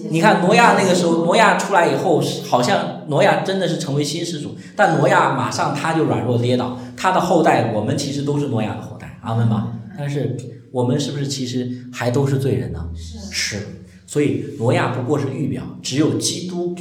[0.10, 9.72] 你看挪亚那个时候，挪亚出来以后，好像挪亚真的是成为新世主，但挪亚马上他就软弱跌倒，他的后代我们其实都是挪亚的后代，阿门吧？
[9.98, 10.36] 但是
[10.72, 12.90] 我们是不是其实还都是罪人呢？
[13.32, 13.58] 是。
[14.06, 16.76] 所以挪亚不过是预表，只有基督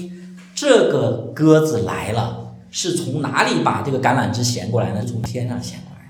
[0.52, 2.39] 这个鸽子来了。
[2.70, 5.04] 是从哪里把这个橄榄枝衔过来呢？
[5.04, 6.00] 从天上衔过来，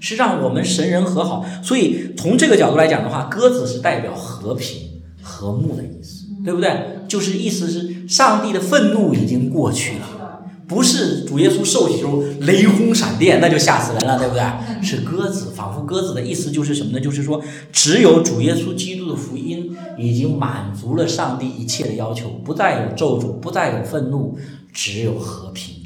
[0.00, 1.44] 是让我们神人和好。
[1.62, 6.70] 所以从这个角度来讲的话，鸽子是代表和平、和睦的意思，对不对？
[7.06, 14.42] 就是意思是上帝的愤怒已经过去了，不是主耶稣受洗时候雷轰闪电，那就吓死人了，对不对？
[14.82, 17.00] 是鸽子，仿佛鸽子的意思就是什么呢？
[17.00, 17.42] 就是说，
[17.72, 24.38] 只有主耶稣基督的福音已经满足了上帝一切的要求，不再有咒诅，不再有愤怒，
[24.72, 25.76] 只有和平。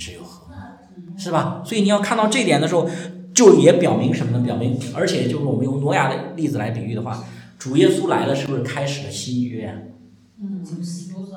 [1.24, 1.62] 是吧？
[1.64, 2.88] 所以你要看到这点的时候，
[3.34, 4.44] 就也表明什么呢？
[4.44, 7.24] 表明，而且就是我们用挪亚的例子来比喻的话，
[7.58, 9.92] 主耶稣来了，是不是开始了新约？
[10.38, 10.62] 嗯，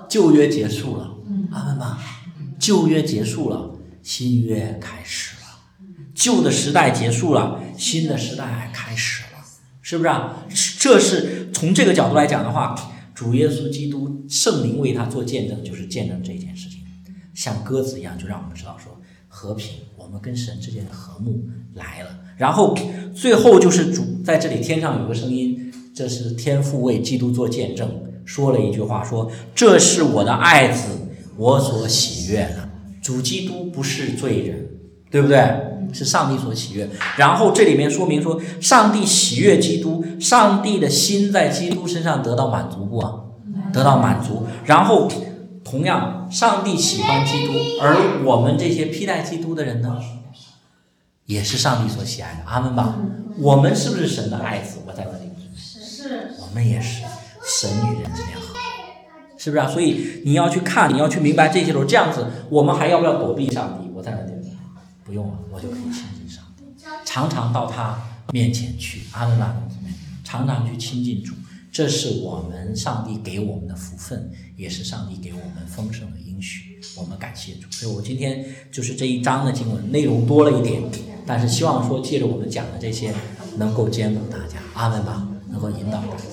[0.09, 1.15] 旧约结束了，
[1.51, 1.97] 阿门吧。
[2.59, 3.71] 旧约结束了，
[4.03, 5.41] 新约开始了。
[6.13, 9.39] 旧的时代结束了，新的时代开始了，
[9.81, 10.43] 是不是啊？
[10.79, 12.75] 这是从这个角度来讲的话，
[13.15, 16.81] 主耶稣基督圣灵为他做见证，就是见证这件事情，
[17.33, 18.99] 像鸽子一样，就让我们知道说。
[19.37, 21.43] 和平，我们跟神之间的和睦
[21.75, 22.09] 来了。
[22.37, 22.75] 然后
[23.13, 27.87] 最后就是主在这里，天上有个声音，这是天父为基督做见证，
[28.25, 30.89] 说了一句话，说这是我的爱子，
[31.37, 32.67] 我所喜悦的。
[32.99, 34.69] 主基督不是罪人，
[35.11, 35.37] 对不对？
[35.93, 36.89] 是上帝所喜悦。
[37.15, 42.99] 然后这里面说明说，上帝喜悦基督，上帝的心在基督身上得到满足不？
[43.71, 44.47] 得到满足。
[44.65, 45.07] 然后。
[45.69, 49.99] 同样，上帝喜欢基督，而我们这些披戴基督的人呢，
[51.25, 52.39] 也是上帝所喜爱的。
[52.45, 52.97] 阿门吧！
[53.37, 54.79] 我们是不是神的爱子？
[54.87, 55.29] 我在这里。
[55.57, 56.31] 是。
[56.39, 57.03] 我们也是
[57.43, 58.55] 神与人之间好，
[59.37, 59.67] 是不是啊？
[59.67, 63.91] 所以你要去看，你要去明白这些时候，这样子，我们还要不要躲避上帝？
[63.93, 64.53] 我在这里，
[65.03, 66.63] 不用了，我就可以亲近上帝，
[67.03, 67.99] 常常到他
[68.31, 69.01] 面前去。
[69.11, 69.53] 阿门吧！
[70.23, 71.33] 常常去亲近主。
[71.77, 76.81] 这是我们上帝给我们的福分，也是上帝给我们丰盛的应许。
[76.95, 77.69] 我们感谢主。
[77.69, 80.81] 所以我今天就是这一章的经文内容多了一点，
[81.23, 83.13] 但是希望说借着我们讲的这些，
[83.57, 84.57] 能够兼顾大家。
[84.73, 86.23] 阿门吧，能够引导大家，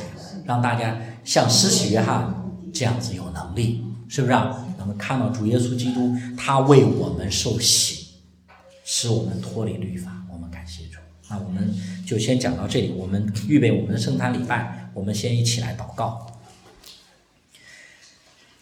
[0.46, 2.34] 让大家像施洗约翰
[2.72, 4.66] 这样子有能力，是不是啊？
[4.78, 8.14] 能够看到主耶稣基督他为我们受洗，
[8.82, 10.10] 使我们脱离律法。
[10.32, 10.98] 我们感谢主。
[11.28, 11.70] 那我们
[12.06, 12.94] 就先讲到这里。
[12.96, 14.80] 我们预备我们的圣餐礼拜。
[14.94, 16.26] 我们先一起来祷告。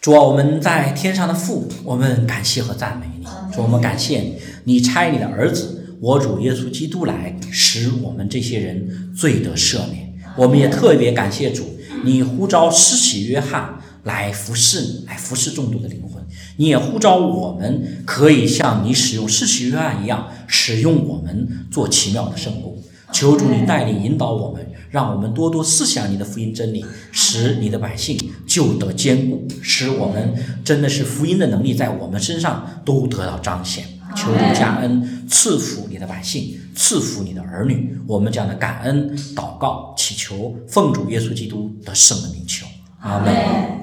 [0.01, 3.25] 主啊，我们在天上的父，我们感谢和赞美你。
[3.53, 10.13] 主，我们感谢你，你差你的儿子，我主耶稣基督来，使我们这些人罪得赦免。
[10.35, 16.21] 我们也特别感谢主，你呼召施洗约翰来服侍你，来服侍众多的灵魂。
[16.57, 22.77] 你也呼召我们，可以像你使用施洗约翰一样，使用我们做奇妙的圣工。
[23.13, 24.72] 求主你带领引导我们。
[24.93, 28.15] 让我们多多思想你的福音真理，使你的百姓
[28.45, 33.83] 就得坚固，使我们真的是福音的能力在我们身上都得到彰显。
[34.15, 37.97] 求主加恩赐福你的百姓，赐福你的儿女。
[38.07, 42.67] 我们讲的感恩祷告，祈求奉主耶稣基督的圣名求，
[42.99, 43.82] 阿门。